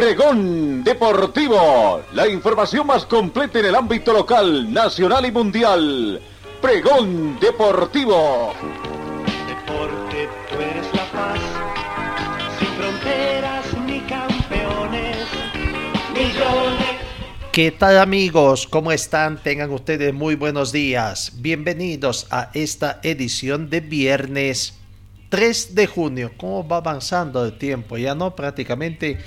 Pregón 0.00 0.82
Deportivo, 0.82 2.00
la 2.14 2.26
información 2.26 2.86
más 2.86 3.04
completa 3.04 3.58
en 3.58 3.66
el 3.66 3.74
ámbito 3.74 4.14
local, 4.14 4.72
nacional 4.72 5.26
y 5.26 5.30
mundial. 5.30 6.22
Pregón 6.62 7.38
Deportivo. 7.38 8.54
Deporte, 9.46 10.26
tú 10.48 10.56
eres 10.58 10.86
la 10.94 11.04
paz, 11.12 11.38
sin 12.58 12.68
fronteras 12.68 13.66
ni 13.86 14.00
campeones, 14.00 15.26
millones. 16.14 16.96
¿Qué 17.52 17.70
tal 17.70 17.98
amigos? 17.98 18.66
¿Cómo 18.66 18.92
están? 18.92 19.36
Tengan 19.42 19.70
ustedes 19.70 20.14
muy 20.14 20.34
buenos 20.34 20.72
días. 20.72 21.32
Bienvenidos 21.42 22.26
a 22.30 22.48
esta 22.54 23.00
edición 23.02 23.68
de 23.68 23.80
viernes 23.80 24.80
3 25.28 25.74
de 25.74 25.86
junio. 25.86 26.32
¿Cómo 26.36 26.66
va 26.66 26.78
avanzando 26.78 27.44
el 27.44 27.56
tiempo? 27.56 27.96
Ya 27.96 28.14
no 28.14 28.34
prácticamente 28.34 29.18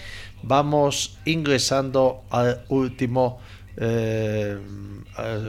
vamos 0.44 1.18
ingresando 1.26 2.24
al 2.30 2.64
último 2.70 3.40
eh, 3.78 4.60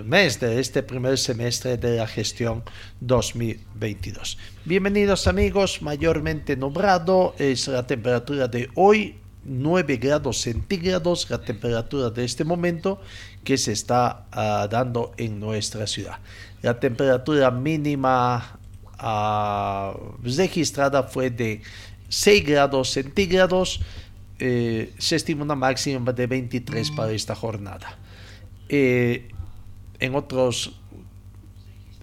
mes 0.04 0.40
de 0.40 0.60
este 0.60 0.82
primer 0.82 1.18
semestre 1.18 1.76
de 1.76 1.98
la 1.98 2.06
gestión 2.06 2.62
2022. 3.00 4.38
Bienvenidos 4.64 5.26
amigos, 5.26 5.82
mayormente 5.82 6.56
nublado 6.56 7.34
es 7.38 7.68
la 7.68 7.86
temperatura 7.86 8.48
de 8.48 8.70
hoy 8.74 9.16
9 9.44 9.98
grados 9.98 10.40
centígrados 10.40 11.28
la 11.28 11.38
temperatura 11.42 12.08
de 12.08 12.24
este 12.24 12.44
momento 12.44 13.00
que 13.42 13.58
se 13.58 13.72
está 13.72 14.26
uh, 14.32 14.68
dando 14.68 15.12
en 15.18 15.38
nuestra 15.38 15.86
ciudad. 15.86 16.18
La 16.62 16.80
temperatura 16.80 17.50
mínima 17.50 18.58
uh, 19.02 20.16
registrada 20.22 21.02
fue 21.02 21.28
de 21.28 21.60
6 22.08 22.46
grados 22.46 22.90
centígrados. 22.90 23.80
Eh, 24.46 24.92
se 24.98 25.16
estima 25.16 25.42
una 25.42 25.54
máxima 25.54 26.12
de 26.12 26.26
23 26.26 26.90
para 26.90 27.12
esta 27.12 27.34
jornada. 27.34 27.96
Eh, 28.68 29.28
en 29.98 30.14
otros 30.14 30.78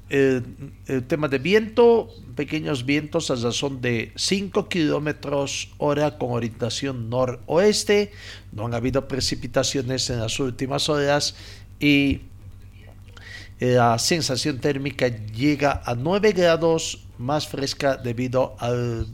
el, 0.10 0.44
el, 0.88 1.04
tema 1.04 1.28
de 1.28 1.38
viento, 1.38 2.10
pequeños 2.36 2.84
vientos 2.84 3.30
a 3.30 3.36
razón 3.36 3.80
de 3.80 4.12
5 4.16 4.70
kilómetros 4.70 5.70
hora 5.78 6.18
con 6.18 6.32
orientación 6.32 7.12
noroeste. 7.12 8.12
No 8.52 8.66
han 8.66 8.74
habido 8.74 9.08
precipitaciones 9.08 10.10
en 10.10 10.20
las 10.20 10.40
últimas 10.40 10.90
horas 10.90 11.36
y 11.80 12.22
la 13.60 14.00
sensación 14.00 14.58
térmica 14.58 15.10
llega 15.10 15.84
a 15.86 15.94
9 15.94 16.32
grados 16.32 17.04
más 17.20 17.48
fresca 17.48 17.98
debido 17.98 18.56
al 18.60 19.06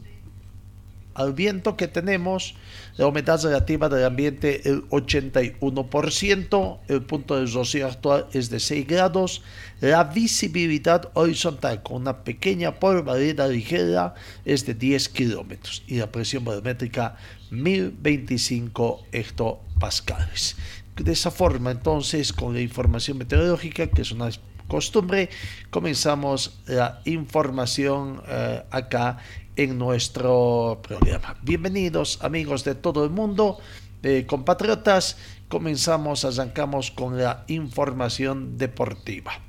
viento 1.34 1.76
que 1.76 1.88
tenemos, 1.88 2.54
la 2.98 3.06
humedad 3.06 3.40
relativa 3.42 3.88
del 3.88 4.04
ambiente 4.04 4.68
el 4.68 4.82
81%, 4.88 6.78
el 6.88 7.02
punto 7.02 7.38
de 7.38 7.46
rocío 7.46 7.86
actual 7.86 8.26
es 8.32 8.50
de 8.50 8.58
6 8.58 8.86
grados, 8.88 9.42
la 9.80 10.02
visibilidad 10.02 11.08
horizontal 11.14 11.82
con 11.84 12.02
una 12.02 12.24
pequeña 12.24 12.80
polvareda 12.80 13.46
ligera 13.46 14.14
es 14.44 14.66
de 14.66 14.74
10 14.74 15.08
kilómetros. 15.10 15.84
Y 15.86 15.98
la 15.98 16.10
presión 16.10 16.44
barométrica 16.44 17.16
1025 17.52 19.06
hectopascales. 19.12 20.56
De 20.96 21.12
esa 21.12 21.30
forma, 21.30 21.70
entonces, 21.70 22.32
con 22.32 22.52
la 22.52 22.60
información 22.60 23.18
meteorológica, 23.18 23.86
que 23.86 24.02
es 24.02 24.10
una 24.10 24.28
costumbre, 24.66 25.30
comenzamos 25.70 26.60
la 26.66 27.00
información 27.04 28.22
eh, 28.26 28.62
acá 28.70 29.18
en 29.58 29.76
nuestro 29.76 30.80
programa. 30.86 31.36
Bienvenidos 31.42 32.20
amigos 32.22 32.62
de 32.62 32.76
todo 32.76 33.04
el 33.04 33.10
mundo, 33.10 33.58
eh, 34.04 34.24
compatriotas. 34.24 35.18
Comenzamos, 35.48 36.24
arrancamos 36.24 36.92
con 36.92 37.18
la 37.18 37.44
información 37.48 38.56
deportiva. 38.56 39.40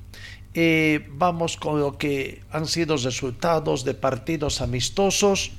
Eh, 0.55 1.07
vamos 1.11 1.57
con 1.57 1.79
lo 1.79 1.99
que 1.99 2.41
han 2.51 2.65
sido 2.65 2.97
resultados 2.97 3.85
de 3.85 3.93
partidos 3.93 4.61
amistosos 4.61 5.51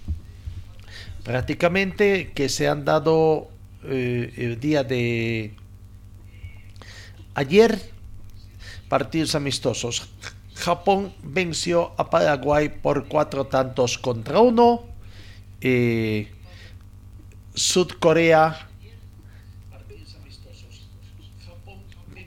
prácticamente 1.22 2.32
que 2.34 2.48
se 2.48 2.66
han 2.66 2.84
dado 2.84 3.50
eh, 3.84 4.34
el 4.36 4.58
día 4.58 4.82
de 4.82 5.54
ayer 7.34 7.80
partidos 8.88 9.36
amistosos 9.36 10.08
Japón 10.60 11.12
venció 11.22 11.92
a 11.96 12.10
Paraguay 12.10 12.68
por 12.68 13.08
cuatro 13.08 13.46
tantos 13.46 13.98
contra 13.98 14.40
uno. 14.40 14.84
Eh, 15.60 16.30
Sudcorea 17.54 18.68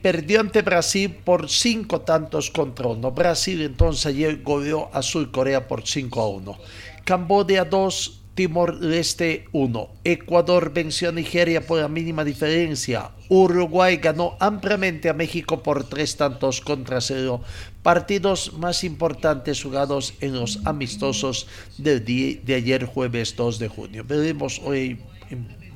perdió 0.02 0.40
ante 0.40 0.60
Brasil 0.60 1.10
por 1.24 1.48
cinco 1.48 2.02
tantos 2.02 2.50
contra 2.50 2.88
uno. 2.88 3.10
Brasil 3.12 3.62
entonces 3.62 4.04
ayer 4.04 4.42
goleó 4.42 4.90
a 4.92 5.00
Sudcorea 5.00 5.66
por 5.66 5.86
5 5.86 6.20
a 6.20 6.28
1. 6.28 6.58
Cambodia 7.04 7.64
2, 7.64 8.20
Timor-Leste 8.34 9.46
1. 9.52 9.88
Ecuador 10.04 10.72
venció 10.72 11.10
a 11.10 11.12
Nigeria 11.12 11.64
por 11.64 11.80
la 11.80 11.88
mínima 11.88 12.24
diferencia. 12.24 13.10
Uruguay 13.28 13.96
ganó 13.98 14.36
ampliamente 14.40 15.08
a 15.08 15.14
México 15.14 15.62
por 15.62 15.84
tres 15.84 16.16
tantos 16.16 16.60
contra 16.60 17.00
cero. 17.00 17.42
Partidos 17.82 18.52
más 18.54 18.82
importantes 18.82 19.62
jugados 19.62 20.14
en 20.20 20.34
los 20.34 20.60
amistosos 20.64 21.46
del 21.78 22.04
día 22.04 22.40
de 22.42 22.54
ayer 22.54 22.86
jueves 22.86 23.36
2 23.36 23.58
de 23.58 23.68
junio. 23.68 24.04
Veremos 24.06 24.60
hoy 24.64 24.98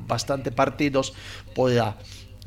bastante 0.08 0.50
partidos 0.50 1.12
por 1.54 1.70
la 1.70 1.96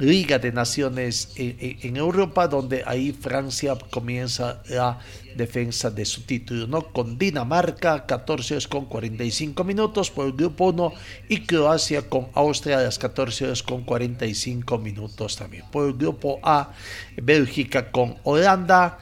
Liga 0.01 0.39
de 0.39 0.51
Naciones 0.51 1.31
en, 1.35 1.95
Europa, 1.95 2.47
donde 2.47 2.83
ahí 2.87 3.11
Francia 3.11 3.77
comienza 3.91 4.63
la 4.67 4.97
defensa 5.35 5.91
de 5.91 6.05
su 6.05 6.23
título, 6.23 6.65
¿no? 6.65 6.81
Con 6.91 7.19
Dinamarca, 7.19 8.07
14 8.07 8.55
horas 8.55 8.67
con 8.67 8.85
45 8.85 9.63
minutos 9.63 10.09
por 10.09 10.25
el 10.25 10.33
grupo 10.33 10.69
1 10.69 10.93
y 11.29 11.41
Croacia 11.41 12.09
con 12.09 12.29
Austria 12.33 12.79
las 12.79 12.97
14 12.97 13.45
horas 13.45 13.61
con 13.61 13.83
45 13.83 14.79
minutos 14.79 15.35
también. 15.35 15.65
Por 15.71 15.89
el 15.89 15.93
grupo 15.93 16.39
A, 16.41 16.73
Bélgica 17.21 17.91
con 17.91 18.15
Holanda, 18.23 18.97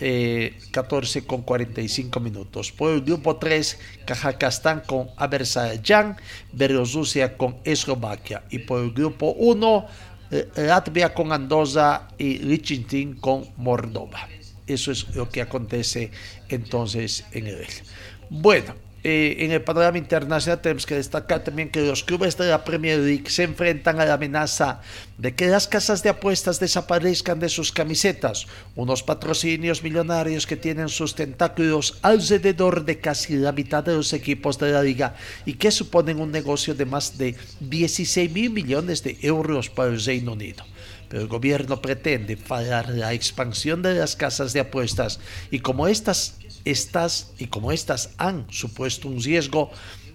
14 0.00 1.18
eh, 1.20 1.22
con 1.26 1.42
45 1.42 2.18
minutos. 2.18 2.72
Por 2.72 2.92
el 2.92 3.02
grupo 3.02 3.36
3, 3.36 3.78
Kazajstán 4.04 4.82
con 4.84 5.10
Azerbaiyán, 5.16 6.16
Bielorrusia 6.52 7.36
con 7.36 7.58
Eslovaquia. 7.62 8.42
Y 8.50 8.60
por 8.60 8.80
el 8.80 8.92
grupo 8.92 9.32
1, 9.32 9.86
eh, 9.86 10.19
Latvia 10.56 11.12
con 11.12 11.32
Andorra 11.32 12.08
y 12.18 12.38
Liechtenstein 12.38 13.14
con 13.14 13.46
Moldova. 13.56 14.28
Eso 14.66 14.92
es 14.92 15.14
lo 15.14 15.28
que 15.28 15.42
acontece 15.42 16.10
entonces 16.48 17.24
en 17.32 17.48
el. 17.48 17.66
Bueno, 18.28 18.74
eh, 19.02 19.36
en 19.38 19.52
el 19.52 19.62
panorama 19.62 19.96
internacional 19.96 20.60
tenemos 20.60 20.84
que 20.84 20.96
destacar 20.96 21.42
también 21.42 21.70
que 21.70 21.80
los 21.80 22.04
clubes 22.04 22.36
de 22.36 22.48
la 22.48 22.64
Premier 22.64 22.98
League 22.98 23.30
se 23.30 23.44
enfrentan 23.44 23.98
a 23.98 24.04
la 24.04 24.14
amenaza 24.14 24.82
de 25.16 25.34
que 25.34 25.46
las 25.46 25.66
casas 25.66 26.02
de 26.02 26.10
apuestas 26.10 26.60
desaparezcan 26.60 27.40
de 27.40 27.48
sus 27.48 27.72
camisetas, 27.72 28.46
unos 28.76 29.02
patrocinios 29.02 29.82
millonarios 29.82 30.46
que 30.46 30.56
tienen 30.56 30.90
sus 30.90 31.14
tentáculos 31.14 31.98
alrededor 32.02 32.84
de 32.84 32.98
casi 32.98 33.36
la 33.36 33.52
mitad 33.52 33.82
de 33.82 33.94
los 33.94 34.12
equipos 34.12 34.58
de 34.58 34.72
la 34.72 34.82
liga 34.82 35.16
y 35.46 35.54
que 35.54 35.70
suponen 35.70 36.20
un 36.20 36.30
negocio 36.30 36.74
de 36.74 36.84
más 36.84 37.16
de 37.16 37.36
16 37.60 38.30
mil 38.30 38.50
millones 38.50 39.02
de 39.02 39.16
euros 39.22 39.70
para 39.70 39.88
el 39.88 40.04
Reino 40.04 40.32
Unido. 40.32 40.64
Pero 41.08 41.22
el 41.22 41.28
gobierno 41.28 41.80
pretende 41.80 42.36
parar 42.36 42.90
la 42.90 43.14
expansión 43.14 43.80
de 43.80 43.94
las 43.94 44.14
casas 44.14 44.52
de 44.52 44.60
apuestas 44.60 45.20
y 45.50 45.60
como 45.60 45.88
estas 45.88 46.36
estas 46.64 47.32
y 47.38 47.46
como 47.46 47.72
estas 47.72 48.10
han 48.18 48.46
supuesto 48.50 49.08
un 49.08 49.22
riesgo 49.22 49.70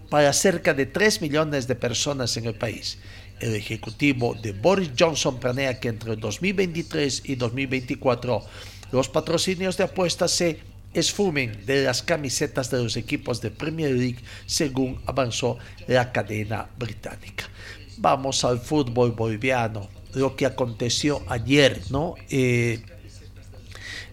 para 0.10 0.34
cerca 0.34 0.74
de 0.74 0.86
3 0.86 1.22
millones 1.22 1.68
de 1.68 1.76
personas 1.76 2.38
en 2.38 2.46
el 2.46 2.56
país. 2.56 2.98
El 3.40 3.56
ejecutivo 3.56 4.36
de 4.36 4.54
Boris 4.54 4.92
Johnson 4.98 5.40
planea 5.40 5.80
que 5.80 5.90
entre 5.90 6.16
2023 6.16 7.24
y 7.26 7.36
2024 7.36 8.44
los 8.92 9.10
patrocinios 9.10 9.78
de 9.78 9.84
apuestas 9.84 10.32
se 10.32 10.60
esfumen 10.94 11.66
de 11.66 11.84
las 11.84 12.02
camisetas 12.02 12.72
de 12.72 12.82
los 12.82 12.96
equipos 12.96 13.42
de 13.42 13.52
Premier 13.52 13.92
League 13.92 14.20
según 14.46 15.02
avanzó 15.06 15.58
la 15.88 16.12
cadena 16.12 16.70
británica. 16.78 17.50
Vamos 17.98 18.44
al 18.46 18.60
fútbol 18.60 19.12
boliviano 19.12 19.90
lo 20.14 20.36
que 20.36 20.46
aconteció 20.46 21.22
ayer, 21.28 21.82
¿no? 21.90 22.16
Eh, 22.30 22.82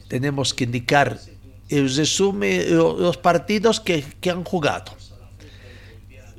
tenemos 0.08 0.52
que 0.52 0.64
indicar 0.64 1.20
el 1.72 1.94
resumen, 1.94 2.76
los 2.76 3.16
partidos 3.16 3.80
que, 3.80 4.04
han 4.30 4.44
jugado. 4.44 4.94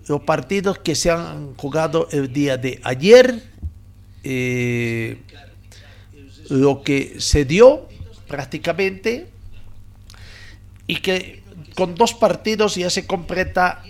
Los 0.07 0.21
partidos 0.21 0.77
que 0.79 0.95
se 0.95 1.09
han 1.09 1.55
jugado 1.55 2.07
el 2.11 2.31
día 2.31 2.57
de 2.57 2.79
ayer, 2.83 3.41
eh, 4.23 5.21
lo 6.49 6.83
que 6.83 7.15
se 7.19 7.45
dio 7.45 7.87
prácticamente 8.27 9.27
y 10.87 10.97
que 10.97 11.41
con 11.75 11.95
dos 11.95 12.13
partidos 12.13 12.75
ya 12.75 12.89
se 12.89 13.07
completa 13.07 13.83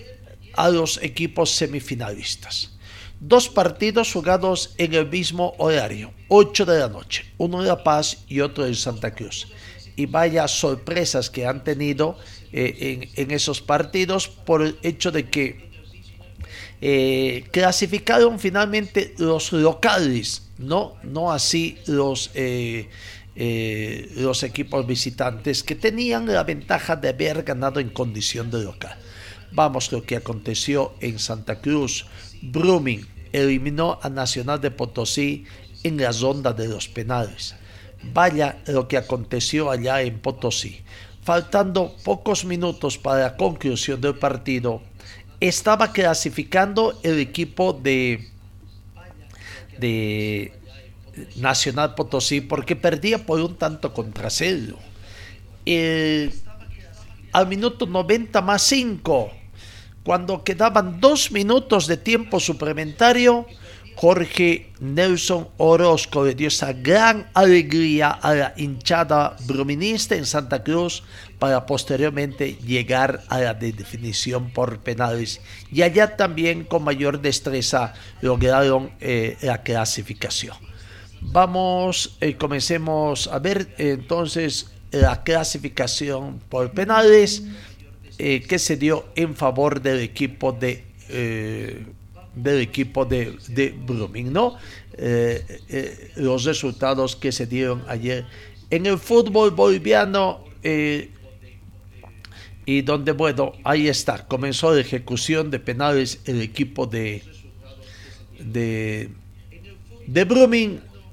a 0.56 0.70
los 0.70 1.02
equipos 1.02 1.52
semifinalistas. 1.52 2.72
Dos 3.20 3.50
partidos 3.50 4.12
jugados 4.12 4.76
en 4.78 4.94
el 4.94 5.10
mismo 5.10 5.56
horario, 5.58 6.14
8 6.30 6.66
de 6.66 6.80
la 6.80 6.90
noche, 6.90 7.26
uno 7.38 7.62
en 7.62 7.68
La 7.68 7.84
Paz 7.84 8.24
y 8.28 8.40
otro 8.40 8.66
en 8.66 8.76
Santa 8.76 9.14
Cruz. 9.14 9.48
Y 9.96 10.08
vaya 10.08 10.48
sorpresas 10.48 11.30
que 11.30 11.46
han 11.46 11.64
tenido 11.64 12.18
eh, 12.52 13.10
en, 13.16 13.32
esos 13.32 13.62
partidos 13.62 14.28
por 14.28 14.62
el 14.62 14.78
hecho 14.84 15.12
de 15.12 15.30
que 15.30 15.72
eh, 16.82 17.46
clasificaron 17.52 18.40
finalmente 18.40 19.16
los 19.18 19.52
locales, 19.54 20.50
no, 20.58 20.96
no 21.04 21.32
así 21.32 21.78
los, 21.88 22.32
eh, 22.36 22.90
los 24.18 24.44
equipos 24.44 24.86
visitantes 24.86 25.64
que 25.64 25.76
tenían 25.76 26.28
la 26.28 26.44
ventaja 26.44 26.96
de 26.96 27.10
haber 27.10 27.44
ganado 27.44 27.80
en 27.80 27.90
condición 27.90 28.52
de 28.52 28.64
local. 28.64 28.98
Vamos 29.52 29.92
lo 29.92 30.04
que 30.04 30.16
aconteció 30.16 30.94
en 31.00 31.20
Santa 31.20 31.62
Cruz. 31.62 32.06
Brumming 32.42 33.08
eliminó 33.32 34.00
a 34.02 34.10
Nacional 34.10 34.62
de 34.62 34.72
Potosí 34.72 35.46
en 35.84 35.98
la 35.98 36.12
ronda 36.12 36.54
de 36.54 36.68
los 36.68 36.88
penales. 36.88 37.56
Vaya 38.12 38.62
lo 38.68 38.88
que 38.88 38.98
aconteció 38.98 39.72
allá 39.72 40.02
en 40.02 40.20
Potosí. 40.20 40.82
Faltando 41.24 41.96
pocos 42.04 42.44
minutos 42.44 42.98
para 42.98 43.20
la 43.20 43.38
conclusión 43.38 44.02
del 44.02 44.16
partido, 44.16 44.82
estaba 45.40 45.92
clasificando 45.92 47.00
el 47.04 47.20
equipo 47.20 47.74
de, 47.74 48.30
de 49.78 50.54
Nacional 51.38 51.96
Potosí 51.96 52.42
porque 52.42 52.76
perdía 52.76 53.26
por 53.26 53.40
un 53.40 53.56
tanto 53.56 53.94
contra 53.94 54.30
cero. 54.30 54.78
al 57.32 57.48
minuto 57.48 57.86
90 57.86 58.42
más 58.42 58.62
5 58.64 59.32
cuando 60.04 60.44
quedaban 60.44 61.00
dos 61.00 61.32
minutos 61.32 61.88
de 61.88 61.98
tiempo 61.98 62.40
suplementario, 62.40 63.48
Jorge 63.96 64.72
Nelson 64.80 65.48
Orozco 65.58 66.26
le 66.26 66.36
dio 66.36 66.48
esa 66.48 66.74
gran 66.74 67.30
alegría 67.34 68.10
a 68.10 68.34
la 68.34 68.54
hinchada 68.58 69.36
bruminista 69.46 70.16
en 70.16 70.26
Santa 70.26 70.64
Cruz 70.64 71.04
para 71.40 71.66
posteriormente 71.66 72.56
llegar 72.56 73.24
a 73.30 73.40
la 73.40 73.54
definición 73.54 74.52
por 74.52 74.80
penales. 74.80 75.42
Y 75.72 75.82
allá 75.82 76.16
también 76.16 76.64
con 76.64 76.84
mayor 76.84 77.22
destreza 77.22 77.94
lograron 78.22 78.92
eh, 79.00 79.38
la 79.42 79.64
clasificación. 79.64 80.58
Vamos, 81.22 82.18
eh, 82.20 82.36
comencemos 82.36 83.28
a 83.28 83.40
ver 83.40 83.74
entonces 83.78 84.72
la 84.92 85.24
clasificación 85.24 86.42
por 86.50 86.72
penales. 86.72 87.44
Eh, 88.20 88.44
que 88.48 88.60
se 88.60 88.78
dio 88.78 89.06
en 89.16 89.36
favor 89.36 89.82
del 89.82 90.00
equipo 90.00 90.52
de 90.52 90.86
eh, 91.10 91.84
del 92.36 92.62
equipo 92.62 93.06
de, 93.06 93.38
de 93.50 93.76
¿no? 94.24 94.58
Eh, 94.98 96.12
los 96.16 96.44
resultados 96.44 97.16
que 97.16 97.32
se 97.32 97.48
dieron 97.48 97.84
ayer 97.88 98.26
en 98.70 98.86
el 98.86 98.98
fútbol 98.98 99.52
boliviano 99.52 100.44
y 102.66 102.82
donde, 102.82 103.12
bueno, 103.12 103.54
ahí 103.64 103.88
está, 103.88 104.26
comenzó 104.26 104.74
la 104.74 104.82
ejecución 104.82 105.52
de 105.52 105.60
penales 105.60 106.22
el 106.26 106.42
equipo 106.42 106.88
de 106.88 107.24
de, 108.40 109.10
de 110.08 110.26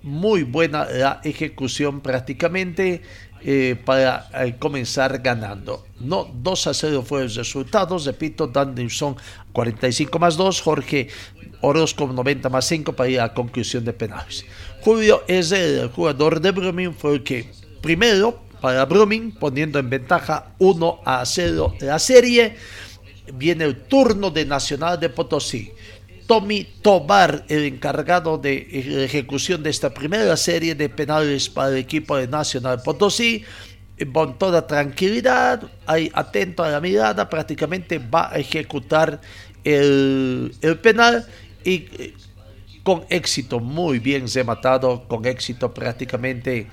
muy 0.03 0.45
buena 0.45 0.87
la 0.87 1.21
ejecución 1.25 2.01
prácticamente 2.01 3.03
eh, 3.43 3.77
para 3.85 4.29
eh, 4.35 4.57
comenzar 4.59 5.19
ganando. 5.21 5.87
No, 5.99 6.31
2 6.33 6.67
a 6.67 6.75
0 6.75 7.05
fue 7.07 7.23
el 7.23 7.35
resultado, 7.35 7.99
repito, 7.99 8.47
Danielson 8.47 9.17
45 9.53 10.19
más 10.19 10.37
2, 10.37 10.61
Jorge 10.61 11.09
Orozco 11.63 12.07
90 12.07 12.49
más 12.49 12.65
5 12.67 12.93
para 12.95 13.09
ir 13.09 13.21
a 13.21 13.29
la 13.29 13.35
conclusión 13.35 13.85
de 13.85 13.93
penales. 13.93 14.45
Julio 14.83 15.23
es 15.27 15.53
el 15.53 15.89
jugador 15.89 16.41
de 16.41 16.51
Brumming, 16.51 16.95
fue 16.95 17.15
el 17.15 17.23
que 17.23 17.51
primero 17.81 18.41
para 18.61 18.85
Brumming, 18.85 19.33
poniendo 19.33 19.79
en 19.79 19.89
ventaja 19.89 20.53
1 20.59 21.01
a 21.05 21.25
0 21.25 21.75
la 21.81 21.99
serie. 21.99 22.57
Viene 23.35 23.65
el 23.65 23.83
turno 23.83 24.31
de 24.31 24.45
Nacional 24.45 24.99
de 24.99 25.09
Potosí. 25.09 25.73
Tommy 26.31 26.63
Tobar, 26.81 27.45
el 27.49 27.65
encargado 27.65 28.39
de 28.39 29.05
ejecución 29.05 29.65
de 29.65 29.71
esta 29.71 29.93
primera 29.93 30.37
serie 30.37 30.77
de 30.77 30.89
penales 30.89 31.49
para 31.49 31.71
el 31.71 31.79
equipo 31.79 32.17
de 32.17 32.29
Nacional 32.29 32.81
Potosí. 32.85 33.43
Con 34.13 34.39
toda 34.39 34.65
tranquilidad, 34.65 35.61
ahí 35.87 36.09
atento 36.15 36.63
a 36.63 36.71
la 36.71 36.81
mirada, 36.81 37.29
prácticamente 37.29 37.99
va 37.99 38.33
a 38.33 38.39
ejecutar 38.39 39.21
el, 39.65 40.55
penal 40.81 41.27
y 41.65 41.89
eh, 41.99 42.15
con 42.85 43.05
éxito, 43.11 43.59
muy 43.59 43.99
bien 43.99 44.27
rematado, 44.33 45.09
con 45.09 45.27
éxito 45.27 45.75
prácticamente 45.75 46.69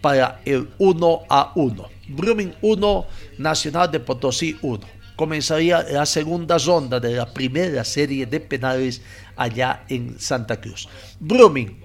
para 0.00 0.40
el 0.44 0.68
1 0.78 1.22
a 1.28 1.50
1. 1.56 1.88
Brumming 2.06 2.54
1, 2.62 3.06
Nacional 3.38 3.90
de 3.90 3.98
Potosí 3.98 4.56
1 4.62 5.01
comenzaría 5.16 5.82
la 5.82 6.06
segunda 6.06 6.58
ronda 6.58 7.00
de 7.00 7.12
la 7.12 7.32
primera 7.32 7.84
serie 7.84 8.26
de 8.26 8.40
penales 8.40 9.02
allá 9.36 9.84
en 9.88 10.18
Santa 10.18 10.60
Cruz. 10.60 10.88
Brumming, 11.20 11.80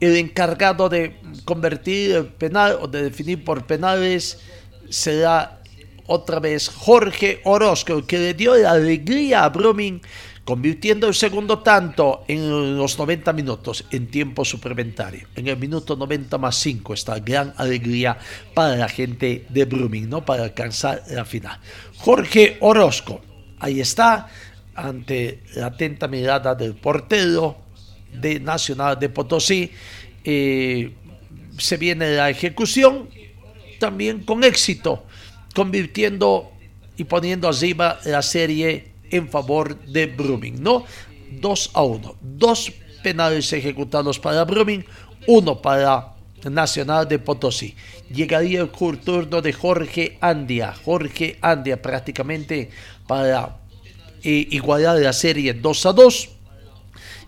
el 0.00 0.16
encargado 0.16 0.88
de 0.88 1.20
convertir 1.44 2.12
el 2.12 2.26
penal 2.26 2.78
o 2.80 2.88
de 2.88 3.04
definir 3.04 3.44
por 3.44 3.66
penales 3.66 4.40
será 4.88 5.60
otra 6.06 6.40
vez 6.40 6.68
Jorge 6.68 7.40
Orozco, 7.44 8.04
que 8.06 8.18
le 8.18 8.34
dio 8.34 8.54
la 8.56 8.72
alegría 8.72 9.44
a 9.44 9.48
Brumming 9.48 10.00
convirtiendo 10.44 11.06
el 11.06 11.14
segundo 11.14 11.60
tanto 11.60 12.24
en 12.26 12.76
los 12.76 12.98
90 12.98 13.32
minutos 13.32 13.84
en 13.90 14.08
tiempo 14.08 14.44
suplementario. 14.44 15.28
En 15.36 15.46
el 15.46 15.56
minuto 15.56 15.96
90 15.96 16.36
más 16.38 16.56
5 16.56 16.94
esta 16.94 17.18
gran 17.20 17.54
alegría 17.56 18.18
para 18.52 18.76
la 18.76 18.88
gente 18.88 19.46
de 19.48 19.64
Brumming, 19.64 20.08
¿no? 20.08 20.24
para 20.24 20.44
alcanzar 20.44 21.02
la 21.10 21.24
final. 21.24 21.58
Jorge 21.98 22.56
Orozco, 22.60 23.20
ahí 23.60 23.80
está, 23.80 24.28
ante 24.74 25.42
la 25.54 25.66
atenta 25.66 26.08
mirada 26.08 26.54
del 26.54 26.74
portero 26.74 27.58
de 28.12 28.40
Nacional 28.40 28.98
de 28.98 29.08
Potosí. 29.08 29.70
Eh, 30.24 30.92
se 31.58 31.76
viene 31.76 32.16
la 32.16 32.30
ejecución 32.30 33.08
también 33.78 34.24
con 34.24 34.42
éxito, 34.42 35.04
convirtiendo 35.54 36.50
y 36.96 37.04
poniendo 37.04 37.48
arriba 37.48 38.00
la 38.04 38.22
serie 38.22 38.91
en 39.12 39.28
favor 39.28 39.78
de 39.86 40.06
Brumming, 40.06 40.60
¿no? 40.60 40.84
2 41.40 41.70
a 41.74 41.82
1. 41.82 42.16
Dos 42.20 42.72
penales 43.02 43.52
ejecutados 43.52 44.18
para 44.18 44.44
Brumming, 44.44 44.84
uno 45.26 45.62
para 45.62 46.14
Nacional 46.50 47.06
de 47.08 47.18
Potosí. 47.18 47.74
Llegaría 48.12 48.62
el 48.62 48.70
turno 48.98 49.40
de 49.40 49.52
Jorge 49.52 50.18
Andia. 50.20 50.74
Jorge 50.84 51.38
Andia 51.40 51.80
prácticamente 51.80 52.70
para 53.06 53.58
eh, 54.22 54.48
igualar 54.50 54.98
la 54.98 55.12
serie 55.12 55.54
2 55.54 55.86
a 55.86 55.92
2 55.92 56.28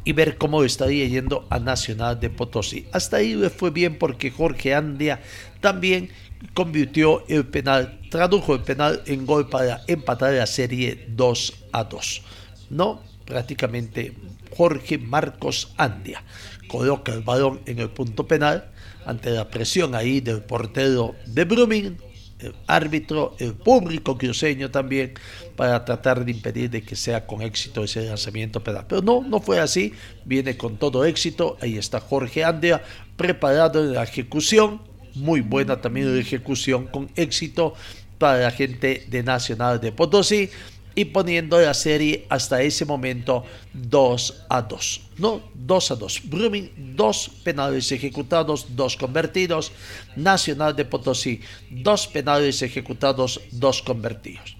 y 0.04 0.12
ver 0.12 0.36
cómo 0.36 0.64
estaría 0.64 1.06
yendo 1.06 1.46
a 1.48 1.58
Nacional 1.58 2.20
de 2.20 2.30
Potosí. 2.30 2.86
Hasta 2.92 3.18
ahí 3.18 3.34
le 3.34 3.50
fue 3.50 3.70
bien 3.70 3.98
porque 3.98 4.30
Jorge 4.30 4.74
Andia 4.74 5.20
también 5.60 6.10
convirtió 6.52 7.24
el 7.28 7.46
penal, 7.46 8.00
tradujo 8.10 8.54
el 8.54 8.60
penal 8.60 9.02
en 9.06 9.24
gol 9.24 9.48
para 9.48 9.82
empatar 9.86 10.34
la 10.34 10.46
serie 10.46 11.06
2 11.08 11.63
a 11.74 11.84
2. 11.84 12.22
No, 12.70 13.02
prácticamente 13.26 14.14
Jorge 14.56 14.96
Marcos 14.98 15.72
Andia 15.76 16.22
coloca 16.68 17.12
el 17.12 17.20
balón 17.20 17.60
en 17.66 17.80
el 17.80 17.90
punto 17.90 18.26
penal 18.26 18.70
ante 19.04 19.30
la 19.30 19.48
presión 19.48 19.94
ahí 19.94 20.20
del 20.20 20.42
portero 20.42 21.14
de 21.26 21.44
Brumming, 21.44 21.98
el 22.38 22.54
árbitro, 22.66 23.36
el 23.38 23.54
público 23.54 24.16
cruceño 24.16 24.70
también, 24.70 25.14
para 25.56 25.84
tratar 25.84 26.24
de 26.24 26.30
impedir 26.30 26.70
de 26.70 26.82
que 26.82 26.96
sea 26.96 27.26
con 27.26 27.42
éxito 27.42 27.84
ese 27.84 28.06
lanzamiento 28.06 28.62
penal. 28.62 28.86
Pero 28.88 29.02
no, 29.02 29.22
no 29.22 29.40
fue 29.40 29.60
así, 29.60 29.92
viene 30.24 30.56
con 30.56 30.76
todo 30.76 31.04
éxito, 31.04 31.56
ahí 31.60 31.76
está 31.76 32.00
Jorge 32.00 32.44
Andia 32.44 32.82
preparado 33.16 33.84
en 33.84 33.94
la 33.94 34.04
ejecución, 34.04 34.80
muy 35.14 35.40
buena 35.42 35.80
también 35.80 36.14
la 36.14 36.20
ejecución 36.20 36.86
con 36.86 37.10
éxito 37.14 37.74
para 38.18 38.38
la 38.38 38.50
gente 38.50 39.06
de 39.08 39.22
Nacional 39.22 39.80
de 39.80 39.92
Potosí 39.92 40.50
y 40.94 41.06
poniendo 41.06 41.60
la 41.60 41.74
serie 41.74 42.26
hasta 42.28 42.62
ese 42.62 42.84
momento 42.84 43.44
2 43.72 44.46
a 44.48 44.62
2. 44.62 45.00
No, 45.18 45.42
2 45.54 45.90
a 45.90 45.96
2. 45.96 46.22
Brumming, 46.24 46.94
dos 46.96 47.30
penales 47.42 47.90
ejecutados, 47.92 48.76
dos 48.76 48.96
convertidos. 48.96 49.72
Nacional 50.16 50.76
de 50.76 50.84
Potosí, 50.84 51.40
dos 51.70 52.06
penales 52.06 52.62
ejecutados, 52.62 53.40
dos 53.50 53.82
convertidos. 53.82 54.56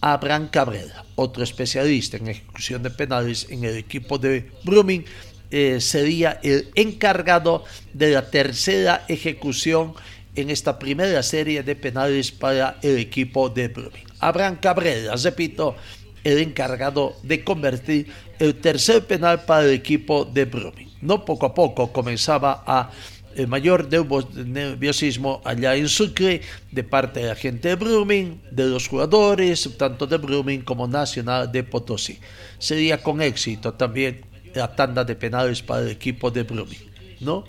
Abraham 0.00 0.48
Cabrera, 0.48 1.04
otro 1.14 1.42
especialista 1.42 2.16
en 2.16 2.28
ejecución 2.28 2.82
de 2.82 2.90
penales 2.90 3.46
en 3.50 3.64
el 3.64 3.76
equipo 3.76 4.18
de 4.18 4.50
Brumming, 4.62 5.04
eh, 5.50 5.80
sería 5.80 6.40
el 6.42 6.70
encargado 6.74 7.64
de 7.92 8.10
la 8.10 8.30
tercera 8.30 9.04
ejecución 9.08 9.94
en 10.36 10.50
esta 10.50 10.78
primera 10.78 11.22
serie 11.22 11.62
de 11.62 11.74
penales 11.74 12.30
para 12.30 12.78
el 12.82 12.98
equipo 12.98 13.48
de 13.48 13.68
Brumming. 13.68 14.04
Abraham 14.20 14.58
Cabrera, 14.60 15.16
repito, 15.16 15.74
el 16.22 16.38
encargado 16.38 17.16
de 17.22 17.42
convertir 17.42 18.06
el 18.38 18.56
tercer 18.56 19.06
penal 19.06 19.44
para 19.44 19.64
el 19.64 19.72
equipo 19.72 20.24
de 20.24 20.44
Brumming. 20.44 20.90
No 21.00 21.24
poco 21.24 21.46
a 21.46 21.54
poco 21.54 21.92
comenzaba 21.92 22.62
a 22.66 22.90
el 23.36 23.48
mayor 23.48 23.88
nerviosismo 24.34 25.42
allá 25.44 25.76
en 25.76 25.88
Sucre 25.88 26.40
de 26.72 26.84
parte 26.84 27.20
de 27.20 27.26
la 27.26 27.34
gente 27.34 27.68
de 27.68 27.74
Brumming, 27.74 28.40
de 28.50 28.64
los 28.64 28.88
jugadores, 28.88 29.68
tanto 29.76 30.06
de 30.06 30.16
Brumming 30.16 30.62
como 30.62 30.88
Nacional 30.88 31.52
de 31.52 31.62
Potosí. 31.62 32.18
Sería 32.58 33.02
con 33.02 33.20
éxito 33.20 33.74
también 33.74 34.22
la 34.54 34.74
tanda 34.74 35.04
de 35.04 35.14
penales 35.14 35.62
para 35.62 35.82
el 35.82 35.90
equipo 35.90 36.30
de 36.30 36.44
Brumming, 36.44 36.90
¿no? 37.20 37.44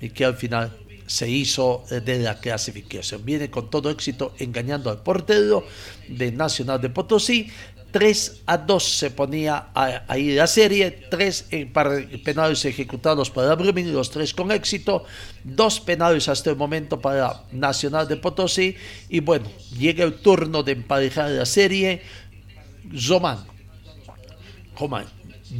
Y 0.00 0.08
que 0.08 0.24
al 0.24 0.36
final 0.36 0.72
se 1.06 1.28
hizo 1.28 1.84
eh, 1.90 2.00
de 2.00 2.18
la 2.18 2.38
clasificación. 2.38 3.24
Viene 3.24 3.50
con 3.50 3.70
todo 3.70 3.90
éxito 3.90 4.34
engañando 4.38 4.90
al 4.90 5.02
portero 5.02 5.64
de 6.08 6.32
Nacional 6.32 6.80
de 6.80 6.90
Potosí. 6.90 7.48
3 7.92 8.42
a 8.46 8.58
2 8.58 8.84
se 8.84 9.10
ponía 9.10 9.68
ahí 9.72 10.34
la 10.34 10.46
serie, 10.46 11.06
3 11.08 11.46
penales 12.22 12.64
ejecutados 12.66 13.30
para 13.30 13.54
Brumming, 13.54 13.90
los 13.90 14.10
tres 14.10 14.34
con 14.34 14.50
éxito, 14.52 15.04
dos 15.44 15.80
penales 15.80 16.28
hasta 16.28 16.50
el 16.50 16.56
momento 16.56 17.00
para 17.00 17.44
Nacional 17.52 18.06
de 18.06 18.16
Potosí. 18.16 18.76
Y 19.08 19.20
bueno, 19.20 19.46
llega 19.78 20.04
el 20.04 20.14
turno 20.14 20.62
de 20.62 20.72
emparejar 20.72 21.30
la 21.30 21.46
serie, 21.46 22.02
Zoman, 22.94 23.46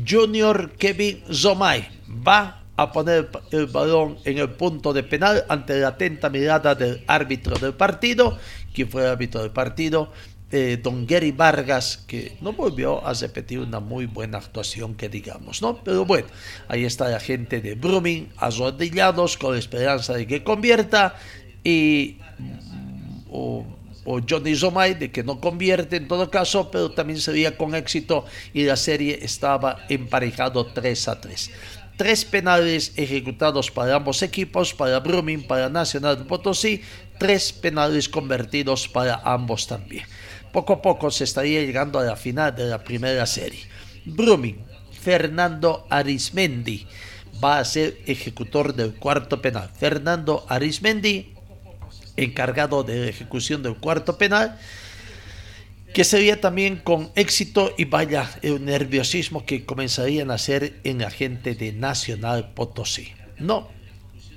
Junior 0.07 0.73
Kevin 0.76 1.23
Zomay 1.33 1.88
va 2.26 2.65
a 2.76 2.92
poner 2.92 3.30
el 3.50 3.66
balón 3.66 4.18
en 4.25 4.38
el 4.38 4.50
punto 4.50 4.92
de 4.92 5.02
penal 5.02 5.45
ante 5.49 5.80
la 5.80 5.88
atenta 5.88 6.28
mirada 6.28 6.75
del 6.75 7.02
árbitro 7.06 7.59
del 7.59 7.75
partido, 7.75 8.38
quien 8.75 8.88
fue 8.90 9.02
el 9.02 9.09
árbitro 9.09 9.40
del 9.42 9.50
partido, 9.50 10.12
eh, 10.52 10.78
don 10.80 11.06
Gary 11.06 11.33
Vargas, 11.33 12.04
que 12.06 12.37
no 12.40 12.52
volvió 12.52 13.04
a 13.04 13.12
repetir 13.14 13.59
una 13.59 13.80
muy 13.80 14.06
buena 14.06 14.38
actuación, 14.38 14.95
que 14.95 15.09
digamos, 15.09 15.61
¿no? 15.61 15.83
Pero 15.83 16.04
bueno, 16.04 16.28
ahí 16.68 16.85
está 16.85 17.09
la 17.09 17.18
gente 17.18 17.61
de 17.61 17.75
Brumming, 17.75 18.28
arrodillados 18.37 19.37
con 19.37 19.54
la 19.54 19.59
esperanza 19.59 20.12
de 20.14 20.26
que 20.26 20.45
convierta 20.45 21.16
y. 21.64 22.18
O, 23.30 23.66
Johnny 24.30 24.54
Zomay 24.54 24.95
de 24.95 25.11
que 25.11 25.25
no 25.25 25.40
convierte 25.40 25.97
en 25.97 26.06
todo 26.06 26.30
caso, 26.30 26.71
pero 26.71 26.92
también 26.92 27.18
sería 27.18 27.56
con 27.56 27.75
éxito 27.75 28.25
y 28.54 28.62
la 28.62 28.76
serie 28.76 29.18
estaba 29.21 29.85
emparejado 29.88 30.66
3 30.66 31.09
a 31.09 31.21
3 31.21 31.50
tres 31.97 32.25
penales 32.25 32.93
ejecutados 32.97 33.71
para 33.71 33.97
ambos 33.97 34.23
equipos, 34.23 34.75
para 34.75 35.00
Brumming, 35.00 35.47
para 35.47 35.69
Nacional 35.69 36.26
Potosí, 36.26 36.83
tres 37.19 37.53
penales 37.53 38.09
convertidos 38.09 38.88
para 38.88 39.21
ambos 39.25 39.67
también. 39.67 40.05
Poco 40.53 40.75
a 40.75 40.83
poco 40.83 41.11
se 41.11 41.25
estaría 41.25 41.61
llegando 41.62 41.99
a 41.99 42.05
la 42.05 42.17
final 42.17 42.55
de 42.55 42.67
la 42.67 42.83
primera 42.85 43.26
serie. 43.26 43.61
Brumming, 44.05 44.65
Fernando 45.00 45.87
Arismendi 45.91 46.87
va 47.43 47.59
a 47.59 47.65
ser 47.65 47.99
ejecutor 48.07 48.75
del 48.75 48.95
cuarto 48.95 49.43
penal. 49.43 49.71
Fernando 49.79 50.47
Arismendi, 50.49 51.35
encargado 52.17 52.83
de 52.83 53.00
la 53.00 53.07
ejecución 53.07 53.62
del 53.62 53.76
cuarto 53.76 54.17
penal, 54.17 54.59
que 55.97 56.05
sería 56.05 56.38
también 56.43 56.76
con 56.76 57.11
éxito 57.15 57.73
y 57.79 57.87
vaya 57.87 58.29
el 58.43 58.62
nerviosismo 58.62 59.47
que 59.47 59.65
comenzaría 59.65 60.26
a 60.26 60.35
hacer 60.35 60.79
en 60.85 60.99
la 60.99 61.11
gente 61.11 61.55
de 61.55 61.73
Nacional 61.73 62.53
Potosí. 62.53 63.15
No, 63.38 63.71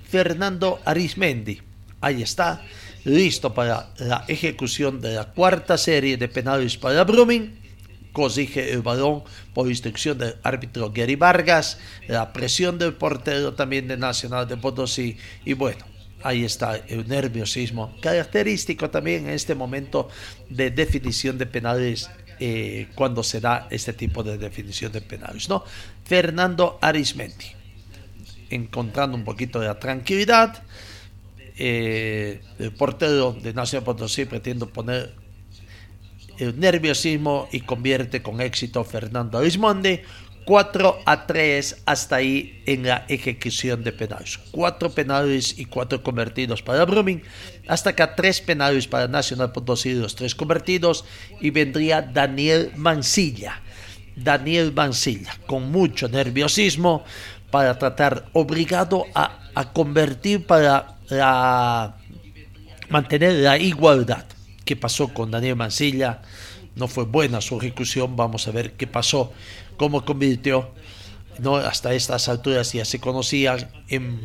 Fernando 0.08 0.80
Arismendi, 0.86 1.62
ahí 2.00 2.22
está, 2.22 2.62
listo 3.04 3.54
para 3.54 3.90
la 3.98 4.24
ejecución 4.30 5.02
de 5.02 5.16
la 5.16 5.34
cuarta 5.34 5.78
serie 5.78 6.16
de 6.16 6.30
penales 6.30 6.78
para 6.78 7.04
Brumming. 7.04 7.60
Cosige 8.14 8.72
el 8.72 8.82
balón 8.82 9.24
por 9.54 9.68
instrucción 9.68 10.18
del 10.18 10.36
árbitro 10.44 10.94
Gary 10.96 11.18
Vargas, 11.18 11.78
la 12.08 12.32
presión 12.32 12.80
del 12.80 12.94
portero 12.94 13.54
también 13.54 13.90
de 13.90 13.98
Nacional 13.98 14.48
de 14.48 14.56
Potosí 14.56 15.18
y 15.44 15.52
bueno, 15.52 15.89
ahí 16.24 16.44
está 16.44 16.76
el 16.88 17.08
nerviosismo, 17.08 17.96
característico 18.02 18.90
también 18.90 19.28
en 19.28 19.34
este 19.34 19.56
momento 19.56 20.10
de 20.50 20.72
definición 20.72 21.38
de 21.38 21.46
penales 21.46 22.10
eh, 22.40 22.88
cuando 22.96 23.24
se 23.24 23.42
da 23.42 23.68
este 23.70 23.94
tipo 23.94 24.24
de 24.24 24.38
definición 24.38 24.92
de 24.92 25.02
penales. 25.02 25.50
¿no? 25.50 25.64
Fernando 26.06 26.78
Arismendi, 26.82 27.52
encontrando 28.50 29.18
un 29.18 29.24
poquito 29.24 29.60
de 29.60 29.74
tranquilidad, 29.76 30.64
eh, 31.58 32.42
el 32.58 32.72
portero 32.72 33.34
de 33.34 33.54
Nacional 33.54 33.84
Potosí 33.84 34.24
pretende 34.26 34.66
poner 34.66 35.14
el 36.38 36.58
nerviosismo 36.58 37.50
y 37.52 37.60
convierte 37.60 38.22
con 38.22 38.40
éxito 38.40 38.86
Fernando 38.86 39.38
Arismendi 39.38 40.00
4 40.50 41.02
a 41.06 41.28
3 41.28 41.84
hasta 41.86 42.16
ahí 42.16 42.64
en 42.66 42.82
la 42.82 43.06
ejecución 43.08 43.84
de 43.84 43.92
penales. 43.92 44.40
Cuatro 44.50 44.90
penales 44.90 45.54
y 45.60 45.66
cuatro 45.66 46.02
convertidos 46.02 46.64
para 46.64 46.86
Brumming. 46.86 47.22
Hasta 47.68 47.92
acá 47.92 48.16
tres 48.16 48.42
penales 48.42 48.88
para 48.88 49.08
Nacional 49.08 49.52
Potosí, 49.52 49.94
los 49.94 50.16
tres 50.16 50.34
convertidos. 50.34 51.06
Y 51.40 51.52
vendría 51.52 52.02
Daniel 52.02 52.72
Mancilla. 52.76 53.62
Daniel 54.16 54.74
Mancilla, 54.74 55.38
con 55.46 55.70
mucho 55.72 56.10
nerviosismo, 56.10 57.04
para 57.52 57.78
tratar, 57.78 58.26
obligado 58.34 59.06
a, 59.14 59.38
convertir 59.72 60.48
para 60.48 60.98
mantener 62.90 63.34
la 63.34 63.60
igualdad. 63.60 64.26
¿Qué 64.66 64.76
pasó 64.76 65.14
con 65.14 65.30
Daniel 65.30 65.58
Mancilla? 65.58 66.24
No 66.76 66.88
fue 66.88 67.04
buena 67.04 67.40
su 67.40 67.60
ejecución, 67.60 68.16
vamos 68.16 68.48
a 68.48 68.52
ver 68.52 68.74
qué 68.74 68.88
pasó 68.88 69.32
cómo 69.80 70.04
convirtió, 70.04 70.70
¿no? 71.40 71.56
hasta 71.56 71.94
estas 71.94 72.28
alturas 72.28 72.74
ya 72.74 72.84
se 72.84 73.00
conocía 73.00 73.56
en, 73.88 74.20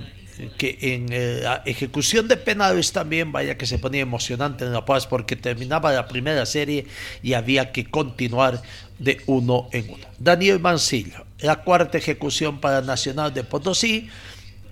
que 0.59 0.77
en 0.81 1.07
eh, 1.13 1.41
la 1.45 1.63
ejecución 1.65 2.27
de 2.27 2.37
penales 2.37 2.93
también, 2.93 3.31
vaya 3.31 3.57
que 3.57 3.65
se 3.65 3.79
ponía 3.79 4.03
emocionante 4.03 4.65
en 4.65 4.73
La 4.73 4.85
Paz 4.85 5.07
porque 5.07 5.37
terminaba 5.37 5.93
la 5.93 6.09
primera 6.09 6.45
serie 6.45 6.87
y 7.23 7.35
había 7.35 7.71
que 7.71 7.89
continuar 7.89 8.61
de 8.99 9.23
uno 9.27 9.69
en 9.71 9.91
uno. 9.91 10.05
Daniel 10.19 10.59
Mancillo, 10.59 11.25
la 11.39 11.63
cuarta 11.63 11.99
ejecución 11.99 12.61
para 12.61 12.81
Nacional 12.83 13.33
de 13.33 13.45
Potosí, 13.45 14.09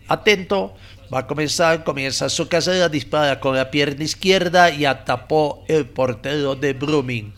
atento, 0.08 0.74
va 1.14 1.20
a 1.20 1.26
comenzar, 1.28 1.84
comienza 1.84 2.28
su 2.28 2.48
carrera, 2.48 2.88
dispara 2.88 3.38
con 3.38 3.54
la 3.54 3.70
pierna 3.70 4.02
izquierda 4.02 4.70
y 4.70 4.84
atapó 4.84 5.64
el 5.68 5.86
portero 5.86 6.56
de 6.56 6.72
Brumming. 6.72 7.32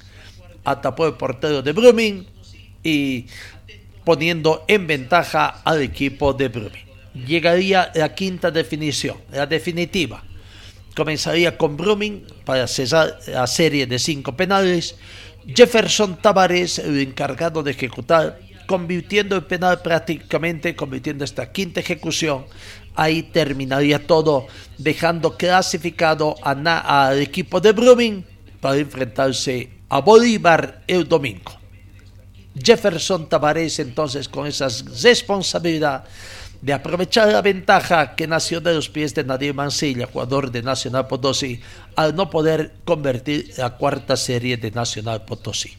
Atapó 0.65 1.07
el 1.07 1.13
portero 1.13 1.61
de 1.61 1.73
Brumming, 1.73 2.34
y 2.85 3.27
poniendo 4.05 4.65
en 4.69 4.87
ventaja 4.87 5.63
al 5.65 5.83
equipo 5.83 6.33
de 6.35 6.49
Brumming. 6.49 6.85
Llegaría 7.27 7.91
la 7.95 8.15
quinta 8.15 8.51
definición, 8.51 9.17
la 9.33 9.47
definitiva. 9.47 10.23
Comenzaría 10.95 11.57
con 11.57 11.77
Brumming 11.77 12.25
para 12.45 12.67
cesar 12.67 13.19
la 13.27 13.47
serie 13.47 13.87
de 13.87 13.99
cinco 13.99 14.37
penales. 14.37 14.97
Jefferson 15.47 16.17
Tavares, 16.21 16.79
el 16.79 17.01
encargado 17.01 17.63
de 17.63 17.73
ejecutar, 17.73 18.39
convirtiendo 18.67 19.37
el 19.37 19.45
penal 19.45 19.81
prácticamente, 19.83 20.77
convirtiendo 20.77 21.25
esta 21.25 21.51
quinta 21.51 21.81
ejecución. 21.81 22.47
Ahí 22.95 23.25
terminaría 23.25 24.07
todo, 24.07 24.47
dejando 24.79 25.37
clasificado 25.37 26.37
al 26.43 27.21
equipo 27.21 27.61
de 27.61 27.73
Brumming 27.73 28.25
para 28.61 28.77
enfrentarse 28.77 29.71
a 29.89 30.01
Bolívar 30.01 30.83
el 30.87 31.09
domingo. 31.09 31.64
Jefferson 32.57 33.29
Tavares 33.29 33.79
entonces 33.79 34.29
con 34.29 34.47
esa 34.47 34.69
responsabilidad 35.03 36.05
de 36.65 36.73
aprovechar 36.73 37.29
la 37.29 37.43
ventaja 37.43 38.15
que 38.15 38.27
nació 38.27 38.61
de 38.61 38.73
los 38.73 38.89
pies 38.89 39.15
de 39.15 39.23
Nadir 39.23 39.53
Mancilla, 39.53 40.09
jugador 40.11 40.51
de 40.51 40.63
Nacional 40.63 41.07
Potosí, 41.07 41.61
al 41.95 42.17
no 42.17 42.31
poder 42.31 42.73
convertir 42.87 43.53
la 43.59 43.77
cuarta 43.77 44.17
serie 44.17 44.57
de 44.57 44.71
Nacional 44.71 45.27
Potosí. 45.27 45.77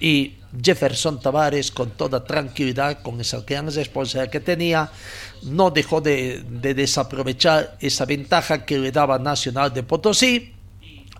Y 0.00 0.36
Jefferson 0.62 1.20
Tavares, 1.20 1.70
con 1.70 1.90
toda 1.90 2.24
tranquilidad, 2.24 3.02
con 3.02 3.20
esa 3.20 3.40
gran 3.42 3.70
responsabilidad 3.70 4.32
que 4.32 4.40
tenía, 4.40 4.90
no 5.42 5.70
dejó 5.70 6.00
de, 6.00 6.42
de 6.48 6.72
desaprovechar 6.72 7.76
esa 7.78 8.06
ventaja 8.06 8.64
que 8.64 8.78
le 8.78 8.92
daba 8.92 9.18
Nacional 9.18 9.74
de 9.74 9.82
Potosí 9.82 10.54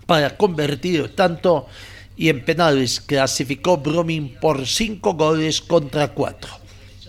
para 0.07 0.35
convertir 0.35 1.15
tanto 1.15 1.67
Y 2.15 2.29
en 2.29 2.45
penales 2.45 3.01
clasificó 3.01 3.77
Brumming 3.77 4.39
por 4.39 4.67
5 4.67 5.13
goles 5.13 5.61
contra 5.61 6.09
4. 6.09 6.49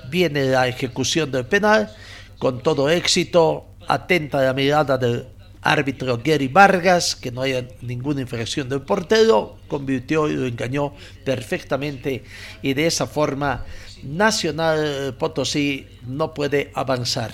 Viene 0.08 0.44
la 0.44 0.68
ejecución 0.68 1.30
del 1.30 1.46
penal 1.46 1.94
con 2.38 2.62
todo 2.62 2.90
éxito, 2.90 3.66
atenta 3.86 4.42
la 4.42 4.52
mirada 4.52 4.98
del 4.98 5.26
árbitro 5.62 6.20
Gary 6.22 6.48
Vargas, 6.48 7.16
que 7.16 7.30
no 7.30 7.42
haya 7.42 7.66
ninguna 7.80 8.20
infracción 8.20 8.68
del 8.68 8.82
portero, 8.82 9.56
convirtió 9.66 10.28
y 10.28 10.34
lo 10.34 10.46
engañó 10.46 10.92
perfectamente 11.24 12.22
y 12.62 12.74
de 12.74 12.86
esa 12.86 13.06
forma 13.06 13.64
Nacional 14.02 15.16
Potosí 15.18 15.86
no 16.06 16.34
puede 16.34 16.70
avanzar, 16.74 17.32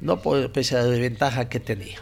no 0.00 0.22
puede, 0.22 0.48
pese 0.48 0.76
a 0.76 0.82
la 0.82 0.98
ventaja 0.98 1.48
que 1.48 1.60
tenía. 1.60 1.98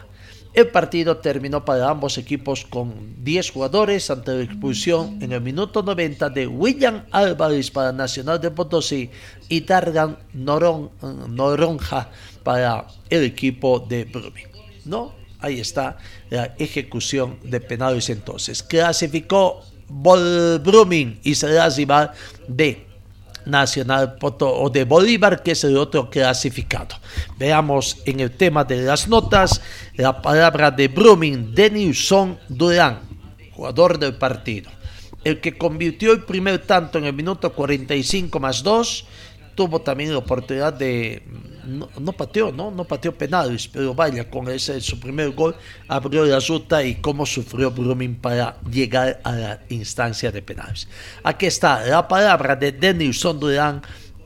El 0.53 0.67
partido 0.67 1.17
terminó 1.17 1.63
para 1.63 1.89
ambos 1.89 2.17
equipos 2.17 2.65
con 2.65 3.23
10 3.23 3.51
jugadores 3.51 4.11
ante 4.11 4.33
la 4.33 4.43
expulsión 4.43 5.17
en 5.21 5.31
el 5.31 5.39
minuto 5.39 5.81
90 5.81 6.29
de 6.29 6.45
William 6.45 7.05
Álvarez 7.09 7.71
para 7.71 7.93
Nacional 7.93 8.41
de 8.41 8.51
Potosí 8.51 9.09
y 9.47 9.61
Dargan 9.61 10.17
Noronja 10.33 12.09
para 12.43 12.85
el 13.09 13.23
equipo 13.23 13.79
de 13.79 14.03
Brumming. 14.03 14.47
¿No? 14.83 15.13
Ahí 15.39 15.61
está 15.61 15.97
la 16.29 16.53
ejecución 16.59 17.39
de 17.43 17.61
penales 17.61 18.09
entonces. 18.09 18.61
Clasificó 18.61 19.61
Brumming 19.87 21.21
y 21.23 21.33
será 21.33 21.69
rival 21.69 22.11
de 22.49 22.90
Nacional 23.45 24.17
o 24.21 24.69
de 24.69 24.83
Bolívar, 24.83 25.43
que 25.43 25.51
es 25.51 25.63
el 25.63 25.77
otro 25.77 26.09
clasificado. 26.09 26.95
Veamos 27.37 27.97
en 28.05 28.19
el 28.19 28.31
tema 28.31 28.63
de 28.63 28.81
las 28.83 29.07
notas 29.07 29.61
la 29.95 30.21
palabra 30.21 30.71
de 30.71 30.87
Brumming, 30.87 31.53
Denilson 31.53 32.37
Durán, 32.47 32.99
jugador 33.53 33.97
del 33.99 34.15
partido. 34.15 34.71
El 35.23 35.39
que 35.39 35.57
convirtió 35.57 36.11
el 36.11 36.23
primer 36.23 36.59
tanto 36.59 36.97
en 36.97 37.05
el 37.05 37.13
minuto 37.13 37.53
45 37.53 38.39
más 38.39 38.63
2 38.63 39.05
tuvo 39.55 39.81
también 39.81 40.11
la 40.11 40.17
oportunidad 40.17 40.73
de 40.73 41.21
no, 41.65 42.13
pateó, 42.13 42.51
¿no? 42.51 42.71
No 42.71 42.83
pateó 42.85 43.15
penales, 43.15 43.67
pero 43.67 43.93
vaya, 43.93 44.29
con 44.29 44.49
ese 44.49 44.79
su 44.81 44.99
primer 44.99 45.31
gol 45.31 45.55
abrió 45.87 46.25
la 46.25 46.39
ruta 46.39 46.83
y 46.83 46.95
cómo 46.95 47.25
sufrió 47.25 47.71
Brumming 47.71 48.15
para 48.15 48.57
llegar 48.69 49.19
a 49.23 49.31
la 49.31 49.59
instancia 49.69 50.31
de 50.31 50.41
penales. 50.41 50.87
Aquí 51.23 51.45
está 51.45 51.85
la 51.85 52.07
palabra 52.07 52.55
de 52.55 52.71
Denilson 52.71 53.39
Durán, 53.39 53.81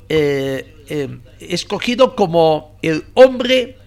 eh, 0.08 0.84
eh, 0.88 1.20
escogido 1.39 2.15
como 2.15 2.77
el 2.82 3.04
hombre 3.15 3.77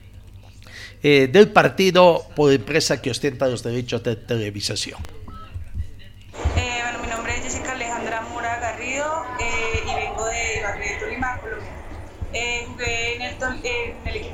eh, 1.02 1.28
del 1.30 1.48
partido 1.48 2.24
por 2.34 2.52
empresa 2.52 3.00
que 3.00 3.10
ostenta 3.10 3.46
los 3.46 3.62
derechos 3.62 4.02
de 4.02 4.16
televisación. 4.16 5.17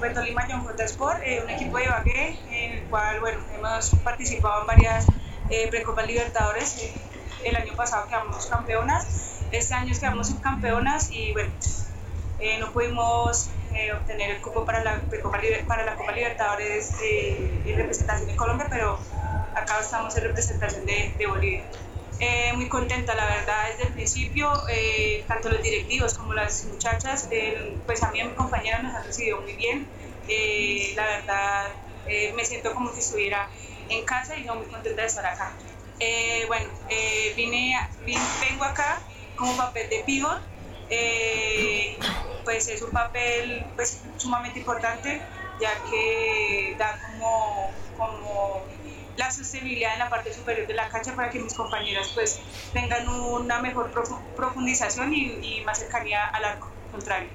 De 0.04 0.10
Tolima 0.10 0.46
John 0.48 0.64
J 0.64 0.84
Sport, 0.84 1.20
eh, 1.24 1.40
un 1.42 1.50
equipo 1.50 1.78
de 1.78 1.84
Ibagué, 1.84 2.38
en 2.50 2.72
el 2.72 2.82
cual 2.84 3.20
bueno, 3.20 3.40
hemos 3.54 3.90
participado 4.04 4.60
en 4.60 4.66
varias 4.66 5.06
eh, 5.48 5.68
Precopas 5.70 6.06
Libertadores. 6.06 6.92
El 7.42 7.56
año 7.56 7.74
pasado 7.74 8.06
quedamos 8.06 8.46
campeonas, 8.46 9.40
este 9.50 9.74
año 9.74 9.94
quedamos 9.98 10.28
subcampeonas 10.28 11.10
y 11.10 11.32
bueno, 11.32 11.50
no 12.60 12.72
pudimos 12.72 13.50
obtener 13.98 14.30
el 14.30 14.40
cupo 14.40 14.64
para 14.64 14.84
la, 14.84 15.00
Precopa, 15.00 15.40
para 15.66 15.84
la 15.84 15.94
Copa 15.96 16.12
Libertadores 16.12 16.94
en 17.02 17.76
representación 17.76 18.28
de 18.28 18.36
Colombia, 18.36 18.66
pero 18.70 18.98
acá 19.54 19.80
estamos 19.80 20.16
en 20.16 20.24
representación 20.24 20.86
de, 20.86 21.14
de 21.18 21.26
Bolivia. 21.26 21.64
Eh, 22.20 22.52
muy 22.54 22.68
contenta, 22.68 23.14
la 23.14 23.26
verdad, 23.26 23.68
desde 23.70 23.88
el 23.88 23.92
principio, 23.92 24.52
eh, 24.68 25.24
tanto 25.26 25.48
los 25.48 25.62
directivos 25.62 26.14
como 26.14 26.32
las 26.32 26.64
muchachas, 26.66 27.28
eh, 27.30 27.76
pues 27.86 28.02
a 28.02 28.10
mí 28.12 28.18
y 28.18 28.20
a 28.20 28.26
mi 28.26 28.34
compañera 28.34 28.78
nos 28.82 28.94
han 28.94 29.04
recibido 29.04 29.40
muy 29.40 29.54
bien. 29.54 29.88
la 30.96 31.04
verdad, 31.04 31.68
me 32.34 32.44
siento 32.44 32.72
como 32.72 32.92
si 32.92 33.00
estuviera 33.00 33.48
en 33.88 34.04
casa 34.04 34.36
y 34.36 34.44
no 34.44 34.54
muy 34.54 34.66
contenta 34.66 35.02
de 35.02 35.08
estar 35.08 35.26
acá. 35.26 35.52
bueno, 36.46 36.68
vine, 37.36 37.76
vengo 38.40 38.64
acá 38.64 39.00
como 39.36 39.56
papel 39.56 39.90
de 39.90 40.02
pivot, 40.06 40.40
pues 42.44 42.68
es 42.68 42.80
un 42.80 42.90
papel 42.90 43.66
pues, 43.74 44.02
sumamente 44.16 44.60
importante, 44.60 45.20
ya 45.60 45.72
que 45.90 46.74
da 46.78 46.98
como, 47.06 47.70
como 47.98 48.64
la 49.16 49.30
sostenibilidad 49.30 49.92
en 49.92 50.00
la 50.00 50.10
parte 50.10 50.32
superior 50.32 50.66
de 50.66 50.74
la 50.74 50.88
cancha 50.88 51.14
para 51.14 51.30
que 51.30 51.38
mis 51.38 51.54
compañeras 51.54 52.10
pues 52.14 52.40
tengan 52.72 53.08
una 53.08 53.60
mejor 53.60 53.90
profundización 54.36 55.12
y, 55.14 55.62
más 55.64 55.78
cercanía 55.78 56.24
al 56.26 56.44
arco 56.44 56.70
contrario. 56.90 57.28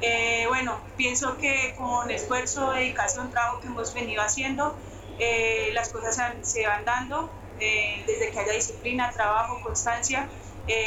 Eh, 0.00 0.44
bueno, 0.48 0.78
pienso 0.96 1.36
que 1.38 1.74
con 1.76 2.10
esfuerzo, 2.10 2.72
dedicación, 2.72 3.30
trabajo 3.30 3.60
que 3.60 3.68
hemos 3.68 3.94
venido 3.94 4.22
haciendo, 4.22 4.76
eh, 5.18 5.70
las 5.72 5.88
cosas 5.88 6.20
se 6.42 6.66
van 6.66 6.84
dando, 6.84 7.30
eh, 7.58 8.04
desde 8.06 8.30
que 8.30 8.38
haya 8.38 8.52
disciplina, 8.52 9.10
trabajo, 9.10 9.60
constancia, 9.62 10.28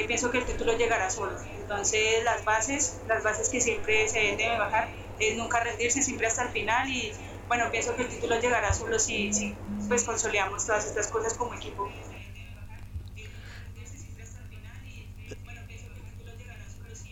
pienso 0.07 0.29
que 0.29 0.39
el 0.39 0.45
título 0.45 0.77
llegará 0.77 1.09
solo. 1.09 1.37
Entonces 1.57 2.23
las 2.23 2.43
bases, 2.43 2.99
las 3.07 3.23
bases 3.23 3.49
que 3.49 3.61
siempre 3.61 4.07
se 4.09 4.19
deben 4.19 4.37
de 4.37 4.57
bajar, 4.57 4.89
es 5.19 5.35
nunca 5.37 5.59
rendirse, 5.61 6.01
siempre 6.01 6.27
hasta 6.27 6.43
el 6.43 6.49
final 6.49 6.89
y 6.89 7.13
bueno, 7.49 7.65
pienso 7.71 7.95
que 7.95 8.03
el 8.03 8.07
título 8.07 8.39
llegará 8.39 8.71
solo 8.71 8.99
si, 8.99 9.33
si 9.33 9.55
pues 9.87 10.03
consolidamos 10.03 10.67
todas 10.67 10.85
estas 10.85 11.07
cosas 11.07 11.33
como 11.33 11.55
equipo. 11.55 11.89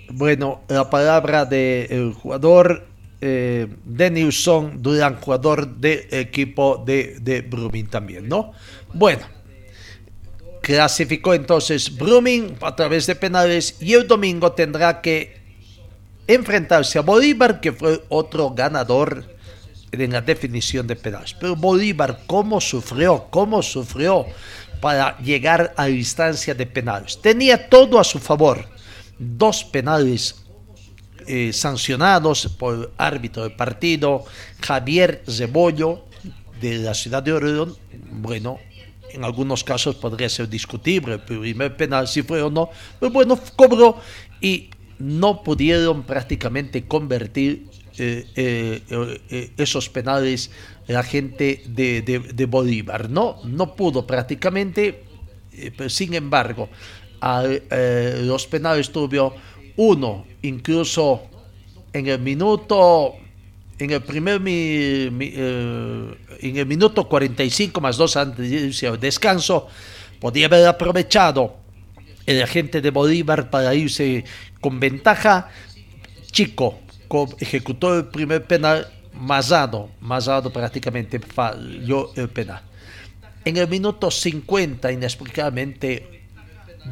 Bueno, 0.10 0.62
la 0.68 0.90
palabra 0.90 1.44
del 1.46 2.14
jugador 2.14 2.86
eh, 3.20 3.68
Denilson 3.84 4.82
Durán, 4.82 5.20
jugador 5.20 5.68
del 5.68 6.08
equipo 6.12 6.84
de, 6.86 7.18
de 7.20 7.42
Brumming 7.42 7.88
también, 7.88 8.30
¿no? 8.30 8.54
Bueno, 8.94 9.26
clasificó 10.62 11.34
entonces 11.34 11.98
Brumming 11.98 12.58
a 12.62 12.76
través 12.76 13.08
de 13.08 13.16
penales 13.16 13.76
y 13.82 13.94
el 13.94 14.08
domingo 14.08 14.52
tendrá 14.52 15.02
que 15.02 15.36
enfrentarse 16.28 17.00
a 17.00 17.02
Bolívar, 17.02 17.60
que 17.60 17.72
fue 17.72 18.04
otro 18.10 18.52
ganador 18.52 19.37
en 19.92 20.12
la 20.12 20.22
definición 20.22 20.88
de 20.88 20.96
penales. 20.96 21.36
Pero 21.40 21.56
Bolívar, 21.56 22.22
¿cómo 22.26 22.60
sufrió? 22.60 23.28
¿Cómo 23.30 23.62
sufrió 23.62 24.26
para 24.82 25.18
llegar 25.20 25.74
a 25.78 25.84
la 25.84 25.90
instancia 25.90 26.54
de 26.54 26.66
penales? 26.66 27.22
Tenía 27.22 27.70
todo 27.70 28.00
a 28.00 28.04
su 28.04 28.20
favor. 28.20 28.66
Dos 29.18 29.64
penales 29.64 30.44
eh, 31.26 31.52
sancionados 31.52 32.48
por 32.58 32.94
árbitro 32.98 33.44
del 33.44 33.54
partido, 33.54 34.24
Javier 34.62 35.24
Zebollo, 35.28 36.06
de 36.62 36.78
la 36.78 36.94
ciudad 36.94 37.24
de 37.24 37.34
Oregón. 37.34 37.76
Bueno, 38.12 38.60
en 39.12 39.24
algunos 39.24 39.64
casos 39.64 39.96
podría 39.96 40.30
ser 40.30 40.48
discutible 40.50 41.16
el 41.16 41.22
primer 41.22 41.76
penal 41.76 42.08
si 42.08 42.22
fue 42.22 42.42
o 42.42 42.50
no, 42.50 42.70
pero 43.00 43.12
bueno, 43.12 43.40
cobró 43.56 44.00
y 44.42 44.70
no 45.00 45.44
pudieron 45.44 46.04
prácticamente 46.04 46.88
convertir 46.88 47.67
esos 47.98 49.90
penales 49.90 50.52
la 50.88 51.04
gente 51.04 51.64
de, 51.68 52.48
Bolívar. 52.50 53.10
No, 53.10 53.38
no 53.44 53.76
pudo 53.76 54.08
prácticamente, 54.08 55.04
sin 55.88 56.14
embargo, 56.14 56.70
los 57.22 58.48
penales 58.48 58.92
tuvo 58.92 59.36
uno, 59.78 60.26
incluso 60.42 61.22
en 61.94 62.08
el 62.08 62.20
minuto, 62.20 63.14
en 63.80 63.92
el 63.92 64.02
primer 64.02 64.42
en 64.46 66.58
el 66.58 66.66
minuto 66.66 67.08
45 67.08 67.82
más 67.82 67.98
dos 67.98 68.18
antes 68.18 68.50
de 68.50 68.68
irse 68.68 68.88
al 68.88 69.00
descanso, 69.00 69.68
podía 70.20 70.48
haber 70.48 70.68
aprovechado 70.68 71.56
el 72.26 72.42
agente 72.42 72.82
de 72.82 72.92
Bolívar 72.92 73.50
para 73.50 73.74
irse 73.74 74.26
con 74.60 74.80
ventaja. 74.80 75.50
Chico, 76.32 76.80
ejecutó 77.40 77.98
el 77.98 78.06
primer 78.06 78.46
penal, 78.46 78.88
Mazado, 79.14 79.90
Mazado 80.00 80.52
prácticamente 80.52 81.20
falló 81.20 82.12
el 82.16 82.30
penal. 82.30 82.62
En 83.46 83.58
el 83.58 83.68
minuto 83.68 84.12
50, 84.12 84.92
inexplicablemente, 84.92 86.18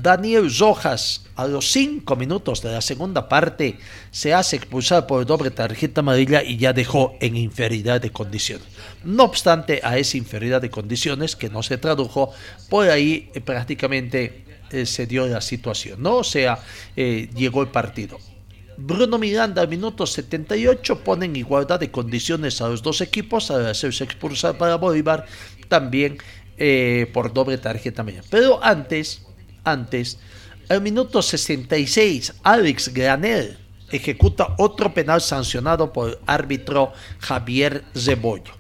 Daniel 0.02 0.50
Rojas, 0.58 1.26
a 1.36 1.48
los 1.48 1.72
5 1.72 2.16
minutos 2.16 2.62
de 2.62 2.72
la 2.72 2.82
segunda 2.82 3.30
parte, 3.30 3.78
se 4.12 4.34
hace 4.34 4.58
expulsar 4.58 5.08
por 5.08 5.26
doble 5.26 5.52
tarjeta 5.52 6.02
amarilla 6.02 6.44
y 6.44 6.58
ya 6.58 6.74
dejó 6.74 7.16
en 7.20 7.36
inferioridad 7.36 8.02
de 8.02 8.12
condiciones. 8.12 8.68
No 9.04 9.24
obstante, 9.24 9.82
a 9.84 9.98
esa 9.98 10.18
inferioridad 10.18 10.62
de 10.62 10.70
condiciones, 10.70 11.36
que 11.36 11.50
no 11.50 11.64
se 11.64 11.78
tradujo, 11.78 12.32
por 12.70 12.90
ahí 12.90 13.30
eh, 13.34 13.42
prácticamente 13.42 14.44
eh, 14.72 14.86
se 14.86 15.06
dio 15.06 15.28
la 15.28 15.42
situación, 15.42 16.02
¿no? 16.02 16.18
O 16.18 16.24
sea, 16.24 16.60
eh, 16.96 17.30
llegó 17.36 17.62
el 17.62 17.70
partido. 17.70 18.20
Bruno 18.78 19.18
Miranda 19.18 19.62
al 19.62 19.68
minuto 19.68 20.06
78 20.06 21.04
pone 21.04 21.26
en 21.26 21.36
igualdad 21.36 21.80
de 21.80 21.92
condiciones 21.92 22.62
a 22.62 22.68
los 22.68 22.82
dos 22.82 23.02
equipos 23.02 23.52
al 23.52 23.68
hacerse 23.68 24.04
expulsar 24.04 24.58
para 24.58 24.76
Bolívar 24.76 25.26
también 25.68 26.18
eh, 26.58 27.10
por 27.14 27.34
doble 27.34 27.58
tarjeta 27.58 28.04
media. 28.04 28.22
Pero 28.30 28.64
antes 28.64 29.26
antes, 29.66 30.20
al 30.70 30.82
minuto 30.82 31.22
66, 31.22 32.36
Alex 32.44 32.94
Granel 32.94 33.58
ejecuta 33.92 34.56
otro 34.58 34.94
penal 34.94 35.22
sancionado 35.22 35.92
por 35.92 36.12
el 36.12 36.18
árbitro 36.26 36.94
Javier 37.20 37.84
Zebollo. 37.96 38.54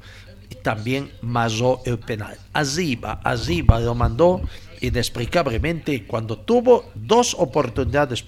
Y 0.49 0.56
también 0.56 1.12
mazó 1.21 1.82
el 1.86 1.99
penal. 1.99 2.38
Arriba, 2.54 3.19
arriba 3.23 3.80
lo 3.80 3.95
mandó 3.95 4.41
inexplicablemente 4.82 6.06
cuando 6.06 6.38
tuvo 6.38 6.91
dos 6.95 7.36
oportunidades 7.39 8.25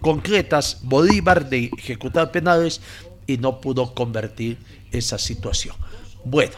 concretas 0.00 0.78
Bolívar 0.82 1.48
de 1.48 1.70
ejecutar 1.78 2.30
penales 2.32 2.80
y 3.26 3.38
no 3.38 3.60
pudo 3.60 3.94
convertir 3.94 4.58
esa 4.90 5.18
situación. 5.18 5.76
Bueno, 6.24 6.56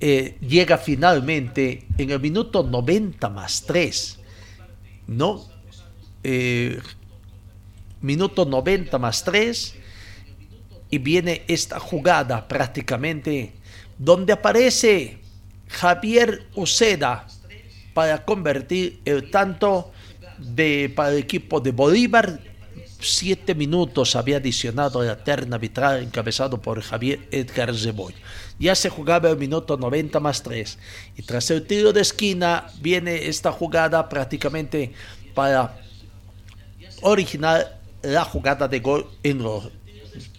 eh, 0.00 0.36
llega 0.40 0.78
finalmente 0.78 1.86
en 1.96 2.10
el 2.10 2.20
minuto 2.20 2.62
90 2.62 3.28
más 3.30 3.62
3, 3.66 4.18
¿no? 5.06 5.46
Eh, 6.24 6.80
minuto 8.00 8.44
90 8.44 8.98
más 8.98 9.24
3 9.24 9.74
y 10.90 10.98
viene 10.98 11.44
esta 11.46 11.78
jugada 11.78 12.46
prácticamente 12.46 13.52
donde 13.96 14.32
aparece 14.32 15.20
Javier 15.68 16.46
Uceda 16.54 17.26
para 17.94 18.24
convertir 18.24 19.00
el 19.04 19.30
tanto 19.30 19.92
de, 20.42 20.92
para 20.94 21.12
el 21.12 21.18
equipo 21.18 21.60
de 21.60 21.72
Bolívar. 21.72 22.40
Siete 23.00 23.54
minutos 23.54 24.14
había 24.14 24.36
adicionado 24.36 25.02
la 25.02 25.24
terna 25.24 25.56
arbitral 25.56 26.02
encabezado 26.02 26.60
por 26.60 26.80
Javier 26.80 27.26
Edgar 27.32 27.74
Zeboy. 27.76 28.14
Ya 28.60 28.74
se 28.76 28.90
jugaba 28.90 29.30
el 29.30 29.36
minuto 29.36 29.76
90 29.76 30.20
más 30.20 30.42
3. 30.42 30.78
Y 31.16 31.22
tras 31.22 31.50
el 31.50 31.66
tiro 31.66 31.92
de 31.92 32.00
esquina 32.00 32.68
viene 32.80 33.26
esta 33.26 33.50
jugada 33.50 34.08
prácticamente 34.08 34.92
para 35.34 35.76
originar 37.00 37.80
la 38.02 38.24
jugada 38.24 38.68
de 38.68 38.80
gol 38.80 39.08
en 39.22 39.42
los 39.42 39.68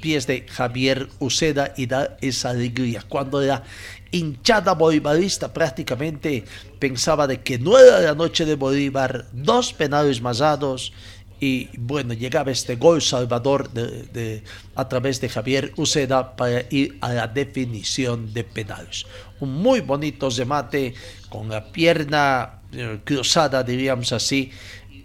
pies 0.02 0.28
de 0.28 0.46
Javier 0.48 1.10
Uceda 1.20 1.74
y 1.78 1.86
da 1.86 2.18
esa 2.22 2.52
alegría. 2.52 3.04
Cuando 3.08 3.42
la 3.42 3.64
hinchada 4.12 4.74
bolivarista 4.74 5.52
prácticamente 5.52 6.46
pensaba 6.80 7.28
de 7.28 7.42
que 7.42 7.58
no 7.58 7.78
era 7.78 8.00
la 8.00 8.16
noche 8.16 8.46
de 8.46 8.56
Bolívar, 8.56 9.26
dos 9.32 9.74
penales 9.74 10.22
masados 10.22 10.94
y 11.40 11.70
bueno, 11.78 12.14
llegaba 12.14 12.52
este 12.52 12.78
gol 12.78 13.02
salvador 13.02 13.70
de, 13.72 14.44
a 14.76 14.88
través 14.88 15.20
de 15.20 15.28
Javier 15.28 15.74
Uceda 15.76 16.38
para 16.38 16.64
ir 16.70 16.98
a 17.02 17.12
la 17.12 17.28
definición 17.28 18.34
de 18.34 18.46
penales. 18.46 19.06
Un 19.42 19.56
muy 19.56 19.82
bonito 19.82 20.30
remate 20.30 20.94
con 21.28 21.50
la 21.50 21.70
pierna 21.70 22.62
eh, 22.72 23.00
cruzada, 23.04 23.62
diríamos 23.62 24.14
así, 24.14 24.52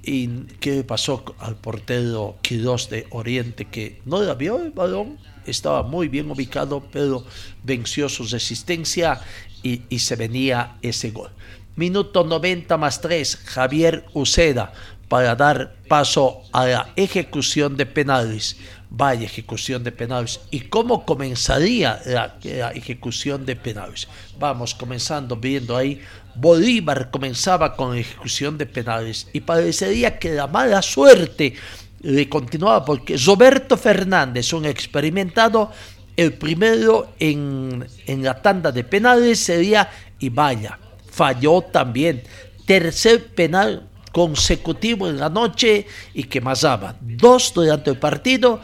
¿Y 0.08 0.46
qué 0.58 0.84
pasó 0.84 1.22
al 1.38 1.56
portero 1.56 2.38
Quirós 2.40 2.88
de 2.88 3.06
Oriente 3.10 3.66
que 3.66 4.00
no 4.06 4.22
la 4.22 4.34
vio 4.34 4.58
el 4.58 4.70
balón? 4.70 5.18
Estaba 5.44 5.82
muy 5.82 6.08
bien 6.08 6.30
ubicado, 6.30 6.82
pero 6.90 7.26
venció 7.62 8.08
su 8.08 8.24
resistencia 8.24 9.20
y, 9.62 9.82
y 9.90 9.98
se 9.98 10.16
venía 10.16 10.78
ese 10.80 11.10
gol. 11.10 11.28
Minuto 11.76 12.24
90 12.24 12.78
más 12.78 13.02
3, 13.02 13.36
Javier 13.36 14.06
Uceda 14.14 14.72
para 15.08 15.34
dar 15.34 15.74
paso 15.88 16.42
a 16.52 16.66
la 16.66 16.92
ejecución 16.96 17.76
de 17.76 17.86
penales. 17.86 18.56
Vaya 18.90 19.26
ejecución 19.26 19.84
de 19.84 19.92
penales. 19.92 20.40
¿Y 20.50 20.60
cómo 20.60 21.04
comenzaría 21.04 22.00
la, 22.06 22.38
la, 22.42 22.70
ejecución 22.70 23.44
de 23.44 23.56
penales? 23.56 24.08
Vamos 24.38 24.74
comenzando 24.74 25.36
viendo 25.36 25.76
ahí 25.76 26.00
Bolívar 26.40 27.10
comenzaba 27.10 27.74
con 27.74 27.96
ejecución 27.96 28.56
de 28.58 28.66
penales 28.66 29.26
y 29.32 29.40
parecería 29.40 30.18
que 30.18 30.30
la 30.30 30.46
mala 30.46 30.82
suerte 30.82 31.54
le 32.02 32.28
continuaba 32.28 32.84
porque 32.84 33.16
Roberto 33.16 33.76
Fernández, 33.76 34.52
un 34.52 34.64
experimentado, 34.64 35.72
el 36.16 36.34
primero 36.34 37.14
en, 37.18 37.86
la 38.06 38.40
tanda 38.40 38.70
de 38.70 38.84
penales 38.84 39.40
sería 39.40 39.90
y 40.18 40.28
vaya, 40.28 40.78
falló 41.10 41.62
también. 41.62 42.22
Tercer 42.66 43.28
penal 43.34 43.88
consecutivo 44.12 45.08
en 45.08 45.18
la 45.18 45.28
noche 45.28 45.86
y 46.14 46.24
que 46.24 46.40
masaba 46.40 46.96
dos 47.00 47.52
durante 47.54 47.90
el 47.90 47.98
partido, 47.98 48.60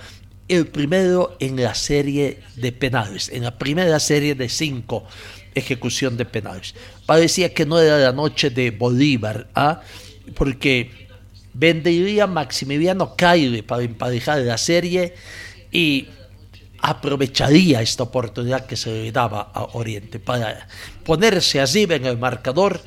el 0.47 0.67
primero 0.67 1.37
en 1.41 1.63
la 1.63 1.75
serie 1.75 2.41
de 2.57 2.71
penales, 2.73 3.31
en 3.31 3.45
la 3.45 3.57
primera 3.57 3.99
serie 3.99 4.35
de 4.35 4.49
cinco 4.49 5.05
ejecución 5.55 6.17
de 6.17 6.25
penales. 6.25 6.75
Parecía 7.07 7.53
que 7.53 7.67
no 7.67 7.79
era 7.79 7.99
la 7.99 8.13
noche 8.13 8.51
de 8.51 8.71
Bolívar, 8.71 9.49
¿ah? 9.55 9.81
porque 10.35 11.09
vendría 11.53 12.27
Maximiliano 12.27 13.15
Caire 13.17 13.63
para 13.63 13.83
emparejar 13.83 14.39
la 14.41 14.59
serie 14.59 15.15
y 15.71 16.09
aprovecharía 16.81 17.81
esta 17.81 18.03
oportunidad 18.03 18.67
que 18.67 18.77
se 18.77 18.91
le 18.91 19.13
daba 19.13 19.51
a 19.55 19.63
Oriente 19.73 20.19
para 20.21 20.69
ponerse 21.05 21.61
arriba 21.61 21.95
en 21.95 22.05
el 22.05 22.19
marcador, 22.19 22.81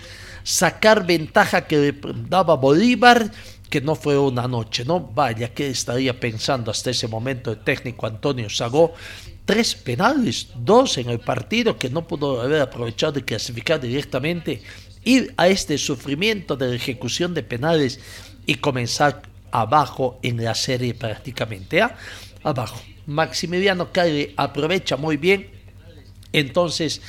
sacar 0.43 1.05
ventaja 1.05 1.65
que 1.65 1.77
le 1.77 1.95
daba 2.29 2.55
Bolívar, 2.55 3.31
que 3.69 3.81
no 3.81 3.95
fue 3.95 4.17
una 4.17 4.47
noche, 4.47 4.85
¿no? 4.85 4.99
Vaya, 4.99 5.53
que 5.53 5.69
estaría 5.69 6.17
pensando 6.17 6.71
hasta 6.71 6.91
ese 6.91 7.07
momento 7.07 7.51
el 7.51 7.59
técnico 7.59 8.07
Antonio 8.07 8.49
Sagó 8.49 8.93
tres 9.47 9.75
penales, 9.75 10.49
dos 10.57 10.97
en 10.97 11.09
el 11.09 11.19
partido 11.19 11.79
que 11.79 11.89
no 11.89 12.05
pudo 12.05 12.41
haber 12.41 12.61
aprovechado 12.61 13.17
y 13.17 13.21
clasificar 13.23 13.79
directamente, 13.79 14.61
ir 15.05 15.33
a 15.37 15.47
este 15.47 15.77
sufrimiento 15.77 16.57
de 16.57 16.67
la 16.67 16.75
ejecución 16.75 17.33
de 17.33 17.43
penales 17.43 17.97
y 18.45 18.55
comenzar 18.55 19.21
abajo 19.49 20.19
en 20.21 20.43
la 20.43 20.53
serie 20.53 20.93
prácticamente. 20.93 21.81
¿ah? 21.81 21.95
Abajo. 22.43 22.77
Maximiliano 23.05 23.89
Calle 23.93 24.33
aprovecha 24.35 24.97
muy 24.97 25.15
bien. 25.15 25.49
Entonces, 26.33 27.01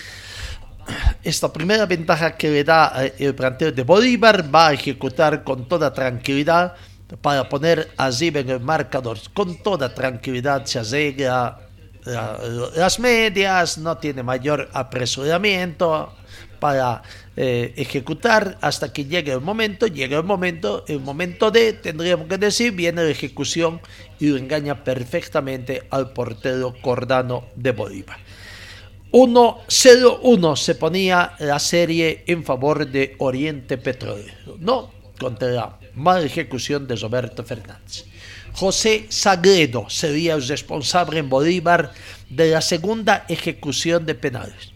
esta 1.24 1.52
primera 1.52 1.86
ventaja 1.86 2.36
que 2.36 2.50
le 2.50 2.62
da 2.62 3.04
eh, 3.04 3.14
el 3.18 3.34
plantel 3.34 3.74
de 3.74 3.82
Bolívar 3.82 4.54
va 4.54 4.68
a 4.68 4.72
ejecutar 4.74 5.42
con 5.42 5.66
toda 5.66 5.92
tranquilidad 5.92 6.76
para 7.20 7.48
poner 7.48 7.90
allí 7.96 8.28
en 8.28 8.48
el 8.48 8.60
marcador. 8.60 9.18
Con 9.34 9.60
toda 9.60 9.92
tranquilidad 9.92 10.64
se 10.66 10.78
arregla 10.78 11.67
las 12.08 12.98
medias, 12.98 13.78
no 13.78 13.98
tiene 13.98 14.22
mayor 14.22 14.68
apresuramiento 14.72 16.12
para 16.58 17.02
eh, 17.36 17.72
ejecutar 17.76 18.58
hasta 18.60 18.92
que 18.92 19.04
llegue 19.04 19.32
el 19.32 19.40
momento, 19.40 19.86
llega 19.86 20.18
el 20.18 20.24
momento, 20.24 20.84
el 20.88 21.00
momento 21.00 21.50
de, 21.50 21.72
tendríamos 21.72 22.26
que 22.26 22.38
decir, 22.38 22.72
viene 22.72 23.04
la 23.04 23.10
ejecución 23.10 23.80
y 24.18 24.28
lo 24.28 24.36
engaña 24.36 24.82
perfectamente 24.82 25.86
al 25.90 26.10
portero 26.10 26.74
Cordano 26.82 27.44
de 27.54 27.70
Bolívar. 27.72 28.18
1-0-1 29.12 30.56
se 30.56 30.74
ponía 30.74 31.32
la 31.38 31.58
serie 31.58 32.24
en 32.26 32.44
favor 32.44 32.86
de 32.86 33.14
Oriente 33.18 33.78
Petróleo, 33.78 34.34
no 34.58 34.92
contra 35.18 35.48
la 35.48 35.78
mala 35.94 36.26
ejecución 36.26 36.86
de 36.86 36.96
Roberto 36.96 37.42
Fernández. 37.42 38.04
José 38.52 39.06
Sagredo 39.08 39.88
sería 39.88 40.34
el 40.34 40.46
responsable 40.46 41.20
en 41.20 41.28
Bolívar 41.28 41.92
de 42.28 42.50
la 42.50 42.60
segunda 42.60 43.24
ejecución 43.28 44.06
de 44.06 44.14
penales. 44.14 44.72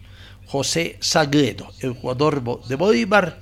José 0.47 0.97
Sagredo, 0.99 1.71
el 1.79 1.93
jugador 1.93 2.65
de 2.67 2.75
Bolívar, 2.75 3.39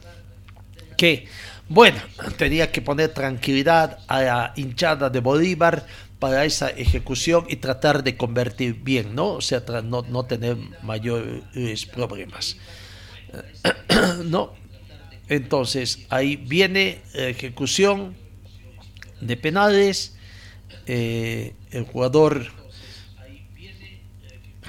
que, 0.98 1.28
bueno, 1.68 2.00
tenía 2.38 2.72
que 2.72 2.82
poner 2.82 3.10
tranquilidad 3.10 4.00
a 4.08 4.22
la 4.22 4.54
hinchada 4.56 5.10
de 5.10 5.20
Bolívar 5.20 5.86
para 6.20 6.46
esa 6.46 6.70
ejecución 6.70 7.46
y 7.50 7.56
tratar 7.56 8.04
de 8.04 8.16
convertir 8.16 8.76
bien, 8.76 9.16
¿no? 9.16 9.34
O 9.34 9.42
sea, 9.42 9.64
no, 9.84 10.04
no 10.04 10.24
tener 10.26 10.56
mayores 10.84 11.86
problemas. 11.88 12.58
¿No? 14.26 14.54
Entonces, 15.28 16.06
ahí 16.10 16.36
viene 16.36 17.02
la 17.14 17.28
ejecución 17.28 18.16
de 19.20 19.38
penales 19.38 20.16
eh, 20.86 21.54
el 21.72 21.86
jugador 21.86 22.46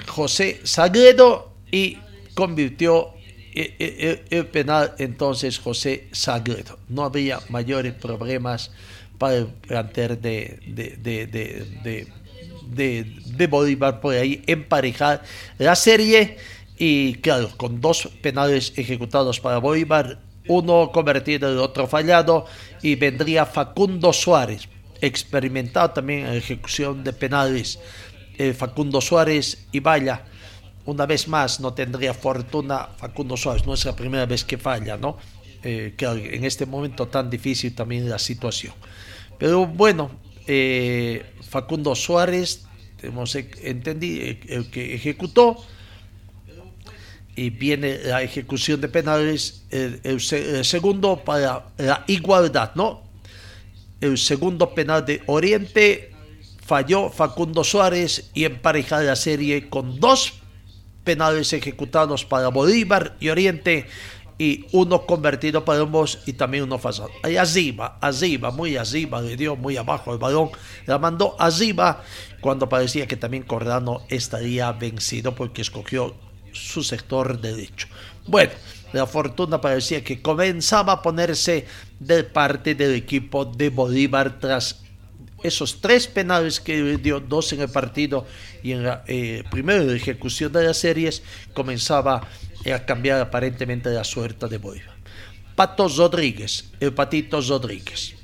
José 0.07 0.61
Sagredo 0.63 1.53
y 1.71 1.97
convirtió 2.33 3.13
eh, 3.55 3.75
eh, 3.79 4.25
el, 4.29 4.47
penal 4.47 4.93
entonces 4.97 5.59
José 5.59 6.07
Sagredo. 6.11 6.79
No 6.89 7.03
había 7.03 7.39
mayores 7.49 7.93
problemas 7.93 8.71
para 9.17 9.37
el 9.37 9.47
plantel 9.47 10.21
de, 10.21 10.59
de, 10.67 12.07
de, 12.67 13.47
Bolívar 13.47 14.01
por 14.01 14.15
ahí 14.15 14.43
emparejar 14.47 15.23
la 15.57 15.75
serie 15.75 16.37
y 16.77 17.15
claro, 17.15 17.49
con 17.55 17.79
dos 17.79 18.09
penales 18.21 18.73
ejecutados 18.75 19.39
para 19.39 19.59
Bolívar, 19.59 20.19
uno 20.47 20.91
convertido 20.91 21.49
y 21.49 21.53
el 21.53 21.59
otro 21.59 21.87
fallado 21.87 22.45
y 22.81 22.95
vendría 22.95 23.45
Facundo 23.45 24.11
Suárez 24.11 24.67
experimentado 25.05 25.91
también 25.91 26.25
en 26.25 26.33
ejecución 26.33 27.03
de 27.03 27.13
penales 27.13 27.79
eh, 28.37 28.53
Facundo 28.53 29.01
Suárez 29.01 29.67
y 29.71 29.79
vaya, 29.79 30.25
una 30.85 31.05
vez 31.05 31.27
más 31.27 31.59
no 31.59 31.73
tendría 31.73 32.13
fortuna 32.13 32.89
Facundo 32.97 33.37
Suárez, 33.37 33.65
no 33.65 33.73
es 33.73 33.85
la 33.85 33.95
primera 33.95 34.25
vez 34.25 34.43
que 34.43 34.57
falla, 34.57 34.97
¿no? 34.97 35.17
eh, 35.63 35.95
en 35.97 36.43
este 36.43 36.65
momento 36.65 37.07
tan 37.07 37.29
difícil 37.29 37.73
también 37.73 38.09
la 38.09 38.19
situación. 38.19 38.73
Pero 39.37 39.65
bueno, 39.65 40.11
eh, 40.47 41.25
Facundo 41.41 41.95
Suárez, 41.95 42.65
hemos 43.01 43.35
entendido, 43.35 44.37
el 44.47 44.69
que 44.69 44.95
ejecutó, 44.95 45.57
y 47.35 47.49
viene 47.49 47.97
la 48.03 48.21
ejecución 48.21 48.79
de 48.79 48.87
penales, 48.89 49.65
el, 49.71 50.19
segundo 50.63 51.23
para 51.23 51.65
la 51.77 52.03
igualdad, 52.07 52.71
¿no? 52.75 53.02
El 54.03 54.17
segundo 54.17 54.75
penal 54.75 55.05
de 55.05 55.23
Oriente 55.27 56.11
falló 56.61 57.09
Facundo 57.09 57.63
Suárez 57.63 58.31
y 58.33 58.43
empareja 58.43 59.01
la 59.01 59.15
serie 59.15 59.69
con 59.69 59.97
dos 60.01 60.33
penales 61.05 61.53
ejecutados 61.53 62.25
para 62.25 62.49
Bolívar 62.49 63.15
y 63.21 63.29
Oriente 63.29 63.87
y 64.37 64.65
uno 64.73 65.05
convertido 65.05 65.63
para 65.63 65.79
ambos 65.79 66.19
y 66.25 66.33
también 66.33 66.65
uno 66.65 66.79
falso. 66.79 67.09
Ahí 67.23 67.37
arriba, 67.37 67.97
arriba, 68.01 68.51
muy 68.51 68.75
arriba, 68.75 69.21
le 69.21 69.37
dio 69.37 69.55
muy 69.55 69.77
abajo 69.77 70.11
el 70.11 70.19
balón, 70.19 70.49
la 70.85 70.99
mandó 70.99 71.37
arriba 71.39 72.03
cuando 72.41 72.67
parecía 72.67 73.07
que 73.07 73.15
también 73.15 73.43
Cordano 73.43 74.01
estaría 74.09 74.69
vencido 74.73 75.33
porque 75.33 75.61
escogió 75.61 76.13
su 76.51 76.83
sector 76.83 77.39
derecho. 77.39 77.87
Bueno, 78.27 78.51
la 78.93 79.05
fortuna 79.07 79.59
parecía 79.59 80.03
que 80.03 80.21
comenzaba 80.21 80.93
a 80.93 81.01
ponerse 81.01 81.65
de 81.99 82.23
parte 82.23 82.75
del 82.75 82.93
equipo 82.93 83.43
de 83.43 83.69
Bolívar 83.69 84.39
tras 84.39 84.83
esos 85.43 85.81
tres 85.81 86.07
penales 86.07 86.59
que 86.59 86.97
dio 86.97 87.19
dos 87.19 87.51
en 87.51 87.61
el 87.61 87.69
partido 87.69 88.25
y 88.63 88.71
en 88.71 88.83
la 88.83 89.03
eh, 89.07 89.43
primera 89.51 89.83
ejecución 89.93 90.53
de 90.53 90.63
las 90.63 90.77
series 90.77 91.21
comenzaba 91.53 92.27
a 92.73 92.79
cambiar 92.85 93.19
aparentemente 93.19 93.89
la 93.89 94.05
suerte 94.05 94.47
de 94.47 94.57
Bolívar. 94.57 94.95
Patos 95.55 95.97
Rodríguez, 95.97 96.71
el 96.79 96.93
Patito 96.93 97.41
Rodríguez, 97.41 98.15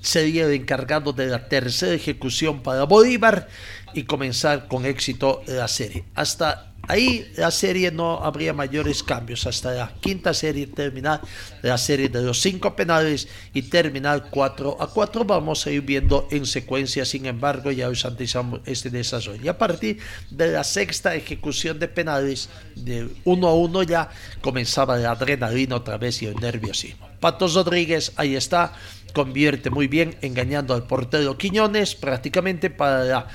sería 0.00 0.46
el 0.46 0.52
encargado 0.52 1.12
de 1.12 1.26
la 1.26 1.48
tercera 1.48 1.94
ejecución 1.94 2.62
para 2.62 2.84
Bolívar 2.84 3.48
y 3.94 4.02
comenzar 4.02 4.68
con 4.68 4.84
éxito 4.86 5.42
la 5.46 5.68
serie. 5.68 6.04
Hasta 6.14 6.72
Ahí 6.88 7.30
la 7.36 7.50
serie 7.50 7.90
no 7.90 8.24
habría 8.24 8.52
mayores 8.52 9.02
cambios 9.02 9.46
hasta 9.46 9.72
la 9.72 9.92
quinta 10.00 10.32
serie 10.32 10.66
terminar 10.68 11.20
la 11.62 11.78
serie 11.78 12.08
de 12.08 12.22
los 12.22 12.40
cinco 12.40 12.76
penales 12.76 13.28
y 13.52 13.62
terminar 13.62 14.28
4 14.30 14.76
a 14.80 14.86
4 14.86 15.24
vamos 15.24 15.66
a 15.66 15.70
ir 15.70 15.82
viendo 15.82 16.28
en 16.30 16.46
secuencia 16.46 17.04
sin 17.04 17.26
embargo 17.26 17.72
ya 17.72 17.88
os 17.88 18.04
anticipamos 18.04 18.60
este 18.66 18.90
desarrollo 18.90 19.42
y 19.42 19.48
a 19.48 19.58
partir 19.58 19.98
de 20.30 20.52
la 20.52 20.62
sexta 20.62 21.14
ejecución 21.14 21.78
de 21.78 21.88
penales 21.88 22.48
de 22.76 23.08
1 23.24 23.48
a 23.48 23.54
1 23.54 23.82
ya 23.82 24.10
comenzaba 24.40 24.96
la 24.96 25.10
adrenalina 25.12 25.76
otra 25.76 25.98
vez 25.98 26.22
y 26.22 26.26
el 26.26 26.36
nerviosismo. 26.36 27.08
Patos 27.20 27.54
Rodríguez 27.54 28.12
ahí 28.16 28.36
está 28.36 28.72
convierte 29.16 29.70
muy 29.70 29.88
bien 29.88 30.14
engañando 30.20 30.74
al 30.74 30.82
portero 30.82 31.38
Quiñones 31.38 31.94
prácticamente 31.94 32.68
para 32.68 33.02
la 33.04 33.26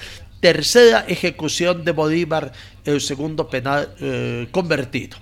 tercera 0.42 1.06
ejecución 1.08 1.86
de 1.86 1.92
Bolívar, 1.92 2.52
el 2.84 3.00
segundo 3.00 3.48
penal 3.48 3.96
eh, 4.02 4.48
convertido. 4.52 5.18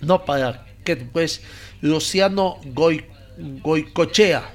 No 0.00 0.24
para 0.24 0.64
que 0.84 0.96
después 0.96 1.42
Luciano 1.82 2.58
Goicochea, 3.36 4.54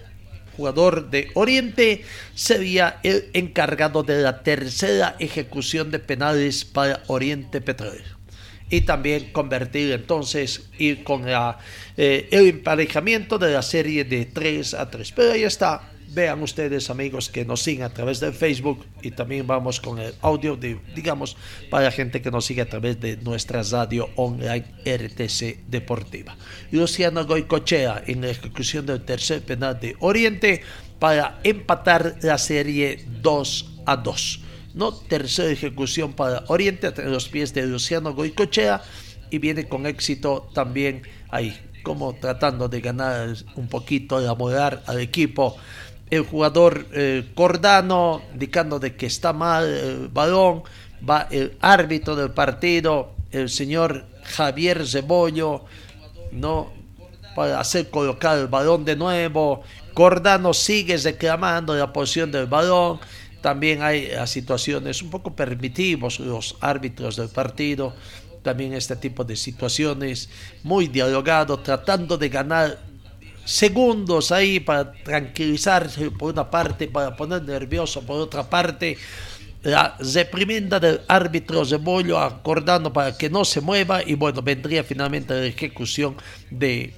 jugador 0.56 1.10
de 1.10 1.30
Oriente, 1.34 2.04
sería 2.34 3.00
el 3.04 3.30
encargado 3.34 4.04
de 4.04 4.22
la 4.22 4.42
tercera 4.44 5.16
ejecución 5.20 5.92
de 5.92 6.00
penales 6.00 6.66
para 6.66 7.04
Oriente 7.08 7.62
Petrolero. 7.62 8.22
Y 8.70 8.82
también 8.82 9.34
convertir 9.34 9.92
entonces, 9.92 10.70
ir 10.78 11.04
con 11.04 11.26
eh, 11.28 12.30
el 12.32 12.48
emparejamiento 12.48 13.38
de 13.38 13.52
la 13.52 13.62
serie 13.62 14.06
de 14.06 14.26
3 14.26 14.74
a 14.76 14.90
3. 14.90 15.12
Pero 15.12 15.34
ahí 15.34 15.44
está, 15.44 15.91
vean 16.14 16.42
ustedes 16.44 16.90
amigos 16.90 17.30
que 17.30 17.46
nos 17.46 17.62
siguen 17.62 17.84
a 17.84 17.90
través 17.90 18.20
de 18.20 18.32
Facebook 18.32 18.86
y 19.02 19.12
también 19.12 19.48
vamos 19.48 19.80
con 19.80 20.00
el 20.00 20.14
audio 20.22 20.56
de, 20.56 20.80
digamos, 20.94 21.38
para 21.70 21.86
la 21.86 21.92
gente 21.92 22.22
que 22.22 22.32
nos 22.32 22.46
sigue 22.46 22.62
a 22.62 22.70
través 22.70 23.00
de 23.00 23.18
nuestra 23.18 23.64
radio 23.64 24.10
online 24.16 24.66
RTC 24.86 25.68
Deportiva. 25.68 26.36
Luciano 26.72 27.26
Goicochea 27.26 28.04
en 28.06 28.22
la 28.22 28.30
ejecución 28.30 28.86
del 28.86 29.04
tercer 29.04 29.42
penal 29.42 29.80
de 29.80 29.96
Oriente 30.00 30.62
para 31.00 31.40
empatar 31.44 32.18
la 32.22 32.38
serie 32.38 33.06
2 33.22 33.82
a 33.86 33.96
2. 33.96 34.40
No, 34.74 34.94
tercera 34.94 35.50
ejecución 35.50 36.14
para 36.14 36.44
Oriente 36.48 36.88
a 36.88 37.02
los 37.02 37.30
pies 37.30 37.54
de 37.54 37.66
Luciano 37.66 38.14
Goicochea 38.14 38.82
y 39.30 39.38
viene 39.38 39.68
con 39.68 39.86
éxito 39.86 40.50
también 40.54 41.04
ahí, 41.30 41.58
como 41.84 42.14
tratando 42.14 42.68
de 42.68 42.82
ganar 42.82 43.34
un 43.56 43.68
poquito 43.68 44.20
de 44.20 44.28
amorar 44.28 44.84
al 44.88 45.00
equipo 45.00 45.58
el 46.12 46.24
jugador 46.24 46.86
eh, 46.92 47.32
Cordano 47.34 48.22
indicando 48.34 48.80
de 48.80 48.96
que 48.96 49.06
está 49.08 49.34
mal 49.34 49.66
el 49.66 50.08
balón, 50.10 50.64
va 51.10 51.28
el 51.32 51.58
árbitro 51.62 52.16
del 52.16 52.32
partido, 52.32 53.14
el 53.32 53.50
señor 53.50 54.06
Javier 54.24 54.86
Cebollo, 54.86 55.64
¿no? 56.34 56.70
para 57.34 57.62
hacer 57.62 57.90
colocar 57.90 58.38
el 58.38 58.48
balón 58.48 58.84
de 58.84 58.98
nuevo. 58.98 59.64
Cordano 59.94 60.54
sigue 60.54 60.98
reclamando 60.98 61.74
la 61.76 61.92
posición 61.92 62.30
del 62.30 62.46
balón. 62.46 63.00
También 63.42 63.82
hay 63.82 64.10
eh, 64.12 64.28
situaciones 64.28 65.02
un 65.02 65.10
poco 65.10 65.34
permitivos 65.34 66.20
los 66.20 66.58
árbitros 66.60 67.16
del 67.16 67.30
partido. 67.30 67.94
También 68.44 68.74
este 68.74 68.98
tipo 68.98 69.24
de 69.24 69.36
situaciones 69.36 70.30
muy 70.64 70.88
dialogado, 70.88 71.60
tratando 71.60 72.18
de 72.18 72.30
ganar 72.30 72.91
segundos 73.52 74.32
ahí 74.32 74.60
para 74.62 74.94
tranquilizarse 74.94 76.10
por 76.12 76.32
una 76.32 76.50
parte, 76.50 76.88
para 76.88 77.16
poner 77.16 77.44
nervioso 77.44 78.02
por 78.02 78.22
otra 78.22 78.50
parte. 78.50 78.98
La 79.64 79.96
reprimenda 80.00 80.80
del 80.80 81.02
árbitro 81.08 81.66
Zebollo 81.66 82.18
acordando 82.18 82.92
para 82.92 83.16
que 83.16 83.30
no 83.30 83.46
se 83.46 83.62
mueva 83.62 84.02
y 84.04 84.16
bueno, 84.16 84.42
vendría 84.42 84.84
finalmente 84.84 85.34
la 85.34 85.46
ejecución 85.46 86.16
de 86.50 86.94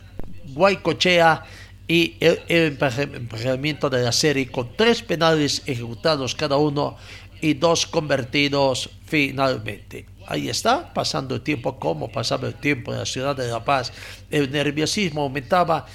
Guaycochea 0.53 1.43
y 1.87 2.15
el, 2.19 2.39
el 2.47 2.77
emparejamiento 2.77 3.89
de 3.89 4.03
la 4.03 4.11
serie 4.11 4.49
con 4.49 4.77
tres 4.77 5.01
penales 5.01 5.63
ejecutados 5.65 6.35
cada 6.35 6.55
uno 6.55 6.95
y 7.41 7.55
dos 7.55 7.85
convertidos 7.85 8.89
finalmente. 9.05 10.05
Ahí 10.27 10.47
está, 10.47 10.93
pasando 10.93 11.35
el 11.35 11.41
tiempo 11.41 11.77
como 11.77 12.09
pasaba 12.09 12.47
el 12.47 12.55
tiempo 12.55 12.93
en 12.93 12.99
la 12.99 13.05
ciudad 13.05 13.35
de 13.35 13.49
La 13.49 13.63
Paz. 13.65 13.91
El 14.31 14.49
nerviosismo 14.51 15.23
aumentaba 15.23 15.85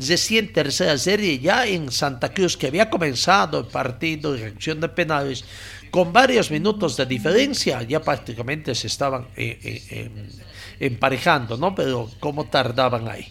recién 0.00 0.52
tercera 0.52 0.96
serie 0.98 1.38
ya 1.38 1.66
en 1.66 1.90
Santa 1.90 2.32
Cruz, 2.32 2.56
que 2.56 2.68
había 2.68 2.90
comenzado 2.90 3.60
el 3.60 3.66
partido 3.66 4.32
de 4.32 4.42
reacción 4.42 4.80
de 4.80 4.88
penales 4.88 5.44
con 5.90 6.12
varios 6.12 6.50
minutos 6.50 6.96
de 6.96 7.06
diferencia, 7.06 7.82
ya 7.82 8.00
prácticamente 8.00 8.74
se 8.74 8.86
estaban 8.86 9.26
eh, 9.36 9.58
eh, 9.62 10.10
emparejando, 10.78 11.56
¿no? 11.56 11.74
Pero 11.74 12.08
cómo 12.20 12.46
tardaban 12.46 13.08
ahí. 13.08 13.26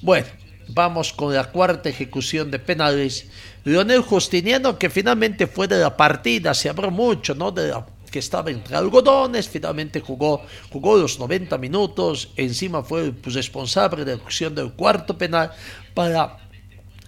Bueno, 0.00 0.26
vamos 0.68 1.12
con 1.12 1.34
la 1.34 1.44
cuarta 1.44 1.88
ejecución 1.88 2.50
de 2.50 2.58
penales. 2.58 3.26
Leonel 3.64 4.00
Justiniano, 4.00 4.78
que 4.78 4.90
finalmente 4.90 5.46
fue 5.46 5.68
de 5.68 5.78
la 5.78 5.96
partida, 5.96 6.54
se 6.54 6.68
habló 6.68 6.90
mucho, 6.90 7.34
¿no? 7.34 7.54
Que 8.10 8.20
estaba 8.20 8.50
entre 8.50 8.74
algodones, 8.74 9.48
finalmente 9.48 10.00
jugó, 10.00 10.42
jugó 10.72 10.96
los 10.96 11.18
90 11.18 11.58
minutos, 11.58 12.30
encima 12.36 12.82
fue 12.82 13.12
pues, 13.12 13.34
responsable 13.34 14.04
de 14.04 14.12
la 14.12 14.16
ejecución 14.16 14.54
del 14.54 14.72
cuarto 14.72 15.18
penal, 15.18 15.52
para 15.98 16.36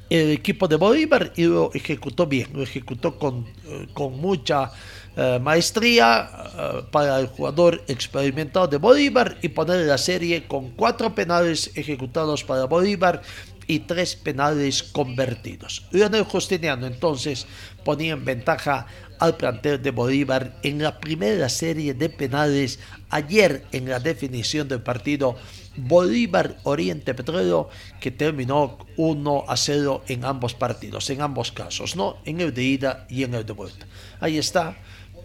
el 0.09 0.33
equipo 0.33 0.67
de 0.67 0.75
Bolívar 0.75 1.33
y 1.37 1.45
lo 1.45 1.71
ejecutó 1.73 2.27
bien, 2.27 2.49
lo 2.53 2.65
ejecutó 2.65 3.17
con, 3.17 3.47
eh, 3.69 3.87
con 3.95 4.21
mucha 4.21 4.73
eh, 5.17 5.39
maestría 5.41 6.29
eh, 6.29 6.83
para 6.91 7.21
el 7.21 7.29
jugador 7.29 7.85
experimentado 7.87 8.67
de 8.67 8.79
Bolívar 8.79 9.39
y 9.43 9.49
poner 9.51 9.87
la 9.87 9.97
serie 9.97 10.49
con 10.49 10.71
cuatro 10.71 11.15
penales 11.15 11.71
ejecutados 11.77 12.43
para 12.43 12.65
Bolívar 12.65 13.23
y 13.69 13.79
tres 13.79 14.17
penales 14.17 14.83
convertidos. 14.83 15.87
Leonel 15.93 16.25
Justiniano 16.25 16.89
entonces 16.89 17.47
ponía 17.85 18.15
en 18.15 18.25
ventaja 18.25 18.89
al 19.21 19.37
plantel 19.37 19.81
de 19.81 19.93
Bolívar 19.93 20.57
en 20.65 20.83
la 20.83 20.99
primera 20.99 21.49
serie 21.49 21.95
de 21.95 22.09
penales 22.09 22.81
ayer 23.09 23.65
en 23.71 23.89
la 23.89 24.01
definición 24.01 24.67
del 24.67 24.83
partido 24.83 25.37
Bolívar 25.77 26.57
Oriente 26.65 27.15
Petróleo 27.15 27.69
que 28.01 28.11
terminó 28.11 28.79
1 28.97 29.45
a 29.47 29.57
0 29.57 30.05
en 30.09 30.25
ambos 30.25 30.55
partidos, 30.55 31.09
en 31.11 31.23
ambos 31.23 31.53
casos, 31.53 31.97
¿no? 31.97 32.19
En 32.25 32.41
el 32.41 32.53
de 32.53 32.65
ida 32.65 33.07
y 33.09 33.23
en 33.23 33.35
el 33.35 33.47
de 33.47 33.53
vuelta. 33.53 33.87
Ahí 34.21 34.39
está, 34.39 34.77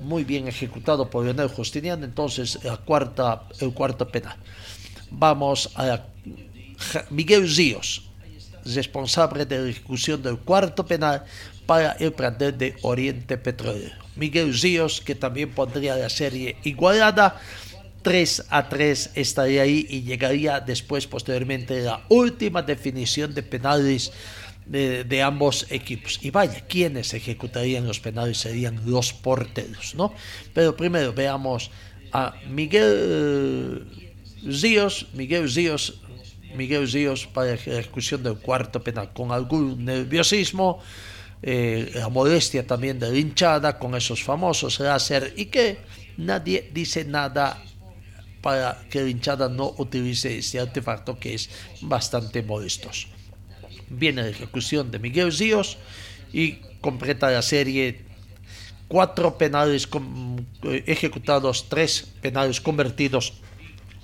muy 0.01 0.23
bien 0.23 0.47
ejecutado 0.47 1.09
por 1.09 1.23
Leonel 1.23 1.47
Justiniano, 1.47 2.05
entonces 2.05 2.59
la 2.63 2.77
cuarta, 2.77 3.43
el 3.59 3.73
cuarto 3.73 4.07
penal. 4.07 4.35
Vamos 5.11 5.71
a 5.75 6.03
Miguel 7.09 7.53
Ríos, 7.55 8.09
responsable 8.65 9.45
de 9.45 9.59
la 9.59 9.69
ejecución 9.69 10.21
del 10.21 10.37
cuarto 10.37 10.85
penal 10.85 11.23
para 11.65 11.93
el 11.93 12.11
plantel 12.13 12.57
de 12.57 12.75
Oriente 12.81 13.37
Petróleo. 13.37 13.91
Miguel 14.15 14.53
Ríos, 14.57 15.01
que 15.01 15.15
también 15.15 15.51
pondría 15.51 15.95
la 15.95 16.09
serie 16.09 16.57
igualada 16.63 17.39
3 18.05 18.45
a 18.49 18.69
3 18.69 19.11
estaría 19.15 19.63
ahí 19.63 19.87
y 19.89 20.03
llegaría 20.03 20.59
después, 20.59 21.07
posteriormente, 21.07 21.81
la 21.81 22.05
última 22.09 22.61
definición 22.61 23.33
de 23.33 23.41
penales 23.41 24.11
de, 24.67 25.23
ambos 25.23 25.65
equipos. 25.71 26.19
Y 26.21 26.29
vaya, 26.29 26.61
quienes 26.67 27.15
ejecutarían 27.15 27.87
los 27.87 27.99
penales 27.99 28.37
serían 28.37 28.79
los 28.85 29.11
porteros, 29.11 29.95
¿no? 29.95 30.13
Pero 30.53 30.77
primero 30.77 31.13
veamos 31.13 31.71
a 32.11 32.35
Miguel 32.47 33.87
Zíos, 34.51 35.07
Miguel 35.13 35.49
Zíos, 35.49 35.99
Miguel 36.55 36.87
Zíos 36.87 37.25
para 37.25 37.47
la 37.47 37.53
ejecución 37.55 38.21
del 38.21 38.37
cuarto 38.37 38.83
penal, 38.83 39.13
con 39.13 39.31
algún 39.31 39.83
nerviosismo, 39.83 40.79
eh, 41.41 41.89
la 41.95 42.09
modestia 42.09 42.67
también 42.67 42.99
de 42.99 43.17
hinchada, 43.17 43.79
con 43.79 43.95
esos 43.95 44.23
famosos 44.23 44.79
láser, 44.79 45.33
y 45.35 45.45
que 45.45 45.79
nadie 46.17 46.69
dice 46.71 47.03
nada 47.03 47.63
para 48.45 48.77
que 48.91 49.01
la 49.01 49.09
hinchada 49.09 49.49
no 49.49 49.73
utilice 49.79 50.37
este 50.37 50.59
artefacto 50.59 51.17
que 51.17 51.33
es 51.33 51.49
bastante 51.81 52.43
modestoso 52.43 53.07
viene 53.89 54.23
la 54.23 54.29
ejecución 54.29 54.91
de 54.91 54.99
Miguel 54.99 55.31
Zíos 55.31 55.77
y 56.33 56.59
completa 56.81 57.31
la 57.31 57.41
serie 57.41 58.05
cuatro 58.87 59.37
penales 59.37 59.87
eh, 60.63 60.83
ejecutados, 60.87 61.67
tres 61.69 62.07
penales 62.21 62.61
convertidos, 62.61 63.33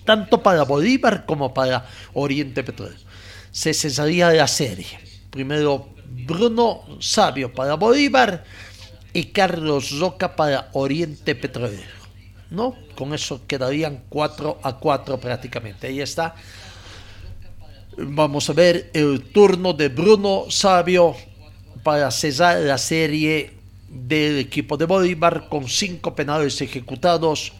tanto 0.05 0.41
para 0.41 0.63
Bolívar 0.63 1.25
como 1.25 1.53
para 1.53 1.87
Oriente 2.13 2.63
Petrolero. 2.63 2.99
Se 3.51 3.73
cesaría 3.73 4.31
la 4.31 4.47
serie. 4.47 4.99
Primero 5.29 5.89
Bruno 6.25 6.83
Sabio 6.99 7.53
para 7.53 7.75
Bolívar 7.75 8.43
y 9.13 9.25
Carlos 9.25 9.99
Roca 9.99 10.35
para 10.35 10.69
Oriente 10.73 11.35
Petrolero. 11.35 12.00
¿No? 12.51 12.75
Con 12.95 13.13
eso 13.13 13.41
quedarían 13.47 14.03
4 14.09 14.59
a 14.61 14.77
4 14.77 15.19
prácticamente. 15.19 15.87
Ahí 15.87 16.01
está 16.01 16.35
Vamos 17.97 18.49
a 18.49 18.53
ver 18.53 18.89
el 18.93 19.21
turno 19.33 19.73
de 19.73 19.89
Bruno 19.89 20.45
Sabio 20.49 21.13
para 21.83 22.09
cesar 22.09 22.59
la 22.61 22.77
serie 22.77 23.51
del 23.89 24.39
equipo 24.39 24.77
de 24.77 24.85
Bolívar 24.85 25.49
con 25.49 25.67
cinco 25.67 26.15
penales 26.15 26.61
ejecutados, 26.61 27.51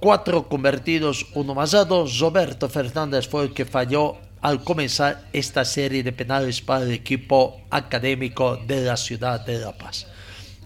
cuatro 0.00 0.48
convertidos, 0.48 1.26
uno 1.34 1.54
masado. 1.54 2.06
Roberto 2.18 2.70
Fernández 2.70 3.28
fue 3.28 3.44
el 3.44 3.52
que 3.52 3.66
falló 3.66 4.16
al 4.40 4.64
comenzar 4.64 5.28
esta 5.34 5.66
serie 5.66 6.02
de 6.02 6.12
penales 6.12 6.62
para 6.62 6.84
el 6.84 6.92
equipo 6.92 7.60
académico 7.68 8.56
de 8.56 8.80
la 8.80 8.96
ciudad 8.96 9.44
de 9.44 9.58
La 9.58 9.76
Paz. 9.76 10.06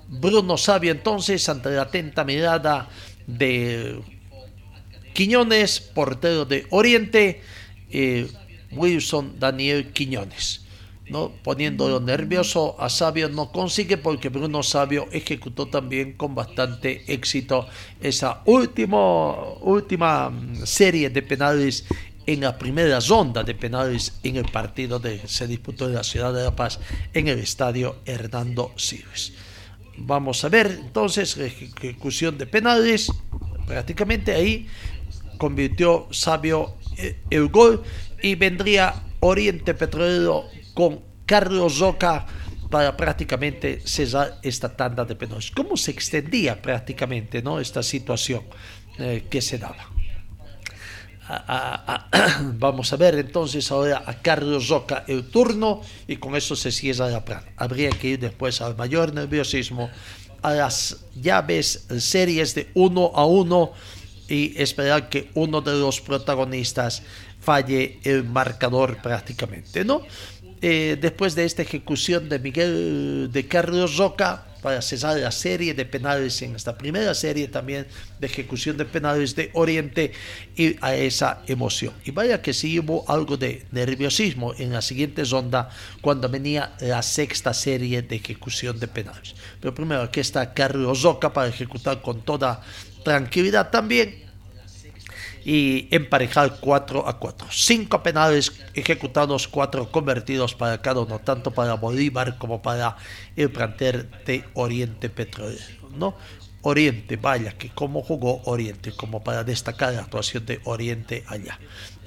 Bruno 0.06 0.56
Sabio 0.56 0.92
entonces, 0.92 1.48
ante 1.48 1.70
la 1.70 1.82
atenta 1.82 2.22
mirada 2.22 2.88
de 3.26 4.00
Quiñones, 5.12 5.80
portero 5.80 6.44
de 6.44 6.66
Oriente, 6.70 7.40
eh, 7.90 8.28
Wilson 8.72 9.38
Daniel 9.38 9.92
Quiñones. 9.92 10.64
¿no? 11.08 11.32
Poniéndolo 11.42 12.00
nervioso 12.00 12.76
a 12.80 12.88
Sabio 12.88 13.28
no 13.28 13.52
consigue 13.52 13.96
porque 13.98 14.28
Bruno 14.28 14.62
Sabio 14.62 15.06
ejecutó 15.12 15.66
también 15.66 16.14
con 16.14 16.34
bastante 16.34 17.04
éxito 17.12 17.66
esa 18.00 18.42
último, 18.46 19.58
última 19.60 20.30
mm, 20.30 20.64
serie 20.64 21.10
de 21.10 21.22
penales 21.22 21.84
en 22.26 22.40
la 22.40 22.56
primera 22.56 23.00
ronda 23.00 23.44
de 23.44 23.54
penales 23.54 24.14
en 24.22 24.36
el 24.36 24.46
partido 24.46 25.00
que 25.00 25.20
se 25.26 25.46
disputó 25.46 25.86
en 25.86 25.94
la 25.94 26.04
ciudad 26.04 26.32
de 26.32 26.42
La 26.42 26.56
Paz 26.56 26.80
en 27.12 27.28
el 27.28 27.38
estadio 27.38 27.96
Hernando 28.06 28.72
Siles. 28.76 29.32
Vamos 29.96 30.44
a 30.44 30.48
ver 30.48 30.66
entonces 30.84 31.36
ejecución 31.36 32.36
de 32.38 32.46
penales. 32.46 33.12
Prácticamente 33.66 34.34
ahí 34.34 34.66
convirtió 35.38 36.08
Sabio 36.10 36.76
eh, 36.96 37.20
el 37.30 37.48
gol 37.48 37.82
y 38.22 38.34
vendría 38.34 38.94
Oriente 39.20 39.74
Petrolero 39.74 40.44
con 40.74 41.00
Carlos 41.26 41.78
Roca 41.78 42.26
para 42.70 42.96
prácticamente 42.96 43.80
cesar 43.84 44.38
esta 44.42 44.74
tanda 44.76 45.04
de 45.04 45.14
penales. 45.14 45.50
¿Cómo 45.50 45.76
se 45.76 45.92
extendía 45.92 46.60
prácticamente 46.60 47.42
¿no? 47.42 47.60
esta 47.60 47.82
situación 47.82 48.42
eh, 48.98 49.24
que 49.30 49.40
se 49.40 49.58
daba? 49.58 49.93
vamos 52.58 52.92
a 52.92 52.96
ver 52.96 53.14
entonces 53.14 53.70
ahora 53.70 54.02
a 54.06 54.14
Carlos 54.20 54.68
Roca 54.68 55.04
el 55.06 55.24
turno 55.30 55.80
y 56.06 56.16
con 56.16 56.36
eso 56.36 56.54
se 56.54 56.70
cierra 56.70 57.08
la 57.08 57.24
plan. 57.24 57.42
Habría 57.56 57.90
que 57.90 58.08
ir 58.08 58.18
después 58.18 58.60
al 58.60 58.76
mayor 58.76 59.14
nerviosismo, 59.14 59.90
a 60.42 60.52
las 60.52 61.04
llaves 61.14 61.86
series 61.98 62.54
de 62.54 62.70
uno 62.74 63.12
a 63.14 63.24
uno 63.24 63.72
y 64.28 64.60
esperar 64.60 65.08
que 65.08 65.30
uno 65.34 65.60
de 65.60 65.72
los 65.72 66.00
protagonistas 66.00 67.02
falle 67.40 68.00
el 68.04 68.24
marcador 68.24 69.00
prácticamente, 69.02 69.84
¿no? 69.84 70.02
Eh, 70.60 70.96
después 71.00 71.34
de 71.34 71.44
esta 71.44 71.62
ejecución 71.62 72.28
de 72.28 72.38
Miguel 72.38 73.28
de 73.32 73.46
Carlos 73.46 73.96
Roca 73.96 74.46
para 74.64 74.80
cesar 74.80 75.18
la 75.18 75.30
serie 75.30 75.74
de 75.74 75.84
penales 75.84 76.40
en 76.40 76.56
esta 76.56 76.78
primera 76.78 77.12
serie 77.12 77.48
también 77.48 77.86
de 78.18 78.26
ejecución 78.26 78.78
de 78.78 78.86
penales 78.86 79.36
de 79.36 79.50
Oriente 79.52 80.10
y 80.56 80.74
a 80.80 80.94
esa 80.94 81.42
emoción. 81.46 81.92
Y 82.06 82.12
vaya 82.12 82.40
que 82.40 82.54
sí 82.54 82.78
hubo 82.78 83.04
algo 83.06 83.36
de 83.36 83.66
nerviosismo 83.72 84.54
en 84.56 84.72
la 84.72 84.80
siguiente 84.80 85.22
ronda 85.24 85.68
cuando 86.00 86.30
venía 86.30 86.72
la 86.80 87.02
sexta 87.02 87.52
serie 87.52 88.00
de 88.00 88.16
ejecución 88.16 88.80
de 88.80 88.88
penales. 88.88 89.34
Pero 89.60 89.74
primero 89.74 90.00
aquí 90.00 90.20
está 90.20 90.54
Carlos 90.54 91.06
para 91.34 91.48
ejecutar 91.48 92.00
con 92.00 92.22
toda 92.22 92.62
tranquilidad 93.04 93.68
también 93.68 94.23
y 95.44 95.88
emparejar 95.90 96.58
4 96.60 97.06
a 97.06 97.18
4. 97.18 97.48
Cinco 97.50 98.02
penales 98.02 98.52
ejecutados, 98.72 99.46
cuatro 99.46 99.90
convertidos 99.90 100.54
para 100.54 100.80
cada 100.80 101.00
uno, 101.00 101.18
tanto 101.18 101.50
para 101.50 101.74
Bolívar 101.74 102.38
como 102.38 102.62
para 102.62 102.96
el 103.36 103.50
plantel 103.50 104.08
de 104.24 104.44
Oriente 104.54 105.10
Petrolero. 105.10 105.90
¿no? 105.96 106.14
Oriente, 106.62 107.16
vaya, 107.16 107.52
que 107.52 107.68
como 107.68 108.02
jugó 108.02 108.40
Oriente, 108.46 108.92
como 108.92 109.22
para 109.22 109.44
destacar 109.44 109.92
la 109.92 110.00
actuación 110.00 110.46
de 110.46 110.60
Oriente 110.64 111.22
allá. 111.26 111.58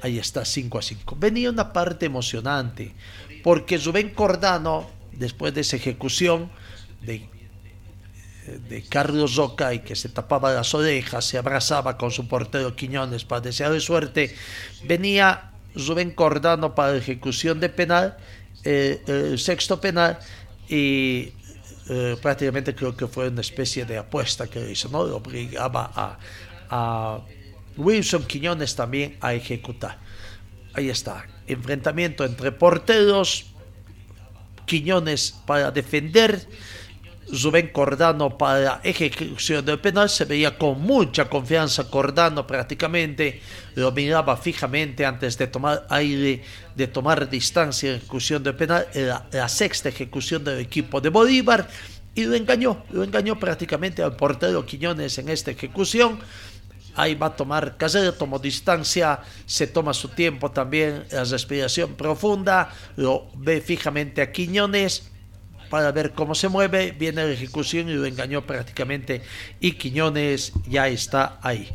Ahí 0.01 0.17
está, 0.17 0.43
5 0.45 0.79
a 0.79 0.81
5. 0.81 1.15
Venía 1.19 1.51
una 1.51 1.71
parte 1.73 2.07
emocionante, 2.07 2.95
porque 3.43 3.77
Rubén 3.77 4.09
Cordano, 4.09 4.89
después 5.11 5.53
de 5.53 5.61
esa 5.61 5.75
ejecución 5.75 6.49
de 7.01 7.29
de 8.47 8.83
Carlos 8.83 9.35
Roca 9.35 9.73
y 9.73 9.79
que 9.79 9.95
se 9.95 10.09
tapaba 10.09 10.53
las 10.53 10.73
orejas, 10.73 11.25
se 11.25 11.37
abrazaba 11.37 11.97
con 11.97 12.11
su 12.11 12.27
portero 12.27 12.75
Quiñones 12.75 13.25
para 13.25 13.41
desearle 13.41 13.79
suerte, 13.79 14.35
venía 14.85 15.51
Rubén 15.75 16.11
Cordano 16.11 16.73
para 16.73 16.95
ejecución 16.95 17.59
de 17.59 17.69
penal, 17.69 18.17
eh, 18.63 19.01
el 19.07 19.39
sexto 19.39 19.79
penal, 19.79 20.19
y 20.67 21.33
eh, 21.89 22.17
prácticamente 22.21 22.73
creo 22.73 22.95
que 22.95 23.07
fue 23.07 23.27
una 23.29 23.41
especie 23.41 23.85
de 23.85 23.97
apuesta 23.97 24.47
que 24.47 24.71
hizo, 24.71 24.89
¿no? 24.89 24.99
Obligaba 24.99 25.91
a, 25.93 26.17
a 26.69 27.21
Wilson 27.77 28.23
Quiñones 28.25 28.75
también 28.75 29.17
a 29.21 29.33
ejecutar. 29.33 29.97
Ahí 30.73 30.89
está, 30.89 31.25
enfrentamiento 31.47 32.25
entre 32.25 32.51
porteros, 32.51 33.45
Quiñones 34.65 35.33
para 35.45 35.71
defender, 35.71 36.45
Rubén 37.31 37.69
Cordano 37.69 38.37
para 38.37 38.79
ejecución 38.83 39.65
del 39.65 39.79
penal. 39.79 40.09
Se 40.09 40.25
veía 40.25 40.57
con 40.57 40.81
mucha 40.81 41.25
confianza 41.25 41.89
Cordano 41.89 42.47
prácticamente. 42.47 43.41
Lo 43.75 43.91
miraba 43.91 44.37
fijamente 44.37 45.05
antes 45.05 45.37
de 45.37 45.47
tomar 45.47 45.85
aire 45.89 46.41
de 46.75 46.87
tomar 46.87 47.29
distancia 47.29 47.89
en 47.89 47.97
ejecución 47.97 48.43
del 48.43 48.55
penal. 48.55 48.87
Era 48.93 49.25
la 49.31 49.49
sexta 49.49 49.89
ejecución 49.89 50.43
del 50.43 50.59
equipo 50.59 51.01
de 51.01 51.09
Bolívar 51.09 51.67
y 52.15 52.23
lo 52.25 52.35
engañó 52.35 52.83
lo 52.89 53.03
engañó 53.03 53.39
prácticamente 53.39 54.01
al 54.01 54.15
portero 54.15 54.65
Quiñones 54.65 55.17
en 55.17 55.29
esta 55.29 55.51
ejecución. 55.51 56.19
Ahí 56.95 57.13
va 57.13 57.27
a 57.27 57.35
tomar 57.35 57.77
Casero, 57.77 58.13
tomó 58.13 58.39
distancia, 58.39 59.19
se 59.45 59.67
toma 59.67 59.93
su 59.93 60.09
tiempo 60.09 60.49
también, 60.49 61.05
la 61.11 61.23
respiración 61.25 61.93
profunda, 61.93 62.73
lo 62.95 63.27
ve 63.35 63.61
fijamente 63.61 64.23
a 64.23 64.31
Quiñones, 64.31 65.11
para 65.69 65.91
ver 65.91 66.13
cómo 66.13 66.35
se 66.35 66.49
mueve, 66.49 66.91
viene 66.91 67.25
la 67.25 67.31
ejecución 67.31 67.89
y 67.89 67.93
lo 67.93 68.05
engañó 68.05 68.45
prácticamente. 68.45 69.21
Y 69.59 69.73
Quiñones 69.73 70.53
ya 70.67 70.87
está 70.87 71.39
ahí. 71.41 71.69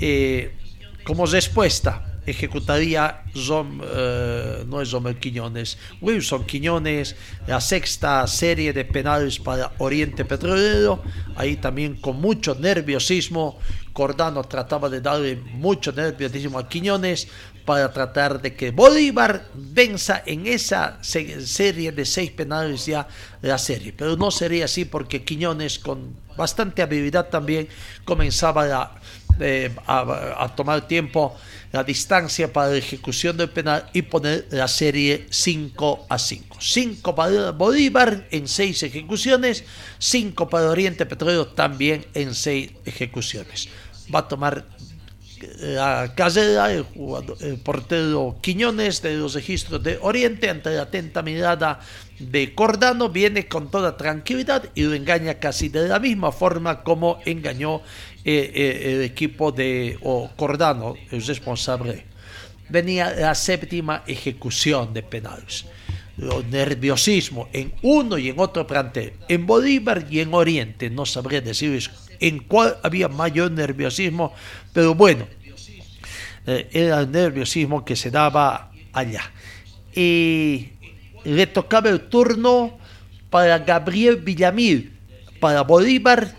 Eh, 0.00 0.56
como 1.04 1.26
respuesta, 1.26 2.12
ejecutaría 2.24 3.24
eh, 3.34 4.64
no 4.66 4.80
es 4.80 4.90
Romer 4.92 5.16
Quiñones, 5.18 5.78
Wilson 6.00 6.44
Quiñones, 6.44 7.16
la 7.46 7.60
sexta 7.60 8.26
serie 8.26 8.72
de 8.72 8.84
penales 8.84 9.38
para 9.38 9.72
Oriente 9.78 10.24
Petrolero, 10.24 11.02
ahí 11.34 11.56
también 11.56 11.96
con 11.96 12.20
mucho 12.20 12.54
nerviosismo, 12.54 13.58
Cordano 13.92 14.44
trataba 14.44 14.88
de 14.88 15.00
darle 15.00 15.36
mucho 15.36 15.92
nerviosismo 15.92 16.58
a 16.58 16.68
Quiñones, 16.68 17.28
para 17.64 17.92
tratar 17.92 18.40
de 18.40 18.54
que 18.54 18.70
Bolívar 18.70 19.46
venza 19.54 20.22
en 20.26 20.46
esa 20.46 20.98
serie 21.02 21.92
de 21.92 22.04
seis 22.04 22.30
penales 22.30 22.86
ya 22.86 23.06
la 23.40 23.58
serie. 23.58 23.92
Pero 23.92 24.16
no 24.16 24.30
sería 24.30 24.64
así 24.64 24.84
porque 24.84 25.24
Quiñones 25.24 25.78
con 25.78 26.16
bastante 26.36 26.82
habilidad 26.82 27.28
también 27.28 27.68
comenzaba 28.04 28.66
la, 28.66 28.94
eh, 29.40 29.74
a, 29.86 30.52
tomar 30.54 30.86
tiempo 30.86 31.34
la 31.72 31.82
distancia 31.82 32.52
para 32.52 32.70
la 32.70 32.76
ejecución 32.76 33.36
del 33.36 33.48
penal 33.48 33.88
y 33.94 34.02
poner 34.02 34.46
la 34.50 34.68
serie 34.68 35.26
5 35.30 36.06
a 36.08 36.18
5. 36.18 36.56
5 36.60 37.14
para 37.14 37.50
Bolívar 37.52 38.26
en 38.30 38.46
6 38.46 38.82
ejecuciones, 38.82 39.64
5 39.98 40.48
para 40.50 40.68
Oriente 40.68 41.06
Petróleo 41.06 41.46
también 41.48 42.04
en 42.12 42.34
6 42.34 42.72
ejecuciones. 42.84 43.68
Va 44.14 44.20
a 44.20 44.28
tomar 44.28 44.66
la 45.60 46.12
casera, 46.14 46.72
el, 46.72 46.84
portero 47.62 48.36
Quiñones 48.40 49.02
de 49.02 49.16
los 49.16 49.34
registros 49.34 49.82
de 49.82 49.98
Oriente, 50.00 50.48
ante 50.48 50.70
la 50.70 50.82
atenta 50.82 51.22
mirada 51.22 51.80
de 52.18 52.54
Cordano, 52.54 53.08
viene 53.08 53.48
con 53.48 53.70
toda 53.70 53.96
tranquilidad 53.96 54.64
y 54.74 54.82
lo 54.82 54.94
engaña 54.94 55.34
casi 55.34 55.68
de 55.68 55.88
la 55.88 55.98
misma 55.98 56.32
forma 56.32 56.82
como 56.82 57.20
engañó 57.24 57.82
eh, 58.24 58.52
eh, 58.54 58.94
el 58.94 59.02
equipo 59.02 59.52
de 59.52 59.98
Cordano, 60.36 60.94
el 61.10 61.24
responsable. 61.24 62.04
Venía 62.68 63.10
la 63.10 63.34
séptima 63.34 64.02
ejecución 64.06 64.94
de 64.94 65.02
penales. 65.02 65.66
Lo 66.16 66.42
nerviosismo 66.42 67.48
en 67.52 67.72
uno 67.82 68.18
y 68.18 68.28
en 68.28 68.38
otro 68.38 68.66
plantel, 68.66 69.14
en 69.28 69.46
Bolívar 69.46 70.06
y 70.10 70.20
en 70.20 70.34
Oriente, 70.34 70.90
no 70.90 71.06
sabría 71.06 71.40
decir 71.40 71.72
en 72.22 72.38
cuál 72.38 72.78
había 72.84 73.08
mayor 73.08 73.50
nerviosismo, 73.50 74.32
pero 74.72 74.94
bueno, 74.94 75.26
eh, 76.46 76.68
era 76.72 77.00
el 77.00 77.10
nerviosismo 77.10 77.84
que 77.84 77.96
se 77.96 78.12
daba 78.12 78.70
allá. 78.92 79.24
Y 79.92 80.68
le 81.24 81.46
tocaba 81.48 81.90
el 81.90 82.02
turno 82.02 82.78
para 83.28 83.58
Gabriel 83.58 84.16
Villamil, 84.18 84.92
para 85.40 85.62
Bolívar, 85.62 86.32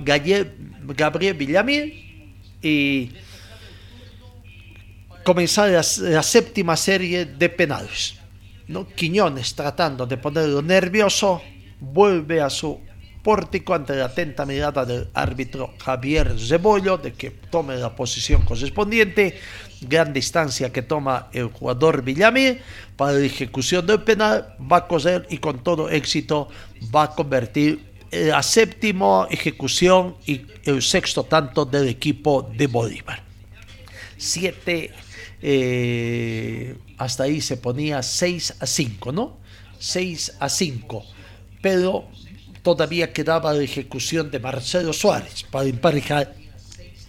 Gabriel 0.00 1.34
Villamil, 1.34 2.34
y 2.60 3.12
comenzar 5.22 5.70
la, 5.70 6.22
séptima 6.24 6.76
serie 6.76 7.26
de 7.26 7.48
penales. 7.48 8.16
¿no? 8.66 8.88
Quiñones 8.88 9.54
tratando 9.54 10.04
de 10.04 10.16
ponerlo 10.16 10.62
nervioso, 10.62 11.40
vuelve 11.78 12.40
a 12.40 12.50
su 12.50 12.87
pórtico 13.28 13.74
ante 13.74 13.94
la 13.94 14.06
atenta 14.06 14.46
mirada 14.46 14.86
del 14.86 15.08
árbitro 15.12 15.74
Javier 15.84 16.34
Zebollo 16.40 16.96
de 16.96 17.12
que 17.12 17.30
tome 17.30 17.76
la 17.76 17.94
posición 17.94 18.40
correspondiente, 18.40 19.38
gran 19.82 20.14
distancia 20.14 20.72
que 20.72 20.80
toma 20.80 21.28
el 21.34 21.48
jugador 21.48 22.00
Villamil 22.02 22.58
para 22.96 23.12
la 23.12 23.26
ejecución 23.26 23.86
del 23.86 24.00
penal, 24.00 24.56
va 24.60 24.78
a 24.78 24.86
coser 24.88 25.26
y 25.28 25.36
con 25.36 25.62
todo 25.62 25.90
éxito 25.90 26.48
va 26.88 27.02
a 27.02 27.14
convertir 27.14 27.84
la 28.10 28.42
séptima 28.42 29.28
ejecución 29.30 30.16
y 30.24 30.46
el 30.64 30.80
sexto 30.80 31.24
tanto 31.24 31.66
del 31.66 31.86
equipo 31.86 32.50
de 32.56 32.66
Bolívar. 32.66 33.22
Siete, 34.16 34.90
eh, 35.42 36.78
hasta 36.96 37.24
ahí 37.24 37.42
se 37.42 37.58
ponía 37.58 38.02
6 38.02 38.54
a 38.60 38.66
5, 38.66 39.12
¿no? 39.12 39.36
6 39.78 40.36
a 40.40 40.48
5. 40.48 41.04
Pero 41.60 42.08
todavía 42.62 43.12
quedaba 43.12 43.52
la 43.52 43.62
ejecución 43.62 44.30
de 44.30 44.38
Marcelo 44.38 44.92
Suárez 44.92 45.44
para 45.50 45.68
emparejar 45.68 46.34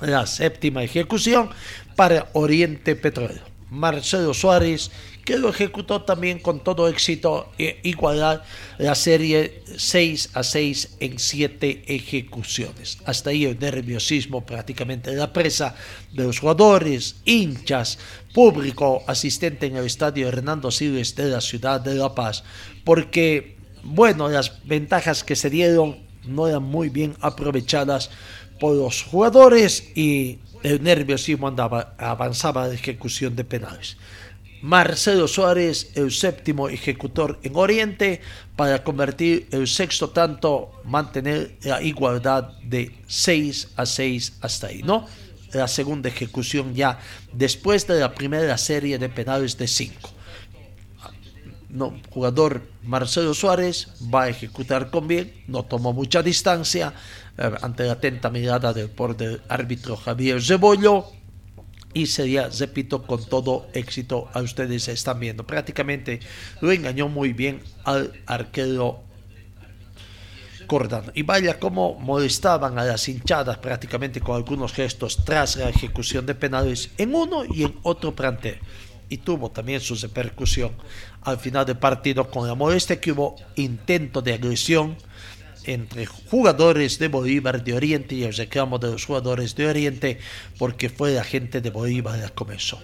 la 0.01 0.25
séptima 0.25 0.83
ejecución 0.83 1.49
para 1.95 2.29
Oriente 2.33 2.95
Petróleo. 2.95 3.49
Marcelo 3.69 4.33
Suárez, 4.33 4.89
que 5.23 5.37
lo 5.37 5.49
ejecutó 5.49 6.01
también 6.01 6.39
con 6.39 6.63
todo 6.63 6.87
éxito, 6.87 7.51
e 7.59 7.79
igualar 7.83 8.43
la 8.79 8.95
serie 8.95 9.61
6 9.77 10.31
a 10.33 10.43
6 10.43 10.97
en 10.99 11.19
7 11.19 11.83
ejecuciones. 11.85 12.97
Hasta 13.05 13.29
ahí 13.29 13.45
el 13.45 13.59
nerviosismo 13.59 14.43
prácticamente 14.43 15.11
de 15.11 15.17
la 15.17 15.31
presa 15.31 15.75
de 16.11 16.23
los 16.23 16.39
jugadores, 16.39 17.17
hinchas, 17.25 17.99
público 18.33 19.03
asistente 19.05 19.67
en 19.67 19.75
el 19.75 19.85
estadio 19.85 20.27
Hernando 20.27 20.71
Siles 20.71 21.15
de 21.15 21.25
la 21.25 21.41
ciudad 21.41 21.79
de 21.79 21.93
La 21.95 22.15
Paz, 22.15 22.43
porque 22.83 23.58
bueno, 23.83 24.29
las 24.29 24.65
ventajas 24.65 25.23
que 25.23 25.35
se 25.35 25.49
dieron 25.49 25.97
no 26.25 26.47
eran 26.47 26.63
muy 26.63 26.89
bien 26.89 27.15
aprovechadas 27.21 28.09
por 28.59 28.75
los 28.75 29.03
jugadores 29.03 29.91
y 29.95 30.39
el 30.63 30.83
nerviosismo 30.83 31.47
andaba, 31.47 31.95
avanzaba 31.97 32.67
la 32.67 32.73
ejecución 32.73 33.35
de 33.35 33.43
penales. 33.43 33.97
Marcelo 34.61 35.27
Suárez, 35.27 35.91
el 35.95 36.11
séptimo 36.11 36.67
ejecutor 36.67 37.39
en 37.43 37.55
Oriente, 37.55 38.19
para 38.57 38.83
convertir 38.83 39.47
el 39.51 39.67
sexto 39.67 40.09
tanto, 40.09 40.81
mantener 40.83 41.55
la 41.61 41.81
igualdad 41.81 42.57
de 42.63 42.91
6 43.07 43.69
a 43.77 43.85
6 43.85 44.33
hasta 44.41 44.67
ahí, 44.67 44.83
¿no? 44.83 45.07
La 45.53 45.69
segunda 45.69 46.09
ejecución 46.09 46.75
ya 46.75 46.99
después 47.31 47.87
de 47.87 47.99
la 47.99 48.13
primera 48.13 48.57
serie 48.57 48.99
de 48.99 49.07
penales 49.07 49.57
de 49.57 49.67
5 49.67 50.18
no, 51.69 51.93
jugador 52.09 52.63
Marcelo 52.83 53.33
Suárez 53.33 53.89
va 54.13 54.23
a 54.23 54.29
ejecutar 54.29 54.89
con 54.89 55.07
bien, 55.07 55.43
no 55.47 55.63
tomó 55.63 55.93
mucha 55.93 56.23
distancia 56.23 56.93
eh, 57.37 57.51
ante 57.61 57.83
la 57.83 57.93
atenta 57.93 58.29
mirada 58.29 58.73
del, 58.73 58.89
por 58.89 59.15
del 59.15 59.41
árbitro 59.47 59.95
Javier 59.95 60.41
Zebollo 60.41 61.05
y 61.93 62.07
sería, 62.07 62.49
repito, 62.49 63.03
con 63.03 63.23
todo 63.25 63.67
éxito 63.73 64.29
a 64.33 64.41
ustedes 64.41 64.87
están 64.87 65.19
viendo. 65.19 65.45
Prácticamente 65.45 66.19
lo 66.61 66.71
engañó 66.71 67.07
muy 67.07 67.33
bien 67.33 67.61
al 67.83 68.13
arquero 68.25 69.03
Cordano. 70.67 71.11
Y 71.15 71.23
vaya 71.23 71.59
cómo 71.59 71.95
molestaban 71.95 72.77
a 72.77 72.83
las 72.83 73.09
hinchadas 73.09 73.57
prácticamente 73.57 74.21
con 74.21 74.35
algunos 74.35 74.71
gestos 74.71 75.17
tras 75.25 75.55
la 75.55 75.69
ejecución 75.69 76.27
de 76.27 76.35
penales 76.35 76.91
en 76.97 77.15
uno 77.15 77.43
y 77.43 77.63
en 77.63 77.75
otro 77.81 78.15
plantel 78.15 78.59
y 79.09 79.17
tuvo 79.17 79.49
también 79.49 79.81
su 79.81 79.95
repercusión 79.95 80.71
al 81.23 81.37
final 81.37 81.65
del 81.65 81.77
partido 81.77 82.29
con 82.29 82.47
la 82.47 82.55
molestia 82.55 82.99
que 82.99 83.11
hubo 83.11 83.35
intento 83.55 84.21
de 84.21 84.33
agresión 84.33 84.97
entre 85.65 86.05
jugadores 86.05 86.99
de 86.99 87.09
Bolívar 87.09 87.63
de 87.63 87.73
Oriente 87.73 88.15
y 88.15 88.23
el 88.23 88.33
reclamo 88.33 88.79
de 88.79 88.91
los 88.91 89.05
jugadores 89.05 89.55
de 89.55 89.67
Oriente 89.67 90.19
porque 90.57 90.89
fue 90.89 91.13
la 91.13 91.23
gente 91.23 91.61
de 91.61 91.69
Bolívar 91.69 92.17
la 92.17 92.29
comenzó. 92.29 92.81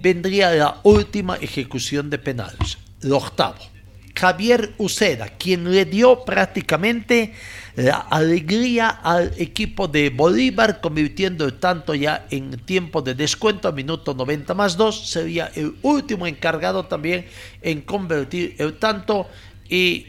Vendría 0.00 0.50
la 0.52 0.80
última 0.82 1.36
ejecución 1.36 2.10
de 2.10 2.18
penales, 2.18 2.78
el 3.02 3.12
octavo. 3.12 3.71
Javier 4.14 4.72
Uceda, 4.78 5.28
quien 5.28 5.70
le 5.72 5.84
dio 5.84 6.24
prácticamente 6.24 7.32
la 7.74 7.96
alegría 7.96 8.88
al 8.88 9.32
equipo 9.38 9.88
de 9.88 10.10
Bolívar, 10.10 10.80
convirtiendo 10.80 11.44
el 11.44 11.54
tanto 11.54 11.94
ya 11.94 12.26
en 12.30 12.50
tiempo 12.58 13.00
de 13.00 13.14
descuento 13.14 13.72
minuto 13.72 14.14
90 14.14 14.54
más 14.54 14.76
2. 14.76 15.08
Sería 15.08 15.50
el 15.54 15.76
último 15.82 16.26
encargado 16.26 16.84
también 16.84 17.26
en 17.62 17.80
convertir 17.80 18.54
el 18.58 18.74
tanto 18.78 19.28
y 19.68 20.08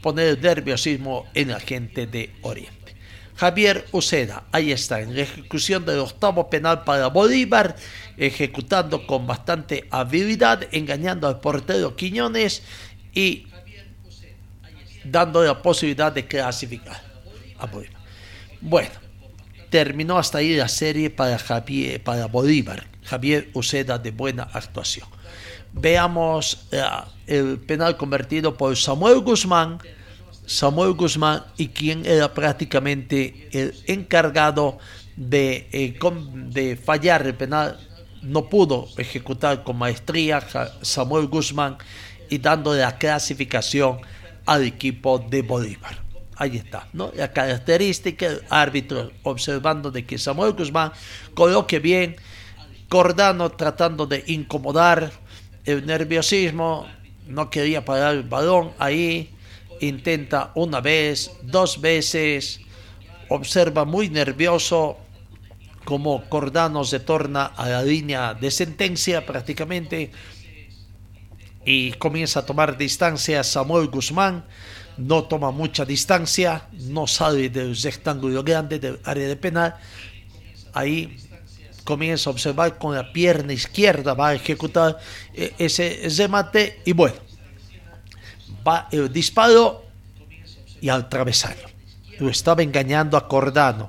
poner 0.00 0.42
nerviosismo 0.42 1.26
en 1.34 1.48
la 1.48 1.60
gente 1.60 2.06
de 2.06 2.30
Oriente. 2.40 2.80
Javier 3.36 3.86
Uceda, 3.92 4.44
ahí 4.52 4.70
está, 4.70 5.00
en 5.00 5.16
la 5.16 5.22
ejecución 5.22 5.86
del 5.86 6.00
octavo 6.00 6.50
penal 6.50 6.84
para 6.84 7.06
Bolívar, 7.06 7.74
ejecutando 8.18 9.06
con 9.06 9.26
bastante 9.26 9.86
habilidad, 9.90 10.68
engañando 10.72 11.26
al 11.26 11.40
portero 11.40 11.96
Quiñones 11.96 12.62
y 13.14 13.46
dando 15.04 15.42
la 15.42 15.60
posibilidad 15.60 16.12
de 16.12 16.26
clasificar 16.26 17.02
a 17.58 17.66
Bolívar. 17.66 18.00
Bueno, 18.60 18.90
terminó 19.70 20.18
hasta 20.18 20.38
ahí 20.38 20.56
la 20.56 20.68
serie 20.68 21.10
para, 21.10 21.38
Javier, 21.38 22.02
para 22.02 22.26
Bolívar. 22.26 22.86
Javier 23.04 23.50
Uceda 23.54 23.98
de 23.98 24.10
buena 24.10 24.44
actuación. 24.52 25.08
Veamos 25.72 26.66
eh, 26.70 26.82
el 27.26 27.58
penal 27.58 27.96
convertido 27.96 28.56
por 28.56 28.76
Samuel 28.76 29.20
Guzmán. 29.20 29.78
Samuel 30.46 30.92
Guzmán 30.92 31.44
y 31.56 31.68
quien 31.68 32.04
era 32.04 32.32
prácticamente 32.34 33.48
el 33.52 33.74
encargado 33.86 34.78
de, 35.16 35.68
eh, 35.72 35.98
de 36.34 36.76
fallar 36.76 37.26
el 37.26 37.34
penal, 37.34 37.78
no 38.22 38.48
pudo 38.48 38.88
ejecutar 38.96 39.62
con 39.62 39.76
maestría 39.76 40.42
Samuel 40.82 41.26
Guzmán 41.26 41.78
y 42.30 42.38
dando 42.38 42.74
la 42.74 42.96
clasificación 42.96 43.98
al 44.46 44.64
equipo 44.64 45.18
de 45.18 45.42
Bolívar. 45.42 45.98
Ahí 46.36 46.56
está, 46.56 46.88
¿no? 46.94 47.12
La 47.14 47.30
característica 47.30 48.28
del 48.28 48.42
árbitro 48.48 49.10
observando 49.24 49.90
de 49.90 50.06
que 50.06 50.16
Samuel 50.16 50.54
Guzmán 50.54 50.92
coloque 51.34 51.78
bien, 51.78 52.16
Cordano 52.88 53.50
tratando 53.50 54.06
de 54.06 54.24
incomodar 54.26 55.12
el 55.64 55.84
nerviosismo, 55.84 56.86
no 57.28 57.50
quería 57.50 57.84
parar 57.84 58.14
el 58.14 58.22
balón 58.22 58.72
ahí, 58.78 59.30
intenta 59.80 60.50
una 60.54 60.80
vez, 60.80 61.30
dos 61.42 61.80
veces, 61.80 62.60
observa 63.28 63.84
muy 63.84 64.08
nervioso 64.08 64.96
como 65.84 66.28
Cordano 66.28 66.84
se 66.84 67.00
torna 67.00 67.46
a 67.46 67.68
la 67.68 67.82
línea 67.82 68.34
de 68.34 68.50
sentencia 68.50 69.24
prácticamente 69.24 70.10
y 71.64 71.92
comienza 71.92 72.40
a 72.40 72.46
tomar 72.46 72.76
distancia 72.76 73.44
Samuel 73.44 73.88
Guzmán. 73.88 74.44
No 74.96 75.24
toma 75.24 75.50
mucha 75.50 75.84
distancia, 75.84 76.66
no 76.72 77.06
sale 77.06 77.48
del 77.48 77.74
rectángulo 77.74 78.42
grande 78.42 78.78
del 78.78 79.00
área 79.04 79.28
de 79.28 79.36
penal 79.36 79.74
ahí 80.72 81.16
comienza 81.84 82.30
a 82.30 82.32
observar 82.32 82.78
con 82.78 82.94
la 82.94 83.12
pierna 83.12 83.52
izquierda, 83.52 84.14
va 84.14 84.28
a 84.28 84.34
ejecutar 84.34 84.98
eh, 85.34 85.54
ese 85.58 86.08
remate 86.16 86.80
y 86.84 86.92
bueno, 86.92 87.16
va 88.66 88.88
el 88.90 89.12
disparo 89.12 89.84
y 90.80 90.88
al 90.88 91.08
travesaño. 91.08 91.68
Lo 92.18 92.28
estaba 92.28 92.62
engañando 92.62 93.16
a 93.16 93.26
Cordano. 93.26 93.88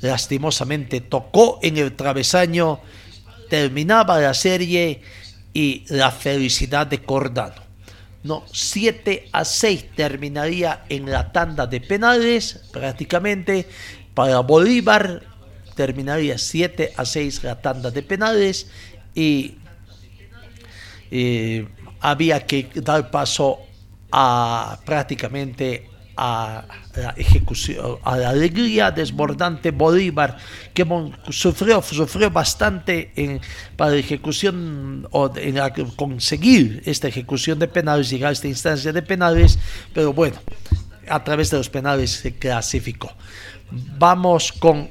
Lastimosamente 0.00 1.00
tocó 1.00 1.58
en 1.62 1.76
el 1.76 1.96
travesaño, 1.96 2.80
terminaba 3.48 4.18
la 4.18 4.34
serie 4.34 5.02
y 5.52 5.84
la 5.88 6.10
felicidad 6.10 6.86
de 6.86 7.02
Cordano. 7.02 7.70
No, 8.22 8.44
7 8.52 9.28
a 9.32 9.44
6 9.44 9.96
terminaría 9.96 10.84
en 10.88 11.10
la 11.10 11.32
tanda 11.32 11.66
de 11.66 11.80
penales 11.80 12.60
prácticamente. 12.72 13.66
Para 14.14 14.40
Bolívar 14.40 15.22
terminaría 15.74 16.36
7 16.36 16.92
a 16.96 17.04
6 17.04 17.44
la 17.44 17.60
tanda 17.60 17.90
de 17.90 18.02
penales 18.02 18.66
y 19.14 19.56
eh, 21.10 21.66
había 22.00 22.46
que 22.46 22.68
dar 22.74 23.10
paso 23.10 23.60
a 24.12 24.78
prácticamente 24.84 25.89
a 26.22 26.64
la 26.96 27.14
ejecución, 27.16 27.96
a 28.04 28.18
la 28.18 28.28
alegría 28.28 28.90
desbordante 28.90 29.70
Bolívar, 29.70 30.36
que 30.74 30.86
sufrió, 31.30 31.80
sufrió 31.80 32.30
bastante 32.30 33.10
en, 33.16 33.40
para 33.74 33.92
la 33.92 33.96
ejecución 33.96 35.08
o 35.12 35.32
en 35.34 35.56
conseguir 35.96 36.82
esta 36.84 37.08
ejecución 37.08 37.58
de 37.58 37.68
penales, 37.68 38.10
llegar 38.10 38.28
a 38.28 38.32
esta 38.32 38.48
instancia 38.48 38.92
de 38.92 39.00
penales, 39.00 39.58
pero 39.94 40.12
bueno, 40.12 40.36
a 41.08 41.24
través 41.24 41.50
de 41.50 41.56
los 41.56 41.70
penales 41.70 42.10
se 42.10 42.36
clasificó. 42.36 43.10
Vamos 43.70 44.52
con 44.52 44.90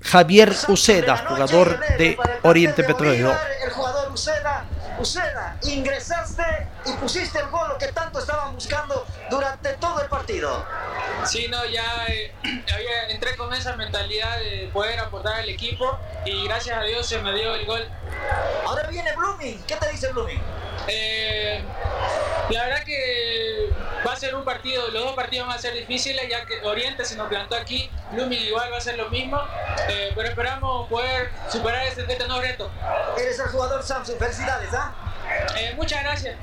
Javier 0.00 0.54
Uceda, 0.68 1.26
jugador 1.28 1.78
de 1.98 2.16
Oriente 2.42 2.84
Petrolero. 2.84 3.36
El 3.62 3.70
jugador 3.70 4.10
Uceda 4.14 4.64
Uceda, 4.98 5.58
ingresaste 5.64 6.42
y 6.86 6.92
pusiste 6.92 7.38
el 7.38 7.48
gol 7.48 7.76
que 7.78 7.88
tanto 7.88 8.18
estaban 8.18 8.54
buscando 8.54 9.06
durante 9.30 9.72
todo 9.74 10.00
el 10.02 10.08
partido. 10.08 10.64
Sí, 11.24 11.48
no, 11.48 11.64
ya 11.64 12.06
eh, 12.08 12.32
entré 13.08 13.36
con 13.36 13.52
esa 13.54 13.76
mentalidad 13.76 14.38
de 14.38 14.70
poder 14.72 14.98
aportar 15.00 15.40
al 15.40 15.48
equipo 15.48 15.98
y 16.24 16.46
gracias 16.46 16.78
a 16.78 16.82
Dios 16.82 17.06
se 17.06 17.18
me 17.18 17.32
dio 17.34 17.54
el 17.54 17.66
gol. 17.66 17.86
Ahora 18.66 18.88
viene 18.88 19.14
Blooming, 19.16 19.62
¿qué 19.64 19.76
te 19.76 19.90
dice 19.90 20.12
Blooming? 20.12 20.40
Eh, 20.88 21.62
la 22.50 22.64
verdad 22.64 22.84
que 22.84 23.70
va 24.06 24.12
a 24.12 24.16
ser 24.16 24.34
un 24.34 24.44
partido, 24.44 24.88
los 24.88 25.04
dos 25.04 25.14
partidos 25.14 25.48
van 25.48 25.56
a 25.56 25.60
ser 25.60 25.72
difíciles, 25.74 26.28
ya 26.28 26.44
que 26.44 26.60
Oriente 26.62 27.04
se 27.04 27.16
nos 27.16 27.28
plantó 27.28 27.56
aquí, 27.56 27.90
Blooming 28.12 28.40
igual 28.40 28.70
va 28.72 28.76
a 28.76 28.80
ser 28.80 28.98
lo 28.98 29.08
mismo, 29.08 29.40
eh, 29.88 30.12
pero 30.14 30.28
esperamos 30.28 30.88
poder 30.90 31.30
superar 31.48 31.86
este, 31.86 32.02
este 32.02 32.26
nuevo 32.26 32.42
reto. 32.42 32.70
Eres 33.16 33.38
el 33.38 33.46
jugador 33.46 33.82
Samsung, 33.82 34.18
felicidades, 34.18 34.74
¿ah? 34.74 34.94
Eh, 35.58 35.74
muchas 35.76 36.02
gracias. 36.02 36.36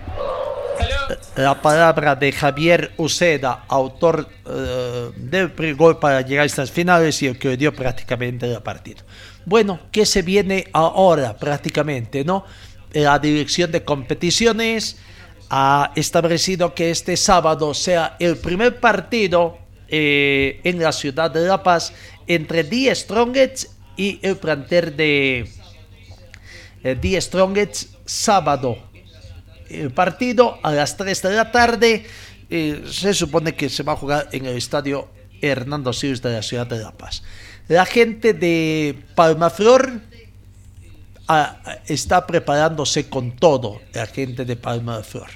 La 1.36 1.62
palabra 1.62 2.16
de 2.16 2.32
Javier 2.32 2.92
Uceda, 2.98 3.66
autor 3.68 4.28
eh, 4.46 5.12
del 5.16 5.76
gol 5.76 6.00
para 6.00 6.22
llegar 6.22 6.44
a 6.44 6.46
estas 6.46 6.72
finales 6.72 7.22
y 7.22 7.28
el 7.28 7.38
que 7.38 7.58
dio 7.58 7.74
prácticamente 7.74 8.52
el 8.52 8.62
partido. 8.62 9.04
Bueno, 9.46 9.80
¿qué 9.92 10.06
se 10.06 10.22
viene 10.22 10.68
ahora 10.74 11.36
prácticamente, 11.36 12.24
no? 12.24 12.46
La 12.94 13.18
dirección 13.20 13.72
de 13.72 13.84
competiciones 13.84 14.98
ha 15.50 15.92
establecido 15.96 16.74
que 16.74 16.92
este 16.92 17.18
sábado 17.18 17.74
sea 17.74 18.16
el 18.20 18.38
primer 18.38 18.80
partido 18.80 19.58
eh, 19.90 20.62
en 20.64 20.80
la 20.80 20.94
ciudad 20.94 21.30
de 21.30 21.42
La 21.42 21.62
Paz 21.62 21.94
entre 22.26 22.64
Die 22.64 22.94
Strongets 22.96 23.70
y 23.98 24.20
el 24.22 24.38
planter 24.38 24.96
de 24.96 25.50
eh, 26.84 26.96
Die 26.96 27.20
Strongets 27.20 27.91
sábado. 28.06 28.78
El 29.70 29.92
partido 29.92 30.60
a 30.64 30.72
las 30.72 30.98
3 30.98 31.22
de 31.22 31.32
la 31.32 31.52
tarde 31.52 32.06
eh, 32.50 32.84
se 32.90 33.14
supone 33.14 33.56
que 33.56 33.70
se 33.70 33.84
va 33.84 33.94
a 33.94 33.96
jugar 33.96 34.30
en 34.32 34.46
el 34.46 34.58
estadio 34.58 35.10
Hernando 35.42 35.94
Siles 35.94 36.22
de 36.22 36.34
la 36.34 36.42
ciudad 36.42 36.68
de 36.68 36.80
La 36.80 36.92
Paz. 36.92 37.24
La 37.68 37.86
gente 37.86 38.34
de 38.34 39.02
Palmaflor 39.16 40.02
ah, 41.28 41.62
está 41.86 42.28
preparándose 42.28 43.10
con 43.10 43.32
todo, 43.38 43.82
la 43.94 44.06
gente 44.06 44.44
de 44.44 44.56
Palmaflor. 44.56 45.30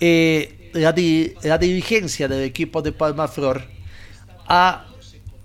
Eh, 0.00 0.70
la, 0.74 0.94
la, 1.42 1.58
dirigencia 1.58 2.28
del 2.28 2.44
equipo 2.44 2.82
de 2.82 2.92
Palmaflor 2.92 3.64
ha 4.46 4.86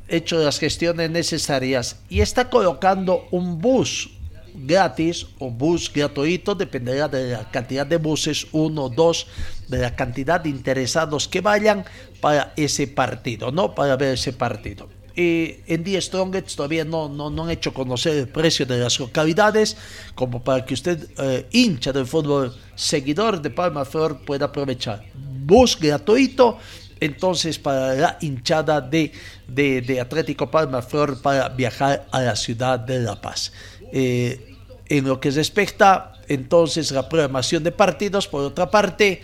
hecho 0.08 0.38
las 0.38 0.60
gestiones 0.60 1.10
necesarias 1.10 1.98
y 2.10 2.22
está 2.22 2.50
colocando 2.50 3.28
un 3.32 3.60
bus 3.60 4.12
gratis 4.56 5.28
o 5.40 5.50
bus 5.50 5.92
gratuito, 5.92 6.56
dependerá 6.56 7.08
de 7.08 7.32
la 7.32 7.50
cantidad 7.50 7.86
de 7.86 7.98
buses, 7.98 8.48
uno 8.52 8.86
o 8.86 8.90
dos, 8.90 9.28
de 9.68 9.80
la 9.80 9.96
cantidad 9.96 10.40
de 10.40 10.50
interesados 10.50 11.28
que 11.28 11.42
vayan 11.42 11.86
para 12.22 12.54
ese 12.56 12.88
partido, 12.88 13.52
¿no? 13.52 13.74
Para 13.74 13.96
ver 13.96 14.14
ese 14.14 14.34
partido. 14.34 14.90
Y 15.16 15.58
en 15.68 15.84
The 15.84 16.02
Strongest 16.02 16.56
todavía 16.56 16.86
no, 16.86 17.08
no, 17.08 17.30
no, 17.30 17.44
han 17.44 17.52
hecho 17.52 17.74
conocer 17.74 18.18
el 18.18 18.28
precio 18.28 18.66
de 18.66 18.80
las 18.80 19.00
localidades, 19.00 19.78
como 20.16 20.44
para 20.44 20.66
que 20.66 20.74
usted, 20.74 21.08
eh, 21.18 21.46
hincha 21.52 21.94
del 21.94 22.08
fútbol, 22.08 22.56
seguidor 22.76 23.42
de 23.42 23.52
Palma 23.52 23.86
Flor, 23.86 24.26
pueda 24.26 24.46
aprovechar. 24.46 25.06
Bus 25.14 25.78
gratuito, 25.80 26.58
entonces 27.00 27.60
para 27.60 27.94
la 27.94 28.18
hinchada 28.22 28.82
de, 28.82 29.12
de, 29.48 29.82
de 29.82 30.02
Atlético 30.02 30.50
Palma 30.50 30.82
Flor 30.82 31.22
para 31.22 31.50
viajar 31.50 32.08
a 32.12 32.22
la 32.22 32.36
ciudad 32.36 32.80
de 32.80 33.00
La 33.00 33.20
Paz. 33.22 33.52
Eh, 33.96 34.56
en 34.90 35.08
lo 35.08 35.20
que 35.20 35.30
respecta 35.30 36.14
entonces 36.28 36.92
la 36.92 37.08
programación 37.08 37.64
de 37.64 37.72
partidos, 37.72 38.28
por 38.28 38.44
otra 38.44 38.72
parte, 38.72 39.22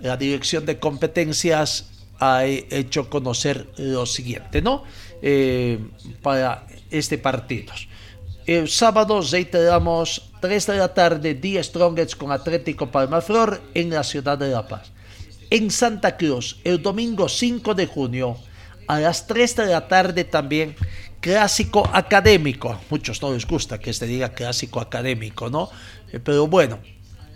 la 0.00 0.18
dirección 0.18 0.66
de 0.66 0.78
competencias 0.78 1.86
ha 2.18 2.44
hecho 2.44 3.08
conocer 3.08 3.66
lo 3.78 4.04
siguiente, 4.04 4.60
¿no? 4.60 4.84
Eh, 5.22 5.78
para 6.22 6.66
este 6.90 7.16
partido. 7.16 7.72
El 8.46 8.68
sábado 8.68 9.22
reiteramos 9.22 10.30
3 10.40 10.66
de 10.66 10.76
la 10.76 10.92
tarde, 10.92 11.34
Día 11.34 11.62
Strongest 11.62 12.16
con 12.16 12.30
Atlético 12.30 12.90
Palmaflor 12.90 13.62
en 13.72 13.90
la 13.90 14.04
ciudad 14.04 14.36
de 14.36 14.50
La 14.50 14.68
Paz. 14.68 14.90
En 15.48 15.70
Santa 15.70 16.16
Cruz, 16.16 16.58
el 16.64 16.82
domingo 16.82 17.28
5 17.28 17.74
de 17.74 17.86
junio, 17.86 18.36
a 18.90 18.98
las 18.98 19.28
3 19.28 19.54
de 19.54 19.66
la 19.66 19.86
tarde 19.86 20.24
también, 20.24 20.74
clásico 21.20 21.88
académico. 21.92 22.80
Muchos 22.90 23.22
no 23.22 23.32
les 23.32 23.46
gusta 23.46 23.78
que 23.78 23.92
se 23.92 24.04
diga 24.04 24.30
clásico 24.30 24.80
académico, 24.80 25.48
¿no? 25.48 25.70
Eh, 26.12 26.18
pero 26.18 26.48
bueno, 26.48 26.80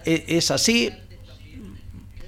e, 0.05 0.25
es 0.27 0.51
así, 0.51 0.91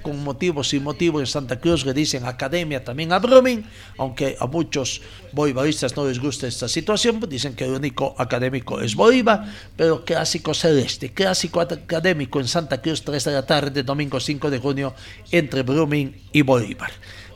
con 0.00 0.22
motivo, 0.22 0.62
sin 0.62 0.84
motivo, 0.84 1.18
en 1.18 1.26
Santa 1.26 1.58
Cruz 1.58 1.84
le 1.84 1.92
dicen 1.92 2.24
academia 2.24 2.84
también 2.84 3.12
a 3.12 3.18
Brumming, 3.18 3.64
aunque 3.98 4.36
a 4.38 4.46
muchos 4.46 5.02
bolivaristas 5.32 5.96
no 5.96 6.06
les 6.06 6.20
gusta 6.20 6.46
esta 6.46 6.68
situación, 6.68 7.18
pues 7.18 7.28
dicen 7.28 7.56
que 7.56 7.64
el 7.64 7.72
único 7.72 8.14
académico 8.18 8.80
es 8.80 8.94
Bolívar, 8.94 9.44
pero 9.76 10.04
clásico 10.04 10.54
celeste, 10.54 11.12
clásico 11.12 11.60
académico 11.60 12.38
en 12.38 12.46
Santa 12.46 12.80
Cruz, 12.80 13.02
3 13.02 13.24
de 13.24 13.32
la 13.32 13.44
tarde, 13.44 13.82
domingo 13.82 14.20
5 14.20 14.50
de 14.50 14.60
junio, 14.60 14.94
entre 15.32 15.64
Brumming 15.64 16.14
y 16.30 16.42
Bolívar. 16.42 16.92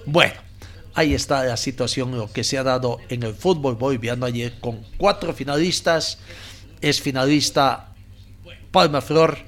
Bueno, 0.07 0.50
ahí 0.95 1.15
está 1.15 1.45
la 1.45 1.57
situación, 1.57 2.17
lo 2.17 2.33
que 2.33 2.45
se 2.45 2.59
ha 2.59 2.63
dado 2.63 2.99
en 3.09 3.23
el 3.23 3.35
fútbol 3.35 3.77
boliviano 3.77 4.27
ayer 4.27 4.55
con 4.61 4.81
cuatro 4.97 5.33
finalistas. 5.33 6.19
Es 6.81 7.01
finalista 7.01 7.93
Palma 8.71 9.01
Flor, 9.01 9.39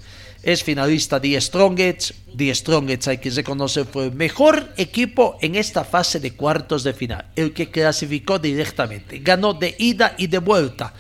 es 0.43 0.63
finalista 0.63 1.21
Die 1.21 1.41
Strongets. 1.41 2.15
Die 2.35 2.55
Strongets, 2.55 3.09
hay 3.09 3.19
que 3.19 3.31
reconocer, 3.31 3.85
fue 3.85 4.07
el 4.07 4.13
mejor 4.13 4.73
equipo 4.77 5.39
en 5.41 5.55
esta 5.55 5.85
fase 5.85 6.19
de 6.19 6.35
cuartos 6.35 6.83
de 6.83 6.95
final, 6.95 7.27
el 7.37 7.53
que 7.53 7.71
clasificó 7.71 8.39
directamente. 8.39 9.19
Ganó 9.19 9.55
de 9.55 9.75
ida 9.79 10.15
y 10.19 10.27
de 10.27 10.39
vuelta 10.39 10.95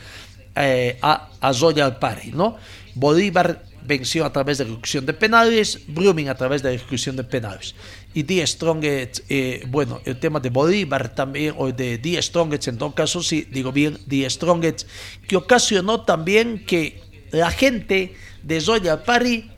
eh, 0.54 0.98
a, 1.00 1.30
a 1.40 2.00
Pari, 2.00 2.32
¿no? 2.32 2.56
Bolívar 2.94 3.62
venció 3.84 4.24
a 4.24 4.32
través 4.32 4.58
de 4.58 4.64
ejecución 4.64 5.06
de 5.06 5.12
penales, 5.12 5.80
Brumming 5.86 6.28
a 6.28 6.34
través 6.34 6.62
de 6.62 6.74
ejecución 6.74 7.16
de 7.16 7.24
penales. 7.24 7.74
Y 8.14 8.22
Die 8.22 8.46
Strongest, 8.46 9.20
eh, 9.28 9.64
bueno, 9.68 10.00
el 10.04 10.18
tema 10.18 10.40
de 10.40 10.50
Bolívar 10.50 11.14
también, 11.14 11.54
o 11.58 11.70
de 11.72 11.98
Die 11.98 12.20
Strongest 12.20 12.68
en 12.68 12.78
todo 12.78 12.94
caso, 12.94 13.22
sí, 13.22 13.46
digo 13.50 13.72
bien, 13.72 13.98
Die 14.06 14.28
Strongest, 14.28 14.88
que 15.26 15.36
ocasionó 15.36 16.02
también 16.02 16.64
que 16.64 17.02
la 17.30 17.50
gente 17.50 18.14
de 18.42 18.60
Zoya 18.60 19.04
Pari 19.04 19.50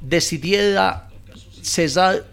decidiera 0.00 1.08
cesar 1.62 2.26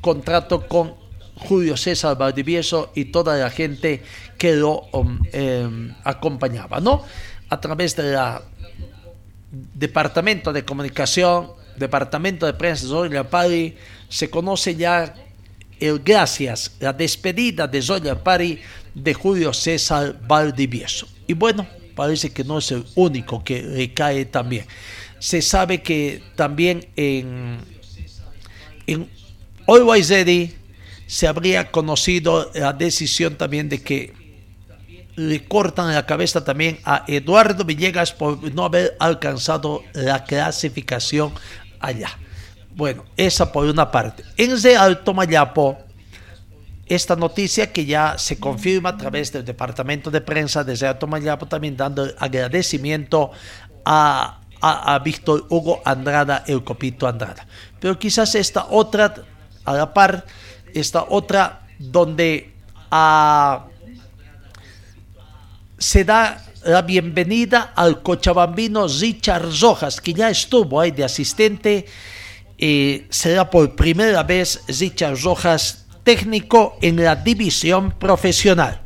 contrato 0.00 0.66
con 0.68 0.94
Julio 1.36 1.76
César 1.76 2.16
Valdivieso 2.16 2.92
y 2.94 3.06
toda 3.06 3.36
la 3.36 3.50
gente 3.50 4.02
que 4.38 4.54
lo 4.54 4.82
um, 4.92 5.18
em, 5.32 5.94
acompañaba, 6.04 6.80
¿no? 6.80 7.02
A 7.48 7.60
través 7.60 7.96
de 7.96 8.12
la 8.12 8.42
Departamento 9.74 10.52
de 10.52 10.64
Comunicación, 10.64 11.52
Departamento 11.76 12.46
de 12.46 12.54
Prensa 12.54 12.86
Zoya 12.86 13.28
Pari, 13.28 13.76
se 14.08 14.30
conoce 14.30 14.74
ya 14.74 15.14
el 15.80 15.98
gracias, 16.00 16.72
la 16.80 16.92
despedida 16.92 17.66
de 17.66 17.82
Zoya 17.82 18.22
Pari 18.22 18.60
de 18.94 19.14
Julio 19.14 19.52
César 19.52 20.16
Valdivieso. 20.26 21.08
Y 21.26 21.34
bueno, 21.34 21.66
parece 21.94 22.32
que 22.32 22.44
no 22.44 22.58
es 22.58 22.70
el 22.70 22.84
único 22.94 23.42
que 23.42 23.62
recae 23.62 24.24
también. 24.26 24.66
Se 25.18 25.40
sabe 25.40 25.82
que 25.82 26.22
también 26.36 26.86
en, 26.96 27.58
en 28.86 29.08
Always 29.66 30.12
se 31.06 31.26
habría 31.26 31.70
conocido 31.70 32.50
la 32.54 32.72
decisión 32.72 33.36
también 33.36 33.68
de 33.68 33.82
que 33.82 34.23
le 35.16 35.46
cortan 35.46 35.94
la 35.94 36.06
cabeza 36.06 36.44
también 36.44 36.78
a 36.84 37.04
Eduardo 37.06 37.64
Villegas 37.64 38.12
por 38.12 38.52
no 38.52 38.64
haber 38.64 38.96
alcanzado 38.98 39.82
la 39.92 40.24
clasificación 40.24 41.32
allá. 41.80 42.10
Bueno, 42.74 43.04
esa 43.16 43.52
por 43.52 43.66
una 43.66 43.90
parte. 43.90 44.24
En 44.36 44.60
Real 44.60 45.04
Tomayapo, 45.04 45.78
esta 46.86 47.14
noticia 47.14 47.72
que 47.72 47.86
ya 47.86 48.18
se 48.18 48.38
confirma 48.38 48.90
a 48.90 48.96
través 48.96 49.32
del 49.32 49.44
departamento 49.44 50.10
de 50.10 50.20
prensa 50.20 50.64
de 50.64 50.74
Real 50.74 50.98
Tomayapo, 50.98 51.46
también 51.46 51.76
dando 51.76 52.06
agradecimiento 52.18 53.30
a, 53.84 54.40
a, 54.60 54.98
Víctor 54.98 55.46
Hugo 55.48 55.80
Andrada, 55.84 56.42
el 56.46 56.64
copito 56.64 57.06
Andrada. 57.06 57.46
Pero 57.78 57.98
quizás 57.98 58.34
esta 58.34 58.66
otra, 58.70 59.14
a 59.64 59.74
la 59.74 59.94
par, 59.94 60.24
esta 60.74 61.04
otra 61.08 61.68
donde 61.78 62.52
a 62.90 63.66
se 65.84 66.02
da 66.02 66.42
la 66.64 66.80
bienvenida 66.80 67.74
al 67.76 68.02
cochabambino 68.02 68.88
Richard 68.88 69.50
Rojas, 69.60 70.00
que 70.00 70.14
ya 70.14 70.30
estuvo 70.30 70.80
ahí 70.80 70.92
de 70.92 71.04
asistente. 71.04 71.84
Eh, 72.56 73.06
será 73.10 73.50
por 73.50 73.76
primera 73.76 74.22
vez 74.22 74.62
Richard 74.66 75.20
Rojas 75.22 75.84
técnico 76.02 76.78
en 76.80 77.04
la 77.04 77.16
división 77.16 77.92
profesional. 77.98 78.80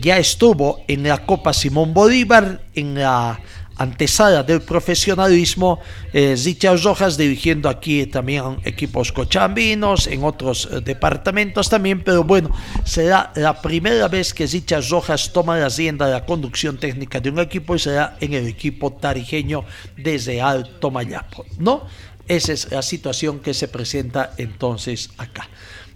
Ya 0.00 0.18
estuvo 0.18 0.80
en 0.88 1.04
la 1.04 1.24
Copa 1.24 1.52
Simón 1.52 1.94
Bolívar, 1.94 2.60
en 2.74 2.96
la 2.96 3.38
antesala 3.76 4.42
del 4.42 4.62
profesionalismo, 4.62 5.80
eh, 6.12 6.34
Richard 6.42 6.80
Rojas 6.82 7.16
dirigiendo 7.16 7.68
aquí 7.68 8.06
también 8.06 8.58
equipos 8.64 9.12
cochambinos, 9.12 10.06
en 10.06 10.24
otros 10.24 10.68
eh, 10.70 10.80
departamentos 10.80 11.68
también, 11.68 12.02
pero 12.02 12.24
bueno, 12.24 12.50
será 12.84 13.32
la 13.36 13.60
primera 13.60 14.08
vez 14.08 14.32
que 14.32 14.46
Richard 14.46 14.84
Rojas 14.88 15.32
toma 15.32 15.58
la 15.58 15.68
rienda 15.68 16.06
de 16.06 16.12
la 16.12 16.24
conducción 16.24 16.78
técnica 16.78 17.20
de 17.20 17.30
un 17.30 17.38
equipo 17.38 17.76
y 17.76 17.78
será 17.78 18.16
en 18.20 18.32
el 18.32 18.46
equipo 18.46 18.92
tarijeño 18.92 19.64
desde 19.96 20.40
Alto 20.40 20.90
Mayapo, 20.90 21.44
¿no? 21.58 21.84
Esa 22.28 22.52
es 22.52 22.72
la 22.72 22.82
situación 22.82 23.38
que 23.40 23.54
se 23.54 23.68
presenta 23.68 24.32
entonces 24.36 25.10
acá. 25.16 25.48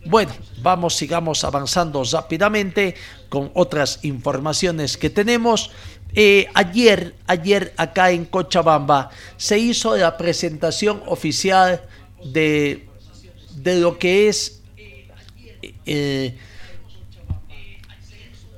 Bueno, 0.07 0.33
vamos, 0.63 0.97
sigamos 0.97 1.45
avanzando 1.45 2.03
rápidamente 2.05 2.95
con 3.29 3.51
otras 3.55 3.99
informaciones 4.03 4.97
que 4.97 5.11
tenemos. 5.11 5.73
Eh, 6.15 6.49
ayer, 6.55 7.15
ayer 7.27 7.73
acá 7.77 8.11
en 8.11 8.25
Cochabamba 8.25 9.11
se 9.37 9.59
hizo 9.59 9.97
la 9.97 10.17
presentación 10.17 11.03
oficial 11.07 11.83
de, 12.25 12.89
de 13.57 13.81
lo 13.81 13.99
que 13.99 14.29
es 14.29 14.61
eh, 15.87 16.37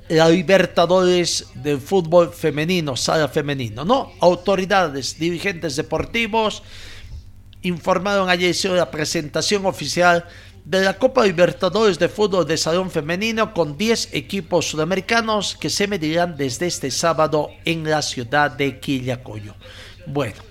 la 0.09 0.29
Libertadores 0.29 1.47
del 1.55 1.79
fútbol 1.79 2.33
femenino, 2.33 2.95
sala 2.95 3.27
femenino, 3.27 3.85
¿no? 3.85 4.11
Autoridades, 4.19 5.17
dirigentes 5.17 5.75
deportivos 5.75 6.63
informaron 7.61 8.29
ayer 8.29 8.53
sobre 8.53 8.77
la 8.77 8.91
presentación 8.91 9.65
oficial 9.65 10.25
de 10.65 10.81
la 10.81 10.97
Copa 10.97 11.25
Libertadores 11.25 11.99
de 11.99 12.07
Fútbol 12.07 12.47
de 12.47 12.57
Salón 12.57 12.89
Femenino 12.89 13.53
con 13.53 13.77
10 13.77 14.13
equipos 14.13 14.69
sudamericanos 14.69 15.57
que 15.59 15.69
se 15.69 15.87
medirán 15.87 16.37
desde 16.37 16.67
este 16.67 16.89
sábado 16.89 17.49
en 17.65 17.83
la 17.83 18.01
ciudad 18.01 18.51
de 18.51 18.79
Quillacoyo. 18.79 19.55
Bueno, 20.07 20.41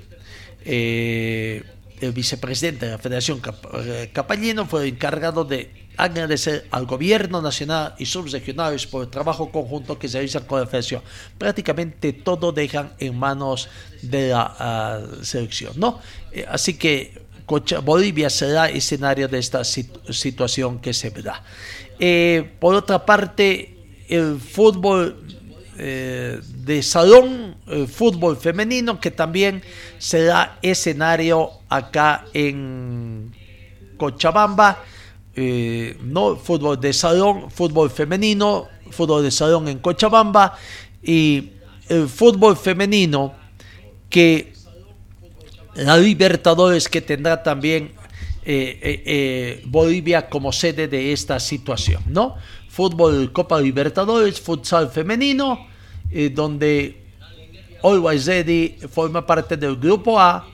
eh, 0.64 1.62
el 2.00 2.12
vicepresidente 2.12 2.86
de 2.86 2.92
la 2.92 2.98
Federación 2.98 3.40
eh, 3.84 4.10
Capallino 4.12 4.66
fue 4.66 4.88
encargado 4.88 5.44
de 5.44 5.70
agradecer 5.96 6.66
al 6.70 6.86
gobierno 6.86 7.40
nacional 7.40 7.94
y 7.98 8.06
subregionales 8.06 8.86
por 8.86 9.04
el 9.04 9.10
trabajo 9.10 9.50
conjunto 9.50 9.98
que 9.98 10.08
se 10.08 10.18
realiza 10.18 10.46
con 10.46 10.60
la 10.60 10.66
federación. 10.66 11.02
Prácticamente 11.38 12.12
todo 12.12 12.52
dejan 12.52 12.92
en 12.98 13.18
manos 13.18 13.68
de 14.02 14.30
la 14.30 14.56
ah, 14.58 15.00
selección, 15.22 15.72
¿no? 15.76 16.00
Eh, 16.32 16.44
así 16.48 16.74
que 16.74 17.21
Bolivia 17.46 18.30
será 18.30 18.68
escenario 18.70 19.28
de 19.28 19.38
esta 19.38 19.62
situación 19.64 20.78
que 20.78 20.92
se 20.92 21.10
da. 21.10 21.42
Eh, 21.98 22.52
por 22.58 22.74
otra 22.74 23.04
parte, 23.04 23.76
el 24.08 24.38
fútbol 24.40 25.22
eh, 25.78 26.40
de 26.42 26.82
salón, 26.82 27.56
el 27.66 27.88
fútbol 27.88 28.36
femenino, 28.36 29.00
que 29.00 29.10
también 29.10 29.62
será 29.98 30.58
escenario 30.62 31.50
acá 31.68 32.24
en 32.32 33.32
Cochabamba. 33.96 34.84
Eh, 35.34 35.96
no 36.02 36.36
fútbol 36.36 36.78
de 36.78 36.92
salón, 36.92 37.50
fútbol 37.50 37.90
femenino, 37.90 38.68
fútbol 38.90 39.22
de 39.22 39.30
salón 39.30 39.68
en 39.68 39.78
Cochabamba 39.78 40.58
y 41.02 41.52
el 41.88 42.06
fútbol 42.08 42.56
femenino 42.56 43.34
que 44.10 44.52
la 45.74 45.96
Libertadores 45.96 46.88
que 46.88 47.00
tendrá 47.00 47.42
también 47.42 47.92
eh, 48.44 48.78
eh, 48.82 49.02
eh, 49.06 49.62
Bolivia 49.66 50.28
como 50.28 50.52
sede 50.52 50.88
de 50.88 51.12
esta 51.12 51.38
situación, 51.38 52.02
¿no? 52.06 52.36
Fútbol 52.68 53.32
Copa 53.32 53.60
Libertadores, 53.60 54.40
futsal 54.40 54.90
femenino, 54.90 55.66
donde 56.32 57.02
Always 57.82 58.26
Ready 58.26 58.76
forma 58.90 59.26
parte 59.26 59.56
del 59.56 59.76
grupo 59.76 60.18
A, 60.18 60.46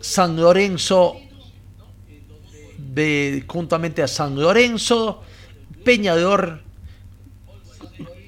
San 0.00 0.36
Lorenzo, 0.36 1.16
de, 2.78 3.44
juntamente 3.46 4.02
a 4.02 4.08
San 4.08 4.40
Lorenzo, 4.40 5.22
Peñador, 5.84 6.60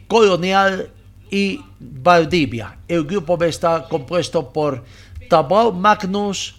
Colonial 0.08 0.90
y 1.30 1.60
Valdivia. 1.78 2.78
El 2.88 3.04
grupo 3.04 3.36
B 3.36 3.48
está 3.48 3.86
compuesto 3.88 4.52
por 4.52 4.84
Tabao 5.28 5.72
Magnus, 5.72 6.56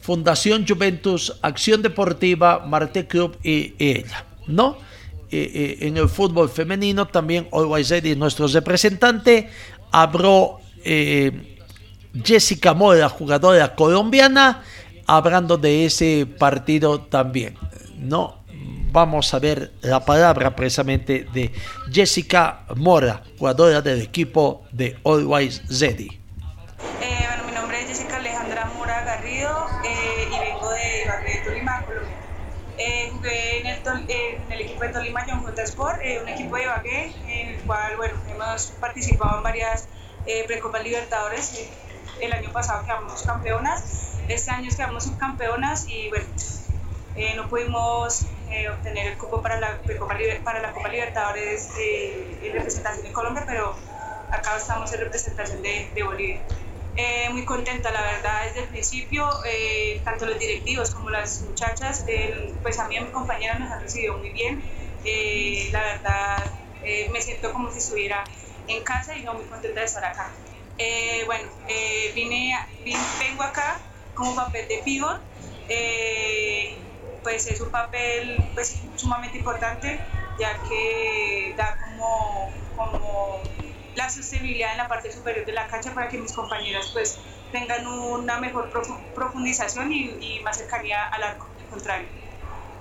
Fundación 0.00 0.66
Juventus, 0.66 1.36
Acción 1.42 1.82
Deportiva, 1.82 2.60
Marte 2.66 3.06
Club 3.06 3.36
y, 3.42 3.74
ella, 3.78 4.24
¿no? 4.46 4.78
en 5.30 5.98
el 5.98 6.08
fútbol 6.08 6.48
femenino 6.48 7.06
también 7.06 7.48
Always 7.52 7.90
Ready, 7.90 8.16
nuestro 8.16 8.46
representante, 8.46 9.50
habló 9.92 10.60
eh, 10.84 11.58
Jessica 12.24 12.74
Mora, 12.74 13.08
jugadora 13.08 13.74
colombiana, 13.74 14.62
hablando 15.06 15.56
de 15.56 15.86
ese 15.86 16.26
partido 16.26 17.00
también, 17.00 17.56
¿no? 17.98 18.38
Vamos 18.90 19.32
a 19.34 19.38
ver 19.38 19.72
la 19.82 20.04
palabra 20.04 20.56
precisamente 20.56 21.26
de 21.32 21.52
Jessica 21.92 22.64
Mora, 22.74 23.22
jugadora 23.38 23.82
del 23.82 24.00
equipo 24.00 24.64
de 24.72 24.96
Always 25.04 25.62
Ready. 25.80 26.17
Equipo 34.78 34.86
de 34.86 34.92
Tolima 34.92 35.26
John 35.26 35.58
Sport, 35.58 36.00
eh, 36.02 36.20
un 36.22 36.28
equipo 36.28 36.54
de 36.54 36.62
Ibagué, 36.62 37.12
en 37.26 37.48
el 37.48 37.60
cual 37.62 37.96
bueno, 37.96 38.14
hemos 38.28 38.66
participado 38.80 39.38
en 39.38 39.42
varias 39.42 39.88
eh, 40.24 40.44
Precopas 40.46 40.84
Libertadores. 40.84 41.58
Eh, 41.58 41.68
el 42.20 42.32
año 42.32 42.52
pasado 42.52 42.84
quedamos 42.84 43.22
campeonas, 43.22 44.18
este 44.28 44.50
año 44.52 44.70
quedamos 44.70 45.04
subcampeonas 45.04 45.88
y 45.88 46.08
bueno, 46.10 46.26
eh, 47.16 47.34
no 47.34 47.48
pudimos 47.48 48.26
obtener 48.72 49.08
el 49.08 49.18
cupo 49.18 49.42
para 49.42 49.58
la, 49.58 49.78
para 50.44 50.60
la 50.60 50.72
Copa 50.72 50.88
Libertadores 50.88 51.70
en 51.76 52.52
representación 52.52 53.04
de 53.04 53.12
Colombia, 53.12 53.42
pero 53.46 53.74
acá 54.30 54.56
estamos 54.56 54.92
en 54.92 55.00
representación 55.00 55.60
de, 55.60 55.90
de 55.94 56.02
Bolivia. 56.04 56.40
Eh, 57.00 57.30
muy 57.30 57.44
contenta, 57.44 57.92
la 57.92 58.02
verdad, 58.02 58.46
desde 58.46 58.62
el 58.62 58.68
principio, 58.70 59.24
eh, 59.46 60.00
tanto 60.02 60.26
los 60.26 60.36
directivos 60.36 60.90
como 60.90 61.10
las 61.10 61.40
muchachas, 61.42 62.04
pues 62.60 62.76
a 62.80 62.88
mí 62.88 62.96
y 62.96 62.98
a 62.98 63.02
mi 63.02 63.12
compañera 63.12 63.56
nos 63.56 63.70
han 63.70 63.80
recibido 63.80 64.18
muy 64.18 64.30
bien. 64.30 64.60
Eh, 65.04 65.68
la 65.70 65.80
verdad, 65.80 66.38
me 67.12 67.22
siento 67.22 67.52
como 67.52 67.70
si 67.70 67.78
estuviera 67.78 68.24
en 68.66 68.82
casa 68.82 69.16
y 69.16 69.22
no 69.22 69.34
muy 69.34 69.44
contenta 69.44 69.78
de 69.78 69.86
estar 69.86 70.04
acá. 70.04 70.34
bueno, 71.26 71.48
vine, 72.16 72.52
vengo 73.20 73.44
acá 73.44 73.78
como 74.12 74.34
papel 74.34 74.66
de 74.66 74.78
pivot, 74.78 75.22
pues 77.22 77.46
es 77.46 77.60
un 77.60 77.70
papel 77.70 78.40
pues, 78.54 78.76
sumamente 78.96 79.38
importante, 79.38 80.00
ya 80.36 80.50
que 80.68 81.54
da 81.56 81.76
como, 81.78 82.50
como 82.74 83.42
la 83.98 84.08
sostenibilidad 84.08 84.70
en 84.70 84.78
la 84.78 84.86
parte 84.86 85.10
superior 85.10 85.44
de 85.44 85.52
la 85.52 85.66
cancha 85.66 85.92
para 85.92 86.08
que 86.08 86.18
mis 86.18 86.32
compañeras 86.32 86.90
pues 86.92 87.18
tengan 87.50 87.84
una 87.84 88.38
mejor 88.38 88.70
profundización 89.12 89.92
y, 89.92 90.40
más 90.44 90.56
cercanía 90.56 91.04
al 91.08 91.22
arco 91.24 91.48
contrario. 91.68 92.06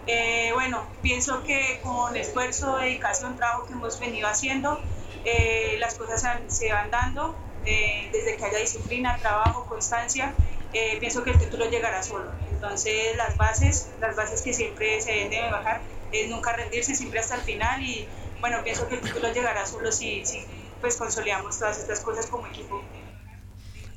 Eh, 0.06 0.52
bueno, 0.54 0.86
pienso 1.02 1.44
que 1.44 1.80
con 1.82 2.16
esfuerzo, 2.16 2.78
dedicación, 2.78 3.36
trabajo 3.36 3.66
que 3.66 3.74
hemos 3.74 4.00
venido 4.00 4.28
haciendo, 4.28 4.80
eh, 5.26 5.76
las 5.80 5.96
cosas 5.96 6.24
se 6.48 6.72
van 6.72 6.92
dando, 6.92 7.36
eh, 7.66 8.10
desde 8.14 8.38
que 8.38 8.46
haya 8.46 8.60
disciplina, 8.60 9.18
trabajo, 9.18 9.66
constancia, 9.66 10.36
eh, 10.72 10.98
pienso 11.00 11.24
que 11.24 11.32
el 11.32 11.40
título 11.40 11.68
llegará 11.68 12.04
solo. 12.04 12.32
Entonces 12.52 13.18
las 13.18 13.36
bases, 13.38 13.90
las 14.00 14.16
bases 14.16 14.44
que 14.44 14.54
siempre 14.54 15.02
se 15.02 15.14
deben 15.14 15.32
de 15.32 15.42
bajar, 15.50 15.82
es 16.12 16.30
nunca 16.30 16.54
rendirse, 16.54 16.94
siempre 16.94 17.20
hasta 17.20 17.36
el 17.36 17.42
final 17.42 17.82
y 17.82 18.08
bueno, 18.40 18.64
pienso 18.64 18.88
que 18.88 18.96
el 18.96 19.02
título 19.02 19.34
llegará 19.34 19.66
solo 19.66 19.92
si, 19.92 20.24
si 20.24 20.46
pues 20.80 20.96
consolidamos 20.98 21.58
todas 21.60 21.80
estas 21.80 22.00
cosas 22.02 22.28
como 22.28 22.48
equipo. 22.48 22.82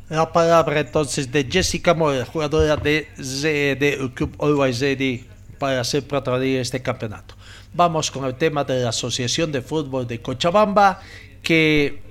La 0.09 0.33
palabra 0.33 0.81
entonces 0.81 1.31
de 1.31 1.45
Jessica 1.45 1.95
Moore, 1.95 2.25
jugadora 2.25 2.77
de, 2.77 3.09
de 3.17 4.11
Club 4.15 4.35
Always 4.41 4.83
para 5.59 5.85
ser 5.85 6.07
protagonista 6.07 6.57
de 6.57 6.61
este 6.61 6.83
campeonato. 6.83 7.37
Vamos 7.73 8.11
con 8.11 8.25
el 8.25 8.35
tema 8.35 8.65
de 8.65 8.81
la 8.81 8.89
Asociación 8.89 9.53
de 9.53 9.63
Fútbol 9.63 10.09
de 10.09 10.21
Cochabamba, 10.21 11.01
que 11.43 12.03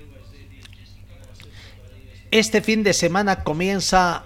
este 2.31 2.61
fin 2.61 2.83
de 2.83 2.93
semana 2.93 3.43
comienza 3.43 4.23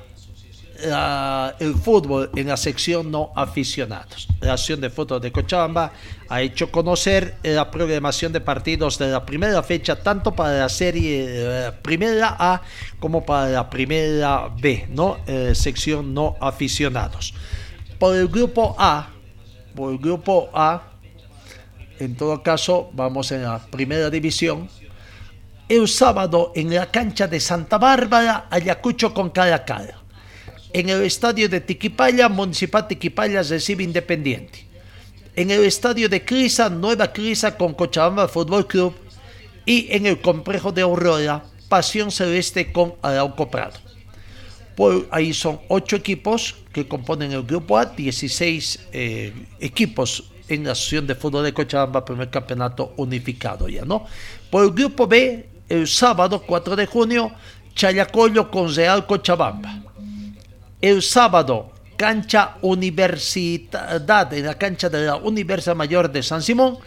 el 0.80 1.76
fútbol 1.76 2.32
en 2.36 2.48
la 2.48 2.58
sección 2.58 3.12
no 3.12 3.32
aficionados. 3.36 4.28
La 4.42 4.54
Asociación 4.54 4.82
de 4.82 4.90
Fútbol 4.90 5.22
de 5.22 5.32
Cochabamba 5.32 5.92
ha 6.30 6.42
hecho 6.42 6.72
conocer 6.72 7.36
la 7.44 7.70
programación 7.70 8.34
de 8.34 8.42
partidos 8.42 8.98
de 8.98 9.10
la 9.10 9.26
primera 9.26 9.62
fecha, 9.64 9.96
tanto 10.02 10.34
para 10.34 10.60
la 10.60 10.70
serie 10.70 11.26
eh, 11.28 11.72
primera 11.82 12.36
A 12.40 12.62
como 13.00 13.26
para 13.26 13.50
la 13.50 13.70
primera 13.70 14.50
B, 14.60 14.88
¿no? 14.90 15.18
Eh, 15.28 15.54
sección 15.54 16.14
no 16.14 16.36
aficionados. 16.42 17.34
Por 18.00 18.16
el 18.16 18.28
grupo 18.28 18.76
A, 18.78 19.10
por 19.76 19.92
el 19.92 20.00
grupo 20.00 20.50
A, 20.54 20.90
en 22.00 22.16
todo 22.16 22.42
caso, 22.42 22.90
vamos 22.94 23.32
en 23.32 23.44
la 23.44 23.60
primera 23.60 24.10
división. 24.10 24.68
El 25.70 25.88
sábado 25.88 26.52
en 26.56 26.74
la 26.74 26.88
cancha 26.92 27.28
de 27.28 27.40
Santa 27.40 27.78
Bárbara, 27.78 28.48
Ayacucho 28.50 29.14
con 29.14 29.30
Caracal. 29.30 30.03
En 30.74 30.90
el 30.90 31.04
estadio 31.04 31.48
de 31.48 31.62
Tiquipaya, 31.62 32.28
Municipal 32.28 32.88
Tiquipaya 32.88 33.44
recibe 33.44 33.84
Independiente. 33.84 34.66
En 35.36 35.52
el 35.52 35.64
estadio 35.66 36.10
de 36.10 36.26
Crisa, 36.26 36.68
Nueva 36.68 37.14
Crisa 37.14 37.56
con 37.56 37.76
Cochabamba 37.76 38.28
Fútbol 38.28 38.66
Club. 38.66 38.96
Y 39.68 39.88
en 39.92 40.08
el 40.08 40.20
complejo 40.20 40.72
de 40.72 40.82
Aurora, 40.82 41.46
Pasión 41.70 42.12
Celeste 42.12 42.72
con 42.72 42.96
Arauco 43.04 43.50
Prado. 43.52 43.80
Por 44.76 45.08
ahí 45.12 45.32
son 45.32 45.60
ocho 45.70 45.96
equipos 45.96 46.56
que 46.74 46.88
componen 46.88 47.32
el 47.32 47.44
grupo 47.44 47.78
A, 47.78 47.86
16 47.86 48.88
eh, 48.92 49.32
equipos 49.60 50.32
en 50.48 50.64
la 50.64 50.72
Asociación 50.72 51.06
de 51.06 51.14
Fútbol 51.14 51.44
de 51.44 51.54
Cochabamba, 51.54 52.04
primer 52.04 52.32
campeonato 52.32 52.94
unificado 52.98 53.70
ya, 53.70 53.86
¿no? 53.86 54.06
Por 54.50 54.66
el 54.66 54.72
grupo 54.72 55.06
B, 55.06 55.48
el 55.70 55.88
sábado 55.88 56.42
4 56.42 56.76
de 56.76 56.88
junio, 56.88 57.32
Chayacoyo 57.76 58.50
con 58.50 58.74
Real 58.74 59.06
Cochabamba. 59.06 59.93
El 60.84 61.02
sábado, 61.02 61.72
cancha 61.96 62.58
Universidad, 62.62 64.34
en 64.34 64.46
la 64.46 64.58
cancha 64.58 64.90
de 64.90 65.06
la 65.06 65.16
Universidad 65.16 65.78
Mayor 65.78 66.12
de 66.12 66.22
San 66.22 66.42
Simón, 66.42 66.78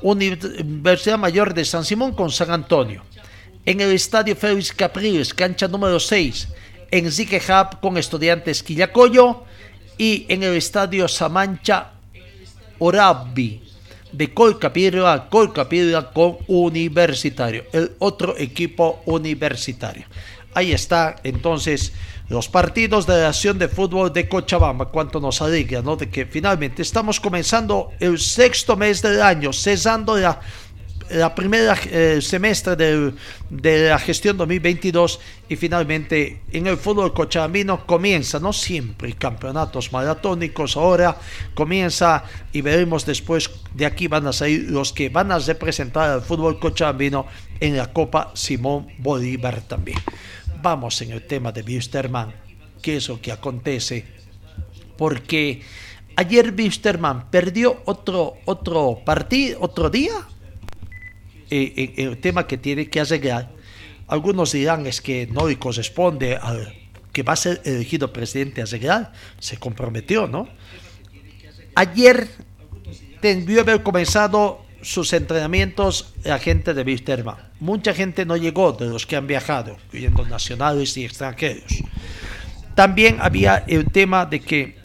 Universidad 0.00 1.18
Mayor 1.18 1.52
de 1.52 1.64
San 1.64 1.84
Simón 1.84 2.12
con 2.12 2.30
San 2.30 2.52
Antonio. 2.52 3.02
En 3.66 3.80
el 3.80 3.90
Estadio 3.90 4.36
Félix 4.36 4.70
Capriles, 4.72 5.34
cancha 5.34 5.66
número 5.66 5.98
6, 5.98 6.46
en 6.88 7.10
Zique 7.10 7.42
Hub 7.48 7.80
con 7.80 7.98
Estudiantes 7.98 8.62
Quillacoyo 8.62 9.42
y 9.98 10.24
en 10.28 10.44
el 10.44 10.54
Estadio 10.54 11.08
Samancha 11.08 11.94
Orabi 12.78 13.60
de 14.12 14.32
Colcapirra, 14.32 15.28
Colcapirra 15.28 16.12
con 16.12 16.36
Universitario, 16.46 17.64
el 17.72 17.90
otro 17.98 18.36
equipo 18.38 19.02
universitario. 19.06 20.04
Ahí 20.54 20.72
está 20.72 21.16
entonces 21.24 21.92
los 22.28 22.48
partidos 22.48 23.06
de 23.06 23.20
la 23.20 23.28
Acción 23.28 23.58
de 23.58 23.68
Fútbol 23.68 24.12
de 24.12 24.28
Cochabamba. 24.28 24.86
Cuánto 24.86 25.20
nos 25.20 25.40
alegra, 25.42 25.82
¿no? 25.82 25.96
De 25.96 26.08
que 26.08 26.26
finalmente 26.26 26.82
estamos 26.82 27.20
comenzando 27.20 27.90
el 28.00 28.18
sexto 28.18 28.76
mes 28.76 29.02
del 29.02 29.20
año, 29.20 29.52
cesando 29.52 30.16
la 30.16 31.34
primera 31.34 31.76
eh, 31.90 32.20
semestre 32.22 32.76
de 33.50 33.88
la 33.88 33.98
gestión 33.98 34.36
2022 34.36 35.20
y 35.48 35.56
finalmente 35.56 36.40
en 36.52 36.66
el 36.66 36.78
fútbol 36.78 37.12
cochabambino 37.12 37.84
comienza, 37.86 38.38
no 38.38 38.52
siempre 38.52 39.12
campeonatos 39.12 39.92
maratónicos, 39.92 40.76
ahora 40.76 41.18
comienza 41.54 42.24
y 42.52 42.62
veremos 42.62 43.04
después 43.04 43.50
de 43.74 43.84
aquí 43.84 44.06
van 44.06 44.26
a 44.26 44.32
salir 44.32 44.70
los 44.70 44.92
que 44.94 45.10
van 45.10 45.32
a 45.32 45.38
representar 45.38 46.08
al 46.08 46.22
fútbol 46.22 46.58
cochabambino 46.58 47.26
en 47.60 47.76
la 47.76 47.92
Copa 47.92 48.30
Simón 48.34 48.88
Bolívar 48.98 49.60
también. 49.62 49.98
Vamos 50.62 51.02
en 51.02 51.10
el 51.10 51.26
tema 51.26 51.50
de 51.50 51.62
Wisterman, 51.62 52.32
qué 52.80 52.96
es 52.96 53.08
lo 53.08 53.20
que 53.20 53.32
acontece, 53.32 54.04
porque 54.96 55.60
ayer 56.14 56.54
Wisterman 56.56 57.30
perdió 57.30 57.82
otro, 57.84 58.34
otro 58.44 59.00
partido, 59.04 59.58
otro 59.60 59.90
día 59.90 60.12
eh, 61.50 61.94
el 61.96 62.18
tema 62.18 62.46
que 62.46 62.58
tiene 62.58 62.88
que 62.88 63.00
arreglar, 63.00 63.50
algunos 64.06 64.52
dirán 64.52 64.86
es 64.86 65.00
que 65.00 65.26
no 65.26 65.48
le 65.48 65.58
corresponde 65.58 66.36
al 66.36 66.72
que 67.12 67.22
va 67.22 67.32
a 67.32 67.36
ser 67.36 67.60
elegido 67.64 68.12
presidente 68.12 68.62
arreglar, 68.62 69.12
se 69.38 69.58
comprometió, 69.58 70.28
¿no? 70.28 70.48
Ayer 71.74 72.28
debió 73.20 73.60
haber 73.60 73.82
comenzado 73.82 74.64
sus 74.82 75.12
entrenamientos 75.12 76.12
la 76.24 76.38
gente 76.38 76.74
de 76.74 76.82
Wisterman. 76.82 77.36
Mucha 77.60 77.94
gente 77.94 78.26
no 78.26 78.36
llegó 78.36 78.72
de 78.72 78.86
los 78.86 79.06
que 79.06 79.16
han 79.16 79.26
viajado, 79.26 79.76
incluyendo 79.86 80.26
nacionales 80.26 80.96
y 80.96 81.04
extranjeros. 81.04 81.82
También 82.74 83.18
había 83.20 83.64
el 83.66 83.86
tema 83.90 84.26
de 84.26 84.40
que 84.40 84.76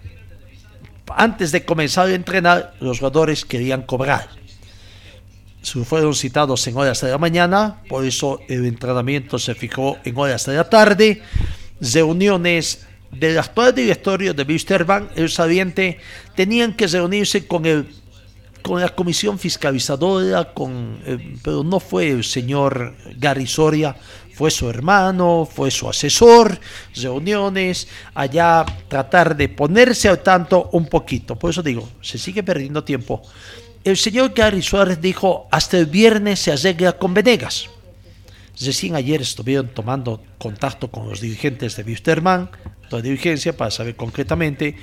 antes 1.08 1.52
de 1.52 1.66
comenzar 1.66 2.08
a 2.08 2.14
entrenar, 2.14 2.74
los 2.80 3.00
jugadores 3.00 3.46
querían 3.46 3.82
cobrar 3.84 4.28
fueron 5.86 6.16
citados 6.16 6.66
en 6.68 6.78
horas 6.78 7.02
de 7.02 7.12
la 7.12 7.18
mañana, 7.18 7.82
por 7.90 8.06
eso 8.06 8.40
el 8.48 8.66
entrenamiento 8.66 9.38
se 9.40 9.56
fijó 9.56 9.98
en 10.04 10.18
horas 10.18 10.46
de 10.46 10.56
la 10.56 10.70
tarde. 10.70 11.22
Reuniones 11.80 12.86
del 13.12 13.38
actual 13.38 13.74
directorio 13.76 14.34
de 14.34 14.44
Wisterbank, 14.44 15.12
el 15.16 15.30
saliente, 15.30 16.00
tenían 16.36 16.74
que 16.74 16.88
reunirse 16.88 17.48
con 17.48 17.66
el 17.66 17.88
con 18.68 18.82
la 18.82 18.90
comisión 18.90 19.40
fiscalizadora, 19.40 20.54
con, 20.54 21.00
eh, 21.06 21.36
pero 21.42 21.64
no 21.64 21.80
fue 21.80 22.10
el 22.10 22.24
señor 22.24 22.96
Gary 23.18 23.48
Soria, 23.48 23.96
fue 24.34 24.52
su 24.52 24.70
hermano, 24.70 25.48
fue 25.52 25.72
su 25.72 25.90
asesor, 25.90 26.60
reuniones, 26.96 27.88
allá 28.14 28.66
tratar 28.88 29.36
de 29.36 29.50
ponerse 29.50 30.10
al 30.10 30.22
tanto 30.22 30.70
un 30.74 30.88
poquito. 30.88 31.36
Por 31.36 31.50
eso 31.50 31.64
digo, 31.64 31.90
se 32.02 32.18
sigue 32.18 32.44
perdiendo 32.44 32.84
tiempo 32.84 33.24
el 33.88 33.96
señor 33.96 34.34
Gary 34.34 34.62
Suárez 34.62 35.00
dijo, 35.00 35.48
hasta 35.50 35.78
el 35.78 35.86
viernes 35.86 36.40
se 36.40 36.52
arregla 36.52 36.98
con 36.98 37.14
Venegas. 37.14 37.70
Recién 38.60 38.96
ayer 38.96 39.22
estuvieron 39.22 39.70
tomando 39.70 40.22
contacto 40.38 40.90
con 40.92 41.08
los 41.08 41.22
dirigentes 41.22 41.78
de 41.78 41.84
Wisterman, 41.84 42.50
la 42.90 43.02
dirigencia, 43.02 43.56
para 43.56 43.72
saber 43.72 43.96
concretamente. 43.96 44.76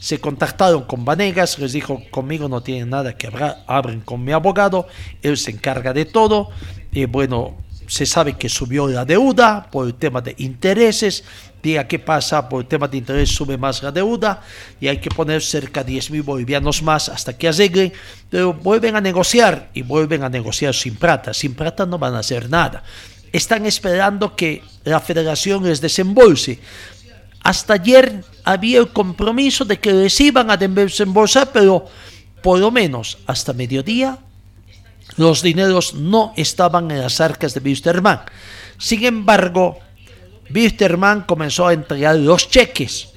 Se 0.00 0.20
contactaron 0.20 0.84
con 0.84 1.04
Vanegas, 1.04 1.58
les 1.58 1.72
dijo, 1.72 2.02
conmigo 2.10 2.48
no 2.48 2.62
tienen 2.62 2.90
nada 2.90 3.16
que 3.16 3.26
hablar, 3.26 3.64
abren 3.66 4.00
con 4.00 4.22
mi 4.22 4.32
abogado, 4.32 4.86
él 5.22 5.36
se 5.36 5.50
encarga 5.50 5.92
de 5.92 6.04
todo. 6.04 6.50
Y 6.92 7.06
bueno, 7.06 7.56
se 7.86 8.06
sabe 8.06 8.34
que 8.34 8.48
subió 8.48 8.86
la 8.86 9.04
deuda 9.04 9.68
por 9.70 9.86
el 9.86 9.94
tema 9.94 10.20
de 10.20 10.34
intereses, 10.38 11.24
diga 11.62 11.86
qué 11.86 11.98
pasa, 11.98 12.48
por 12.48 12.62
el 12.62 12.68
tema 12.68 12.88
de 12.88 12.98
interés 12.98 13.30
sube 13.30 13.56
más 13.56 13.82
la 13.82 13.90
deuda 13.90 14.42
y 14.80 14.88
hay 14.88 14.98
que 14.98 15.10
poner 15.10 15.42
cerca 15.42 15.82
de 15.82 15.92
10 15.92 16.10
mil 16.10 16.22
bolivianos 16.22 16.82
más 16.82 17.08
hasta 17.08 17.36
que 17.36 17.48
arreglen, 17.48 17.92
pero 18.30 18.52
vuelven 18.52 18.96
a 18.96 19.00
negociar 19.00 19.70
y 19.74 19.82
vuelven 19.82 20.22
a 20.22 20.28
negociar 20.28 20.74
sin 20.74 20.96
plata, 20.96 21.34
sin 21.34 21.54
plata 21.54 21.86
no 21.86 21.98
van 21.98 22.14
a 22.14 22.20
hacer 22.20 22.48
nada. 22.50 22.82
Están 23.32 23.66
esperando 23.66 24.36
que 24.36 24.62
la 24.84 25.00
federación 25.00 25.64
les 25.64 25.80
desembolse. 25.80 26.60
Hasta 27.44 27.74
ayer 27.74 28.24
había 28.42 28.78
el 28.80 28.88
compromiso 28.88 29.64
de 29.64 29.78
que 29.78 29.92
les 29.92 30.18
iban 30.20 30.50
a 30.50 30.56
desembolsar, 30.56 31.52
pero 31.52 31.86
por 32.42 32.58
lo 32.58 32.70
menos 32.70 33.18
hasta 33.26 33.52
mediodía 33.52 34.18
los 35.16 35.42
dineros 35.42 35.94
no 35.94 36.32
estaban 36.36 36.90
en 36.90 37.00
las 37.00 37.20
arcas 37.20 37.52
de 37.54 37.60
Wisterman. 37.60 38.22
Sin 38.78 39.04
embargo, 39.04 39.78
Wisterman 40.52 41.22
comenzó 41.22 41.68
a 41.68 41.74
entregar 41.74 42.16
los 42.16 42.48
cheques 42.48 43.10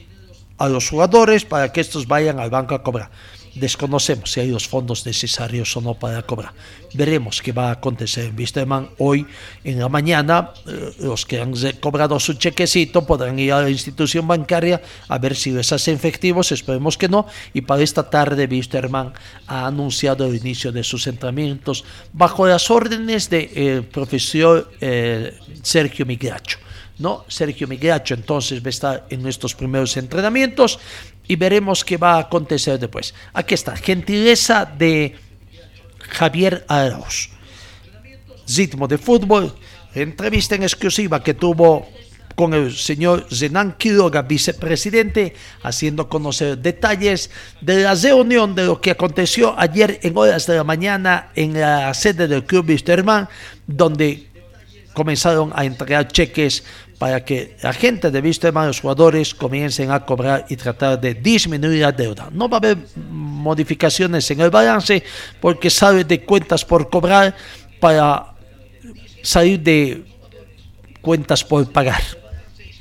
a 0.58 0.68
los 0.68 0.90
jugadores 0.90 1.46
para 1.46 1.72
que 1.72 1.82
estos 1.82 2.06
vayan 2.06 2.40
al 2.40 2.50
banco 2.50 2.76
a 2.76 2.84
cobrar. 2.84 3.10
Desconocemos 3.58 4.32
si 4.32 4.40
hay 4.40 4.50
los 4.50 4.68
fondos 4.68 5.06
necesarios 5.06 5.76
o 5.76 5.82
no 5.82 5.94
para 5.94 6.22
cobrar. 6.24 6.54
Veremos 6.94 7.42
qué 7.42 7.52
va 7.52 7.70
a 7.70 7.72
acontecer 7.74 8.32
en 8.38 8.90
hoy 8.98 9.26
en 9.64 9.80
la 9.80 9.90
mañana. 9.90 10.52
Eh, 10.66 10.94
los 11.00 11.26
que 11.26 11.42
han 11.42 11.54
cobrado 11.80 12.20
su 12.20 12.34
chequecito 12.34 13.06
podrán 13.06 13.38
ir 13.40 13.54
a 13.54 13.62
la 13.62 13.70
institución 13.70 14.28
bancaria 14.28 14.82
a 15.08 15.18
ver 15.18 15.36
si 15.36 15.52
les 15.52 15.72
hace 15.72 15.92
efectivos. 15.92 16.52
Esperemos 16.52 16.98
que 16.98 17.10
no. 17.10 17.28
Y 17.54 17.62
para 17.62 17.84
esta 17.84 18.10
tarde 18.10 18.48
Wisterman 18.50 19.14
ha 19.48 19.68
anunciado 19.68 20.26
el 20.26 20.36
inicio 20.36 20.72
de 20.72 20.84
sus 20.84 21.08
entrenamientos 21.08 21.84
bajo 22.14 22.48
las 22.48 22.70
órdenes 22.70 23.30
del 23.30 23.50
de, 23.52 23.82
profesor 23.82 24.72
eh, 24.80 25.38
Sergio 25.62 26.06
Migracho. 26.06 26.60
¿no? 27.00 27.26
Sergio 27.28 27.68
Migracho 27.68 28.14
entonces 28.14 28.62
va 28.62 28.68
a 28.68 28.70
estar 28.70 29.08
en 29.10 29.22
nuestros 29.22 29.54
primeros 29.54 29.96
entrenamientos 29.98 30.80
y 31.28 31.36
veremos 31.36 31.84
qué 31.84 31.98
va 31.98 32.16
a 32.16 32.20
acontecer 32.20 32.80
después. 32.80 33.14
Aquí 33.34 33.54
está, 33.54 33.76
gentileza 33.76 34.66
de 34.66 35.16
Javier 36.10 36.66
Arauz. 36.68 37.30
Ritmo 38.48 38.88
de 38.88 38.98
fútbol, 38.98 39.54
entrevista 39.94 40.56
en 40.56 40.64
exclusiva 40.64 41.22
que 41.22 41.34
tuvo 41.34 41.88
con 42.38 42.54
el 42.54 42.72
señor 42.72 43.26
Zenan 43.34 43.76
Quiroga, 43.78 44.22
vicepresidente, 44.22 45.34
haciendo 45.64 46.08
conocer 46.08 46.60
detalles 46.60 47.32
de 47.62 47.82
la 47.82 47.96
reunión 47.96 48.54
de 48.54 48.66
lo 48.66 48.80
que 48.80 48.92
aconteció 48.92 49.60
ayer 49.60 50.00
en 50.04 50.16
horas 50.16 50.46
de 50.46 50.56
la 50.56 50.64
mañana 50.64 51.32
en 51.36 51.60
la 51.60 51.92
sede 51.96 52.28
del 52.28 52.46
Club 52.46 52.70
Wisterman, 52.70 53.28
donde 53.66 54.28
comenzaron 54.94 55.52
a 55.56 55.66
entregar 55.66 56.08
cheques 56.10 56.64
para 56.98 57.24
que 57.24 57.56
la 57.62 57.74
gente 57.74 58.10
de 58.10 58.22
vista 58.22 58.52
los 58.52 58.82
jugadores 58.82 59.36
comiencen 59.36 59.92
a 59.92 60.04
cobrar 60.06 60.46
y 60.50 60.56
tratar 60.56 61.00
de 61.00 61.14
disminuir 61.14 61.82
la 61.82 61.92
deuda. 61.92 62.30
No 62.32 62.50
va 62.50 62.58
a 62.58 62.60
haber 62.60 62.78
modificaciones 63.12 64.30
en 64.32 64.42
el 64.42 64.50
balance 64.50 65.04
porque 65.40 65.70
sale 65.70 66.04
de 66.04 66.24
cuentas 66.24 66.66
por 66.66 66.90
cobrar 66.90 67.36
para 67.80 68.34
salir 69.22 69.60
de 69.60 70.06
cuentas 71.02 71.44
por 71.44 71.72
pagar. 71.72 72.02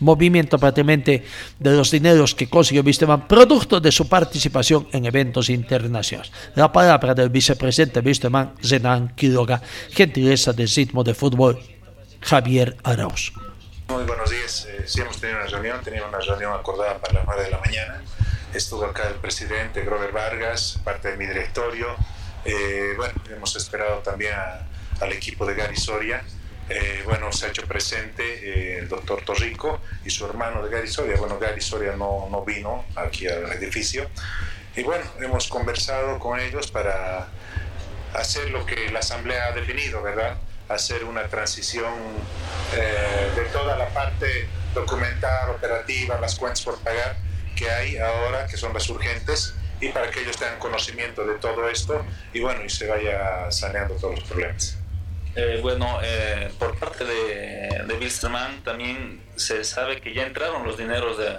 Movimiento 0.01 0.59
prácticamente 0.59 1.25
de 1.59 1.71
los 1.73 1.91
dineros 1.91 2.35
que 2.35 2.49
consiguió 2.49 2.83
Wisterman 2.83 3.27
producto 3.27 3.81
de 3.81 3.91
su 3.91 4.09
participación 4.09 4.89
en 4.93 5.07
eventos 5.07 5.49
internacionales. 5.49 6.33
La 6.55 6.71
palabra 6.71 7.15
del 7.15 7.31
vicepresidente 7.31 8.01
Wisterman, 8.01 8.55
Zenan 8.63 9.15
Quiroga, 9.15 9.63
gentileza 9.91 10.53
del 10.53 10.69
ritmo 10.69 11.03
de 11.03 11.15
fútbol, 11.15 11.59
Javier 12.21 12.77
Arauz. 12.83 13.33
Muy 13.89 14.03
buenos 14.03 14.31
días. 14.31 14.67
Eh, 14.69 14.83
sí 14.87 15.01
hemos 15.01 15.21
tenido 15.21 15.39
una 15.39 15.49
reunión, 15.49 15.81
teníamos 15.83 16.11
una 16.11 16.19
reunión 16.19 16.53
acordada 16.53 16.99
para 16.99 17.15
las 17.15 17.25
9 17.27 17.45
de 17.45 17.51
la 17.51 17.59
mañana. 17.59 18.03
Estuvo 18.53 18.85
acá 18.85 19.09
el 19.09 19.15
presidente 19.15 19.83
Grover 19.85 20.11
Vargas, 20.11 20.81
parte 20.83 21.13
de 21.13 21.17
mi 21.17 21.27
directorio. 21.27 21.95
Eh, 22.45 22.95
bueno, 22.97 23.15
hemos 23.31 23.55
esperado 23.55 23.99
también 23.99 24.35
al 25.01 25.13
equipo 25.13 25.47
de 25.47 25.55
Gary 25.55 25.77
Soria. 25.77 26.25
Eh, 26.69 27.03
bueno, 27.05 27.31
se 27.33 27.47
ha 27.47 27.49
hecho 27.51 27.65
presente 27.65 28.25
eh, 28.25 28.79
el 28.79 28.89
doctor 28.89 29.23
Torrico 29.23 29.81
y 30.05 30.11
su 30.11 30.27
hermano 30.27 30.65
de 30.65 30.71
Gary 30.71 30.89
Soria. 30.89 31.17
Bueno, 31.17 31.39
Gary 31.39 31.61
Soria 31.61 31.95
no, 31.95 32.29
no 32.29 32.45
vino 32.45 32.85
aquí 32.97 33.29
al 33.29 33.53
edificio. 33.53 34.11
Y 34.75 34.83
bueno, 34.83 35.05
hemos 35.21 35.47
conversado 35.47 36.19
con 36.19 36.41
ellos 36.41 36.73
para 36.73 37.29
hacer 38.15 38.51
lo 38.51 38.67
que 38.67 38.91
la 38.91 38.99
Asamblea 38.99 39.47
ha 39.47 39.53
definido, 39.53 40.03
¿verdad? 40.03 40.39
Hacer 40.69 41.05
una 41.05 41.29
transición 41.29 41.93
eh, 42.75 43.33
de 43.37 43.45
toda 43.47 43.77
la 43.77 43.89
parte 43.89 44.49
documental, 44.75 45.51
operativa, 45.51 46.21
las 46.21 46.35
cuentas 46.35 46.63
por 46.63 46.79
pagar 46.81 47.17
que 47.55 47.71
hay 47.71 47.97
ahora, 47.97 48.47
que 48.47 48.57
son 48.57 48.73
las 48.75 48.89
urgentes, 48.91 49.55
y 49.81 49.89
para 49.89 50.11
que 50.11 50.21
ellos 50.21 50.37
tengan 50.37 50.59
conocimiento 50.59 51.25
de 51.27 51.35
todo 51.35 51.69
esto 51.69 52.05
y 52.33 52.41
bueno, 52.41 52.65
y 52.65 52.71
se 52.71 52.87
vaya 52.87 53.51
saneando 53.51 53.95
todos 53.95 54.17
los 54.17 54.25
problemas. 54.25 54.79
Eh, 55.35 55.59
bueno, 55.63 55.99
eh, 56.03 56.51
por 56.59 56.79
parte 56.79 57.05
de, 57.05 57.85
de 57.87 57.95
Wilstermann 57.95 58.63
también 58.63 59.23
se 59.37 59.65
sabe 59.65 60.01
que 60.01 60.15
ya 60.15 60.27
entraron 60.27 60.65
los 60.65 60.79
dineros 60.79 61.19
de, 61.19 61.37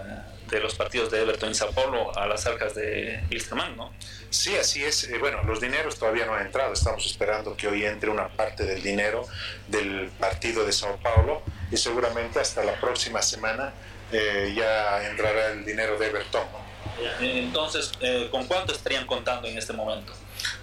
de 0.49 0.59
los 0.59 0.75
partidos 0.75 1.11
de 1.11 1.21
Everton 1.21 1.51
y 1.51 1.53
Sao 1.53 1.71
Paulo 1.71 2.17
a 2.17 2.27
las 2.27 2.45
arcas 2.45 2.75
de 2.75 3.23
Wilstermann, 3.29 3.75
¿no? 3.75 3.93
Sí, 4.29 4.55
así 4.57 4.83
es. 4.83 5.05
Eh, 5.05 5.17
bueno, 5.19 5.43
los 5.43 5.59
dineros 5.61 5.97
todavía 5.97 6.25
no 6.25 6.33
han 6.33 6.45
entrado. 6.45 6.73
Estamos 6.73 7.05
esperando 7.05 7.55
que 7.55 7.67
hoy 7.67 7.85
entre 7.85 8.09
una 8.09 8.27
parte 8.29 8.63
del 8.63 8.81
dinero 8.81 9.25
del 9.67 10.09
partido 10.19 10.65
de 10.65 10.71
Sao 10.71 10.97
Paulo 10.97 11.41
y 11.71 11.77
seguramente 11.77 12.39
hasta 12.39 12.63
la 12.63 12.79
próxima 12.79 13.21
semana 13.21 13.73
eh, 14.11 14.53
ya 14.55 15.09
entrará 15.09 15.51
el 15.51 15.65
dinero 15.65 15.97
de 15.97 16.07
Everton. 16.07 16.43
Entonces, 17.19 17.91
eh, 17.99 18.27
¿con 18.31 18.45
cuánto 18.47 18.73
estarían 18.73 19.05
contando 19.05 19.47
en 19.47 19.57
este 19.57 19.73
momento? 19.73 20.13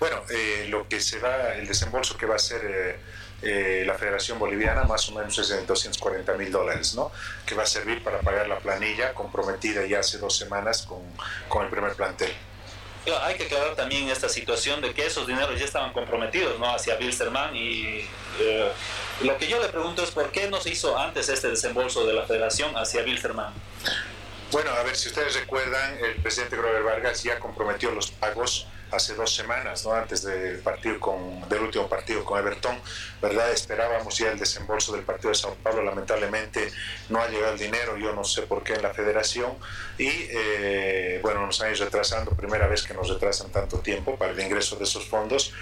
Bueno, 0.01 0.23
eh, 0.31 0.67
lo 0.69 0.89
que 0.89 1.01
será 1.01 1.55
el 1.57 1.67
desembolso 1.67 2.17
que 2.17 2.27
va 2.27 2.37
a 2.37 2.39
ser 2.39 2.99
eh, 3.45 3.85
la 3.87 3.95
Federación 3.95 4.39
Boliviana, 4.39 4.85
más 4.85 5.09
o 5.11 5.13
menos 5.13 5.39
es 5.39 5.49
de 5.49 5.65
240 5.65 6.33
mil 6.35 6.51
dólares, 6.51 6.95
¿no? 6.95 7.13
Que 7.45 7.55
va 7.55 7.65
a 7.65 7.67
servir 7.67 8.03
para 8.03 8.21
pagar 8.21 8.49
la 8.49 8.59
planilla 8.59 9.13
comprometida 9.13 9.85
ya 9.87 10.01
hace 10.01 10.19
dos 10.19 10.37
semanas 10.37 10.83
con, 10.83 11.03
con 11.49 11.65
el 11.65 11.71
primer 11.71 11.93
plantel. 11.95 12.33
Hay 13.23 13.37
que 13.37 13.45
aclarar 13.45 13.75
también 13.75 14.09
esta 14.09 14.31
situación 14.31 14.81
de 14.81 14.95
que 14.95 15.05
esos 15.05 15.27
dineros 15.27 15.59
ya 15.59 15.67
estaban 15.67 15.93
comprometidos 15.93 16.59
¿no? 16.59 16.75
hacia 16.75 16.97
Bilsterman 16.97 17.55
y 17.55 18.09
eh, 18.41 18.73
lo 19.23 19.37
que 19.37 19.47
yo 19.47 19.61
le 19.61 19.69
pregunto 19.69 20.03
es 20.03 20.11
por 20.11 20.31
qué 20.31 20.49
no 20.49 20.59
se 20.59 20.71
hizo 20.71 20.97
antes 20.97 21.29
este 21.29 21.49
desembolso 21.49 22.07
de 22.07 22.15
la 22.15 22.25
federación 22.25 22.75
hacia 22.77 23.03
Bilsterman. 23.03 23.53
Bueno, 24.53 24.71
a 24.71 24.83
ver, 24.85 24.97
si 24.97 25.09
ustedes 25.09 25.35
recuerdan, 25.35 25.99
el 26.03 26.15
presidente 26.17 26.57
Grover 26.57 26.83
Vargas 26.83 27.23
ya 27.23 27.39
comprometió 27.39 27.91
los 27.91 28.11
pagos 28.11 28.69
hace 28.95 29.15
dos 29.15 29.35
semanas, 29.35 29.85
¿no? 29.85 29.93
antes 29.93 30.23
del 30.23 30.59
partido 30.59 30.99
con, 31.01 31.49
del 31.49 31.63
último 31.63 31.89
partido 31.89 32.25
con 32.25 32.39
Everton, 32.39 32.79
¿verdad? 33.21 33.51
Esperábamos 33.51 34.17
ya 34.19 34.31
el 34.31 34.39
desembolso 34.39 34.93
del 34.93 35.03
partido 35.03 35.31
de 35.31 35.35
Sao 35.35 35.55
Paulo, 35.63 35.83
lamentablemente 35.83 36.73
no 37.09 37.21
ha 37.21 37.29
llegado 37.29 37.53
el 37.53 37.59
dinero, 37.59 37.97
yo 37.97 38.13
no 38.13 38.25
sé 38.25 38.43
por 38.43 38.63
qué 38.63 38.75
en 38.75 38.83
la 38.83 38.95
federación, 38.95 39.53
y 39.99 40.09
eh, 40.09 41.21
bueno, 41.23 41.47
nos 41.47 41.61
han 41.61 41.75
ido 41.75 41.85
retrasando, 41.85 42.33
primera 42.33 42.67
vez 42.67 42.83
que 42.83 42.95
nos 42.95 43.09
retrasan 43.09 43.51
tanto 43.51 43.79
tiempo 43.79 44.17
para 44.17 44.33
el 44.33 44.41
ingreso 44.41 44.77
de 44.77 44.85
esos 44.85 45.07
fondos, 45.07 45.53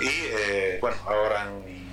y 0.00 0.08
eh, 0.08 0.78
bueno, 0.80 0.96
ahora 1.06 1.50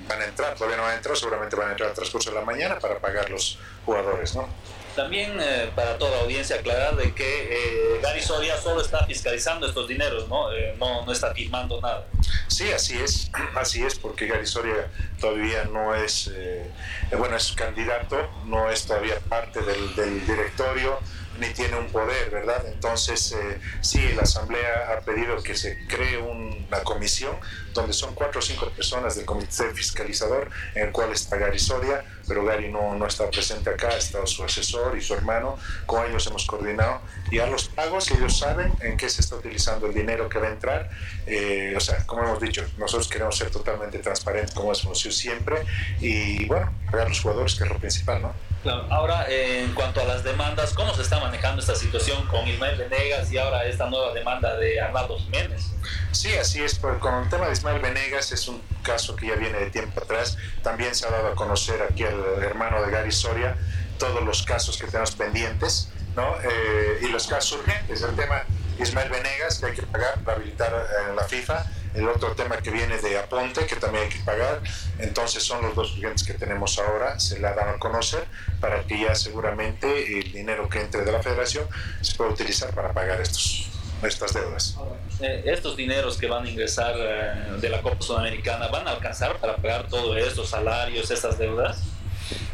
van 0.08 0.22
a 0.22 0.26
entrar, 0.26 0.56
todavía 0.56 0.78
no 0.78 0.84
van 0.84 0.94
a 0.94 0.96
entrar, 0.96 1.16
seguramente 1.16 1.56
van 1.56 1.70
a 1.70 1.72
entrar 1.72 1.90
al 1.90 1.96
transcurso 1.96 2.32
de 2.32 2.36
la 2.36 2.46
mañana 2.46 2.80
para 2.80 3.00
pagar 3.00 3.30
los 3.30 3.60
jugadores, 3.86 4.36
¿no? 4.36 4.50
También 4.96 5.38
eh, 5.40 5.72
para 5.76 5.98
toda 5.98 6.20
audiencia 6.22 6.58
aclarar 6.58 6.96
de 6.96 7.14
que 7.14 7.99
Soria 8.22 8.58
solo 8.58 8.82
está 8.82 9.06
fiscalizando 9.06 9.68
estos 9.68 9.88
dineros, 9.88 10.28
¿no? 10.28 10.52
Eh, 10.52 10.76
no, 10.80 11.06
no 11.06 11.12
está 11.12 11.34
firmando 11.34 11.80
nada. 11.82 12.06
Sí, 12.48 12.72
así 12.72 12.98
es, 12.98 13.32
así 13.56 13.84
es, 13.84 13.96
porque 13.96 14.28
Gary 14.28 14.46
Soria 14.46 14.92
todavía 15.20 15.66
no 15.66 15.96
es, 15.96 16.30
eh, 16.34 16.70
bueno, 17.18 17.36
es 17.36 17.52
candidato, 17.54 18.30
no 18.46 18.70
es 18.70 18.86
todavía 18.86 19.20
parte 19.30 19.62
del, 19.62 20.26
directorio, 20.26 21.00
ni 21.40 21.48
tiene 21.54 21.78
un 21.78 21.88
poder, 21.88 22.30
¿verdad? 22.30 22.66
Entonces, 22.68 23.32
eh, 23.32 23.60
sí, 23.82 24.12
la 24.14 24.24
Asamblea 24.24 24.92
ha 24.92 25.02
pedido 25.02 25.42
que 25.42 25.56
se 25.56 25.88
cree 25.88 26.18
una 26.18 26.84
comisión 26.84 27.36
donde 27.74 27.94
son 27.94 28.14
cuatro 28.14 28.40
o 28.40 28.42
cinco 28.42 28.70
personas 28.72 29.16
del 29.16 29.26
comité 29.26 29.74
fiscalizador, 29.74 30.50
en 30.76 30.88
el 30.88 30.92
cual 30.92 31.14
está 31.14 31.38
Gary 31.38 31.60
Soria, 31.60 32.04
pero 32.30 32.46
Gary 32.46 32.72
no, 32.72 32.96
no 32.96 33.08
está 33.08 33.30
presente 33.30 33.72
acá, 33.72 33.90
está 33.90 34.26
su 34.28 34.44
asesor 34.44 34.96
y 34.96 35.02
su 35.02 35.16
hermano, 35.16 35.58
con 35.88 36.06
ellos 36.06 36.26
hemos 36.28 36.46
coordinado, 36.46 37.02
y 37.32 37.40
a 37.40 37.48
los 37.48 37.68
pagos 37.68 38.10
ellos 38.12 38.38
saben 38.38 38.72
en 38.82 38.96
qué 38.96 39.10
se 39.10 39.22
está 39.22 39.36
utilizando 39.36 39.88
el 39.88 39.96
dinero 39.96 40.30
que 40.30 40.38
va 40.38 40.48
a 40.48 40.52
entrar, 40.52 40.90
eh, 41.26 41.74
o 41.76 41.80
sea, 41.80 42.06
como 42.06 42.24
hemos 42.24 42.40
dicho, 42.40 42.64
nosotros 42.78 43.10
queremos 43.10 43.36
ser 43.36 43.50
totalmente 43.50 43.98
transparentes, 43.98 44.54
como 44.54 44.72
hemos 44.74 45.00
sido 45.00 45.12
siempre, 45.12 45.66
y 46.00 46.46
bueno, 46.46 46.72
pagar 46.92 47.08
a 47.08 47.10
los 47.10 47.20
jugadores, 47.20 47.56
que 47.56 47.64
es 47.64 47.70
lo 47.70 47.78
principal, 47.78 48.22
¿no? 48.22 48.34
Claro. 48.62 48.86
Ahora, 48.90 49.26
eh, 49.30 49.64
en 49.64 49.74
cuanto 49.74 50.02
a 50.02 50.04
las 50.04 50.24
demandas, 50.24 50.74
¿cómo 50.74 50.94
se 50.94 51.02
está 51.02 51.20
manejando 51.20 51.62
esta 51.62 51.76
situación 51.76 52.28
con 52.28 52.46
Ismael 52.46 52.78
Venegas 52.78 53.32
y 53.32 53.38
ahora 53.38 53.66
esta 53.66 53.90
nueva 53.90 54.14
demanda 54.14 54.58
de 54.58 54.82
Arnaldo 54.82 55.18
Jiménez? 55.18 55.72
Sí, 56.12 56.36
así 56.36 56.62
es. 56.62 56.78
Con 56.78 57.24
el 57.24 57.30
tema 57.30 57.48
de 57.48 57.54
Ismael 57.54 57.80
Venegas 57.80 58.34
es 58.34 58.48
un 58.50 58.62
caso 58.84 59.16
que 59.16 59.28
ya 59.28 59.36
viene 59.36 59.60
de 59.60 59.70
tiempo 59.70 60.02
atrás. 60.02 60.38
También 60.62 60.94
se 60.94 61.08
ha 61.08 61.12
dado 61.12 61.30
a 61.30 61.36
conocer 61.36 61.82
aquí 61.82 62.04
al 62.04 62.19
hermano 62.42 62.82
de 62.82 62.92
Gary 62.92 63.12
Soria 63.12 63.56
todos 64.00 64.24
los 64.24 64.44
casos 64.44 64.78
que 64.78 64.88
tenemos 64.88 65.12
pendientes, 65.12 65.90
¿no? 66.16 66.36
Eh, 66.42 67.00
y 67.02 67.08
los 67.10 67.28
casos 67.28 67.60
urgentes. 67.60 68.02
El 68.02 68.16
tema 68.16 68.44
Ismael 68.80 69.10
Venegas, 69.10 69.60
que 69.60 69.68
hay 69.68 69.74
que 69.74 69.84
pagar 69.84 70.20
para 70.24 70.38
habilitar 70.38 70.74
en 71.10 71.16
la 71.16 71.24
FIFA. 71.24 71.66
El 71.94 72.08
otro 72.08 72.36
tema 72.36 72.58
que 72.58 72.72
viene 72.72 72.98
de 73.00 73.18
Aponte, 73.18 73.66
que 73.66 73.76
también 73.76 74.06
hay 74.06 74.10
que 74.10 74.24
pagar. 74.24 74.62
Entonces 75.00 75.44
son 75.44 75.62
los 75.62 75.76
dos 75.76 75.94
urgentes 75.98 76.24
que 76.24 76.34
tenemos 76.34 76.80
ahora, 76.80 77.20
se 77.20 77.40
la 77.40 77.54
dan 77.54 77.70
a 77.70 77.80
conocer 77.80 78.26
para 78.60 78.84
que 78.84 79.00
ya 79.00 79.16
seguramente 79.16 80.20
el 80.20 80.32
dinero 80.32 80.70
que 80.70 80.82
entre 80.82 81.04
de 81.04 81.12
la 81.12 81.22
federación 81.22 81.68
se 82.02 82.16
pueda 82.16 82.32
utilizar 82.32 82.74
para 82.74 82.94
pagar 82.94 83.20
estos, 83.20 83.70
estas 84.04 84.34
deudas. 84.34 84.78
Eh, 85.20 85.44
estos 85.46 85.76
dineros 85.76 86.18
que 86.18 86.28
van 86.28 86.46
a 86.46 86.50
ingresar 86.50 86.94
eh, 86.96 87.58
de 87.60 87.70
la 87.70 87.82
Copa 87.82 88.02
Sudamericana, 88.02 88.68
¿van 88.68 88.88
a 88.88 88.92
alcanzar 88.92 89.38
para 89.38 89.58
pagar 89.58 89.88
todo 89.88 90.16
esto, 90.16 90.46
salarios, 90.46 91.12
estas 91.12 91.38
deudas? 91.38 91.82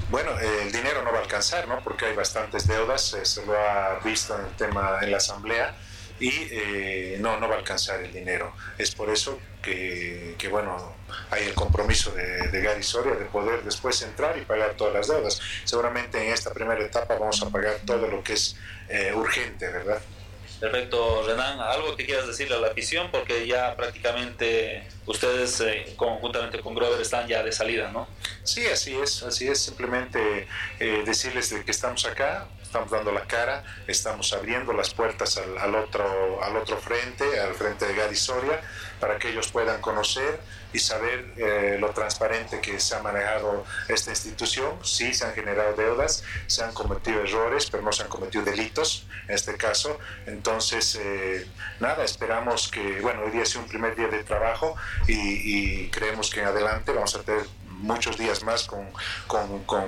Bueno, 0.09 0.39
eh, 0.39 0.63
el 0.63 0.71
dinero 0.71 1.01
no 1.03 1.11
va 1.11 1.19
a 1.19 1.21
alcanzar, 1.21 1.67
¿no? 1.67 1.79
Porque 1.83 2.05
hay 2.05 2.15
bastantes 2.15 2.67
deudas, 2.67 3.13
eh, 3.13 3.25
se 3.25 3.45
lo 3.45 3.57
ha 3.57 3.99
visto 4.03 4.37
en 4.37 4.45
el 4.45 4.51
tema 4.55 4.99
en 5.01 5.11
la 5.11 5.17
asamblea. 5.17 5.75
y 6.17 6.29
eh, 6.29 7.17
no, 7.19 7.37
no 7.39 7.49
va 7.49 7.55
a 7.55 7.57
alcanzar 7.57 8.01
el 8.01 8.13
dinero. 8.13 8.53
Es 8.77 8.95
por 8.95 9.09
eso 9.09 9.37
que, 9.61 10.35
que 10.37 10.47
bueno, 10.47 10.95
hay 11.31 11.43
el 11.43 11.53
compromiso 11.53 12.11
de, 12.11 12.47
de, 12.49 12.61
Gary 12.61 12.83
Soria 12.83 13.15
de 13.15 13.25
poder 13.25 13.63
después 13.63 14.01
entrar 14.01 14.37
y 14.37 14.41
pagar 14.41 14.75
todas 14.77 14.93
las 14.93 15.07
deudas. 15.07 15.41
Seguramente 15.65 16.23
en 16.25 16.31
esta 16.31 16.53
primera 16.53 16.81
etapa 16.83 17.15
vamos 17.15 17.41
a 17.41 17.49
pagar 17.49 17.77
todo 17.85 18.07
lo 18.07 18.23
que 18.23 18.33
es 18.33 18.55
eh, 18.87 19.11
urgente, 19.13 19.67
¿verdad? 19.69 19.99
Perfecto, 20.71 21.21
Renan. 21.27 21.59
¿Algo 21.59 21.95
que 21.95 22.07
quieras 22.07 22.25
decirle 22.25 22.55
a 22.55 22.59
la 22.59 22.69
afición? 22.69 23.11
Porque 23.11 23.45
ya 23.45 23.75
prácticamente 23.75 24.87
ustedes, 25.05 25.61
eh, 25.61 25.93
conjuntamente 25.95 26.59
con 26.59 26.73
Grover, 26.73 26.99
están 26.99 27.27
ya 27.27 27.43
de 27.43 27.51
salida, 27.51 27.91
¿no? 27.91 28.07
Sí, 28.41 28.65
así 28.65 28.95
es, 28.95 29.21
así 29.21 29.47
es. 29.47 29.61
Simplemente 29.61 30.47
eh, 30.79 31.03
decirles 31.05 31.51
de 31.51 31.63
que 31.63 31.69
estamos 31.69 32.03
acá, 32.07 32.47
estamos 32.75 32.91
dando 32.91 33.13
la 33.13 33.25
cara, 33.25 33.63
estamos 33.87 34.33
abriendo 34.33 34.73
las 34.73 34.93
puertas 34.93 35.37
al, 35.37 35.75
otro, 35.75 36.43
al 36.43 36.57
otro 36.57 36.75
frente, 36.75 37.39
al 37.39 37.53
frente 37.53 37.87
de 37.87 37.95
Gary 37.95 38.17
Soria, 38.17 38.59
para 38.99 39.17
que 39.17 39.29
ellos 39.29 39.47
puedan 39.47 39.79
conocer 39.79 40.41
y 40.73 40.79
saber 40.79 41.25
eh, 41.37 41.77
lo 41.79 41.91
transparente 41.91 42.59
que 42.59 42.77
se 42.81 42.95
ha 42.95 43.01
manejado 43.01 43.63
esta 43.87 44.09
institución. 44.09 44.77
Sí, 44.83 45.13
se 45.13 45.23
han 45.23 45.33
generado 45.33 45.73
deudas, 45.75 46.25
se 46.47 46.65
han 46.65 46.73
cometido 46.73 47.21
errores, 47.21 47.69
pero 47.71 47.81
no 47.81 47.93
se 47.93 48.03
han 48.03 48.09
cometido 48.09 48.43
delitos 48.43 49.07
en 49.29 49.35
este 49.35 49.55
caso. 49.55 49.97
Entonces, 50.25 50.99
eh, 51.01 51.47
nada, 51.79 52.03
esperamos 52.03 52.67
que, 52.67 52.99
bueno, 52.99 53.21
hoy 53.23 53.31
día 53.31 53.43
es 53.43 53.55
un 53.55 53.69
primer 53.69 53.95
día 53.95 54.09
de 54.09 54.21
trabajo 54.25 54.75
y, 55.07 55.13
y 55.13 55.89
creemos 55.91 56.29
que 56.29 56.41
en 56.41 56.47
adelante 56.47 56.91
vamos 56.91 57.15
a 57.15 57.23
tener 57.23 57.45
muchos 57.77 58.17
días 58.17 58.43
más 58.43 58.63
con, 58.63 58.87
con, 59.27 59.63
con, 59.63 59.85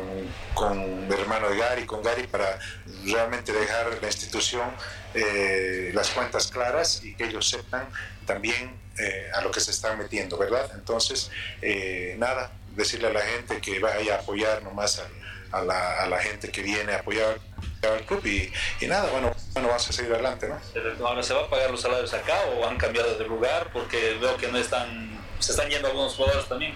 con 0.54 1.08
mi 1.08 1.14
hermano 1.14 1.50
de 1.50 1.58
Gary, 1.58 1.86
con 1.86 2.02
Gary, 2.02 2.28
para 2.28 2.60
realmente 3.06 3.52
dejar 3.52 3.98
la 4.02 4.08
institución 4.08 4.70
eh, 5.14 5.92
las 5.94 6.10
cuentas 6.12 6.48
claras 6.48 7.04
y 7.04 7.16
que 7.16 7.26
ellos 7.26 7.50
sepan 7.50 7.88
también 8.26 8.80
eh, 9.00 9.32
a 9.34 9.42
lo 9.42 9.52
que 9.52 9.60
se 9.60 9.72
están 9.72 9.98
metiendo, 9.98 10.38
¿verdad? 10.38 10.70
Entonces, 10.76 11.32
eh, 11.62 12.16
nada, 12.20 12.52
decirle 12.76 13.08
a 13.08 13.14
la 13.14 13.22
gente 13.22 13.60
que 13.62 13.80
vaya 13.80 14.16
a 14.16 14.20
apoyar 14.20 14.62
nomás 14.64 15.00
a, 15.00 15.58
a, 15.58 15.62
la, 15.62 16.04
a 16.04 16.08
la 16.08 16.20
gente 16.20 16.52
que 16.52 16.62
viene 16.62 16.94
a 16.94 17.00
apoyar 17.00 17.40
al 17.82 18.06
club 18.06 18.26
y, 18.26 18.52
y, 18.82 18.88
nada, 18.88 19.10
bueno, 19.12 19.34
bueno, 19.54 19.70
vamos 19.70 19.90
a 19.90 19.94
seguir 19.94 20.14
adelante, 20.14 20.48
¿no? 20.48 20.60
Ahora, 21.06 21.24
¿se 21.24 21.34
va 21.34 21.44
a 21.44 21.50
pagar 21.50 21.72
los 21.72 21.82
salarios 21.82 22.14
acá 22.14 22.36
o 22.56 22.68
han 22.68 22.78
cambiado 22.78 23.18
de 23.18 23.26
lugar? 23.26 23.70
Porque 23.72 24.18
veo 24.20 24.36
que 24.38 24.48
no 24.50 24.58
están, 24.58 25.18
se 25.40 25.52
están 25.52 25.70
yendo 25.70 25.88
algunos 25.88 26.16
jugadores 26.16 26.48
también. 26.48 26.76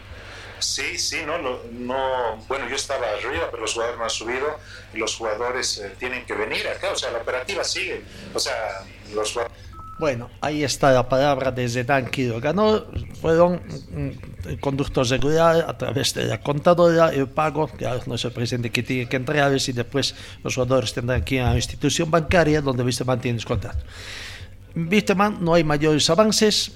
Sí, 0.62 0.98
sí, 1.00 1.18
no, 1.26 1.40
no, 1.40 2.38
bueno, 2.48 2.70
yo 2.70 2.76
estaba 2.76 3.06
arriba, 3.18 3.48
pero 3.50 3.64
los 3.64 3.74
jugadores 3.74 3.98
no 3.98 4.04
han 4.04 4.10
subido 4.12 4.60
y 4.94 4.98
los 4.98 5.16
jugadores 5.16 5.80
eh, 5.80 5.92
tienen 5.98 6.24
que 6.24 6.36
venir 6.36 6.68
acá, 6.68 6.92
o 6.92 6.96
sea, 6.96 7.12
la 7.12 7.18
operativa 7.18 7.64
sigue, 7.64 8.04
o 8.34 8.40
sea, 8.40 8.54
los. 9.14 9.38
Bueno, 9.98 10.30
ahí 10.40 10.64
está 10.64 10.92
la 10.92 11.10
palabra 11.10 11.52
de 11.52 11.68
Zidane 11.68 12.10
Ganó, 12.40 12.86
fueron 13.20 13.56
mm, 13.90 14.60
conductos 14.60 15.10
de 15.10 15.18
seguridad 15.18 15.68
a 15.68 15.76
través 15.78 16.14
de 16.14 16.26
la 16.26 16.40
contadora, 16.40 17.10
el 17.10 17.28
pago, 17.28 17.68
que 17.68 17.88
no 18.06 18.16
es 18.16 18.26
el 18.26 18.32
presidente 18.32 18.70
que 18.70 18.84
tiene 18.84 19.10
que 19.10 19.16
entregarles 19.16 19.68
y 19.70 19.74
después 19.74 20.16
los 20.44 20.54
jugadores 20.54 20.94
tendrán 20.94 21.24
que 21.24 21.36
ir 21.36 21.42
a 21.42 21.52
la 21.52 21.56
institución 21.56 22.10
bancaria 22.12 22.62
donde 22.62 22.84
Wisterman 22.84 23.20
tiene 23.20 23.40
su 23.40 23.48
contrato. 23.48 23.84
Wisterman 24.76 25.44
no 25.44 25.56
hay 25.56 25.64
mayores 25.64 26.10
avances, 26.10 26.72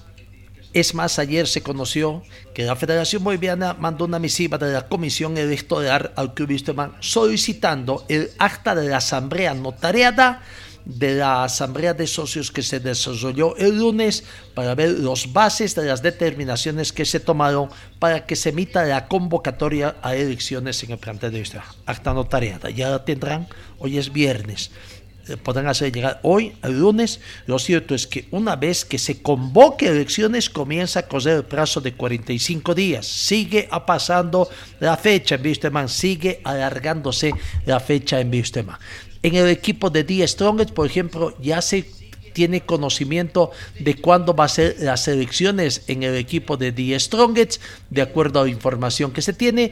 es 0.76 0.94
más, 0.94 1.20
ayer 1.20 1.48
se 1.48 1.64
conoció 1.64 2.22
que 2.54 2.64
la 2.64 2.76
Federación 2.76 3.24
Boliviana 3.24 3.76
mandó 3.76 4.04
una 4.04 4.20
misiva 4.20 4.58
de 4.58 4.74
la 4.74 4.90
Comisión 4.90 5.38
Electoral 5.38 6.12
al 6.18 6.34
Club 6.34 6.50
Wisterman 6.50 6.98
solicitando 7.00 8.06
el 8.10 8.32
acta 8.40 8.76
de 8.76 8.90
la 8.90 8.98
asamblea 8.98 9.54
notariada 9.54 10.42
de 10.84 11.16
la 11.16 11.46
asamblea 11.46 11.94
de 11.94 12.06
socios 12.06 12.52
que 12.52 12.62
se 12.62 12.82
desarrolló 12.82 13.56
el 13.56 13.80
lunes 13.80 14.26
para 14.54 14.76
ver 14.76 15.00
los 15.00 15.32
bases 15.32 15.76
de 15.76 15.86
las 15.86 16.02
determinaciones 16.04 16.92
que 16.92 17.06
se 17.06 17.22
tomaron 17.22 17.70
para 17.98 18.26
que 18.26 18.36
se 18.36 18.50
emita 18.50 18.84
la 18.84 19.08
convocatoria 19.08 19.96
a 20.02 20.14
elecciones 20.14 20.84
en 20.84 20.92
el 20.92 20.98
plantel 20.98 21.32
de 21.32 21.40
Wisterman. 21.40 21.70
Acta 21.86 22.14
notariada, 22.14 22.70
ya 22.70 22.90
la 22.90 23.06
tendrán, 23.06 23.48
hoy 23.80 23.98
es 23.98 24.12
viernes 24.12 24.72
podrán 25.44 25.68
hacer 25.68 25.92
llegar 25.92 26.20
hoy, 26.24 26.54
el 26.64 26.80
lunes. 26.80 27.20
Lo 27.48 27.60
cierto 27.60 27.96
es 27.96 28.08
que 28.08 28.28
una 28.32 28.56
vez 28.56 28.86
que 28.86 29.00
se 29.00 29.22
convoque 29.22 29.88
elecciones, 29.88 30.50
comienza 30.50 31.00
a 31.00 31.08
correr 31.08 31.38
el 31.38 31.44
plazo 31.44 31.82
de 31.82 31.94
45 31.94 32.76
días. 32.76 33.08
Sigue 33.08 33.68
pasando 33.86 34.50
la 34.80 34.98
fecha 34.98 35.36
en 35.36 35.46
Wisterman, 35.46 35.90
sigue 35.90 36.42
alargándose 36.44 37.34
la 37.66 37.80
fecha 37.80 38.20
en 38.20 38.30
Wisterman. 38.30 38.78
En 39.24 39.36
el 39.36 39.50
equipo 39.50 39.90
de 39.90 40.04
Die 40.04 40.28
Strongest, 40.28 40.72
por 40.72 40.86
ejemplo, 40.86 41.36
ya 41.42 41.62
se 41.62 41.90
tiene 42.34 42.62
conocimiento 42.62 43.52
de 43.80 43.96
cuándo 43.96 44.36
va 44.36 44.44
a 44.44 44.50
ser 44.50 44.76
las 44.80 45.08
elecciones 45.08 45.84
en 45.88 46.04
el 46.04 46.16
equipo 46.16 46.58
de 46.58 46.72
Die 46.72 47.00
Strongest, 47.00 47.62
de 47.90 48.02
acuerdo 48.02 48.42
a 48.42 48.44
la 48.44 48.50
información 48.50 49.12
que 49.12 49.22
se 49.22 49.34
tiene. 49.34 49.72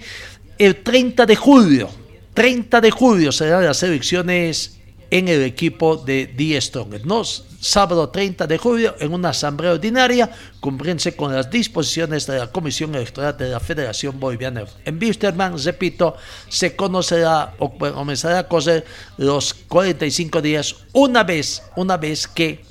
El 0.57 0.77
30 0.81 1.25
de 1.25 1.35
julio, 1.35 1.89
30 2.33 2.81
de 2.81 2.89
julio 2.89 3.31
serán 3.31 3.65
las 3.65 3.83
elecciones 3.83 4.79
en 5.13 5.27
el 5.27 5.43
equipo 5.43 5.95
de 5.95 6.25
Die 6.25 6.59
Strongest. 6.59 7.05
¿no? 7.05 7.23
Sábado 7.23 8.09
30 8.09 8.47
de 8.47 8.57
julio, 8.57 8.95
en 8.99 9.13
una 9.13 9.29
asamblea 9.29 9.73
ordinaria, 9.73 10.31
cumplirse 10.59 11.15
con 11.15 11.31
las 11.31 11.51
disposiciones 11.51 12.25
de 12.25 12.39
la 12.39 12.47
Comisión 12.47 12.95
Electoral 12.95 13.37
de 13.37 13.49
la 13.49 13.59
Federación 13.59 14.19
Boliviana. 14.19 14.63
En 14.83 14.97
Wisterman, 14.99 15.63
repito, 15.63 16.15
se 16.49 16.75
conocerá 16.75 17.53
o 17.59 17.77
comenzará 17.77 18.39
a 18.39 18.47
coser 18.47 18.85
los 19.17 19.53
45 19.53 20.41
días 20.41 20.77
una 20.93 21.23
vez, 21.23 21.61
una 21.75 21.97
vez 21.97 22.27
que 22.27 22.63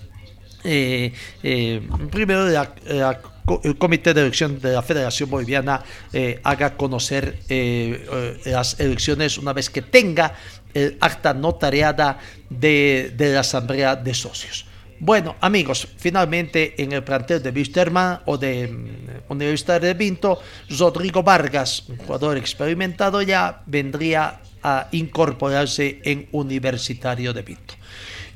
eh, 0.64 1.12
eh, 1.44 1.88
primero 2.10 2.48
el 2.48 3.78
Comité 3.78 4.14
de 4.14 4.20
Elección 4.20 4.60
de 4.60 4.72
la 4.72 4.82
Federación 4.82 5.30
Boliviana 5.30 5.84
eh, 6.12 6.40
haga 6.42 6.76
conocer 6.76 7.38
las 8.44 8.80
elecciones 8.80 9.38
una 9.38 9.52
vez 9.52 9.70
que 9.70 9.82
tenga 9.82 10.34
el 10.74 10.96
acta 11.00 11.34
notariada 11.34 12.18
de, 12.48 13.12
de 13.16 13.32
la 13.32 13.40
Asamblea 13.40 13.96
de 13.96 14.14
Socios. 14.14 14.66
Bueno, 15.04 15.34
amigos, 15.40 15.88
finalmente 15.96 16.80
en 16.80 16.92
el 16.92 17.02
plantel 17.02 17.42
de 17.42 17.50
Wisterman 17.50 18.20
o 18.24 18.38
de 18.38 18.70
um, 18.70 19.34
Universidad 19.34 19.80
de 19.80 19.94
Vinto, 19.94 20.38
Rodrigo 20.78 21.24
Vargas, 21.24 21.88
un 21.88 21.96
jugador 21.96 22.36
experimentado 22.36 23.20
ya, 23.20 23.62
vendría 23.66 24.40
a 24.62 24.86
incorporarse 24.92 26.00
en 26.04 26.28
Universitario 26.30 27.32
de 27.32 27.42
Vinto. 27.42 27.74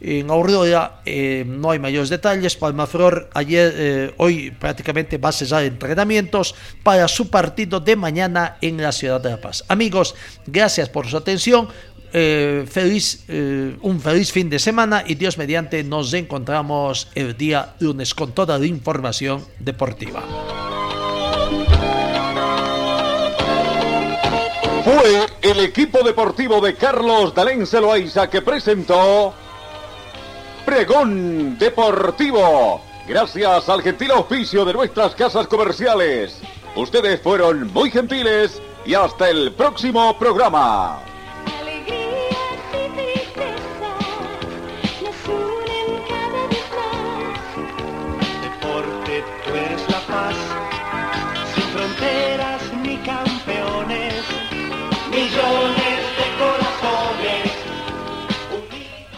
En 0.00 0.28
Aurora 0.28 1.02
eh, 1.06 1.44
no 1.46 1.70
hay 1.70 1.78
mayores 1.78 2.10
detalles. 2.10 2.56
Palmaflor 2.56 3.30
ayer, 3.32 3.72
eh, 3.76 4.14
hoy 4.18 4.50
prácticamente 4.50 5.18
va 5.18 5.28
a 5.28 5.32
cesar 5.32 5.64
entrenamientos 5.64 6.54
para 6.82 7.06
su 7.06 7.30
partido 7.30 7.78
de 7.78 7.94
mañana 7.94 8.58
en 8.60 8.82
la 8.82 8.92
ciudad 8.92 9.20
de 9.20 9.30
La 9.30 9.40
Paz. 9.40 9.64
Amigos, 9.68 10.14
gracias 10.46 10.88
por 10.88 11.06
su 11.06 11.16
atención. 11.16 11.68
Eh, 12.12 12.64
feliz, 12.70 13.24
eh, 13.28 13.76
un 13.82 14.00
feliz 14.00 14.32
fin 14.32 14.48
de 14.48 14.58
semana 14.58 15.04
y 15.06 15.16
Dios 15.16 15.38
mediante 15.38 15.82
nos 15.84 16.12
encontramos 16.14 17.08
el 17.14 17.36
día 17.36 17.74
lunes 17.80 18.14
con 18.14 18.32
toda 18.32 18.58
la 18.58 18.66
información 18.66 19.44
deportiva. 19.58 20.22
Fue 24.84 25.26
el 25.42 25.60
equipo 25.60 26.02
deportivo 26.04 26.60
de 26.60 26.74
Carlos 26.74 27.34
Dalén 27.34 27.66
Celoaiza 27.66 28.30
que 28.30 28.40
presentó 28.40 29.34
Pregón 30.64 31.58
Deportivo. 31.58 32.80
Gracias 33.08 33.68
al 33.68 33.82
gentil 33.82 34.12
oficio 34.12 34.64
de 34.64 34.72
nuestras 34.72 35.14
casas 35.14 35.46
comerciales. 35.48 36.40
Ustedes 36.76 37.20
fueron 37.20 37.72
muy 37.72 37.90
gentiles 37.90 38.60
y 38.84 38.94
hasta 38.94 39.28
el 39.28 39.52
próximo 39.52 40.16
programa. 40.18 41.15
shoulder. 55.36 55.85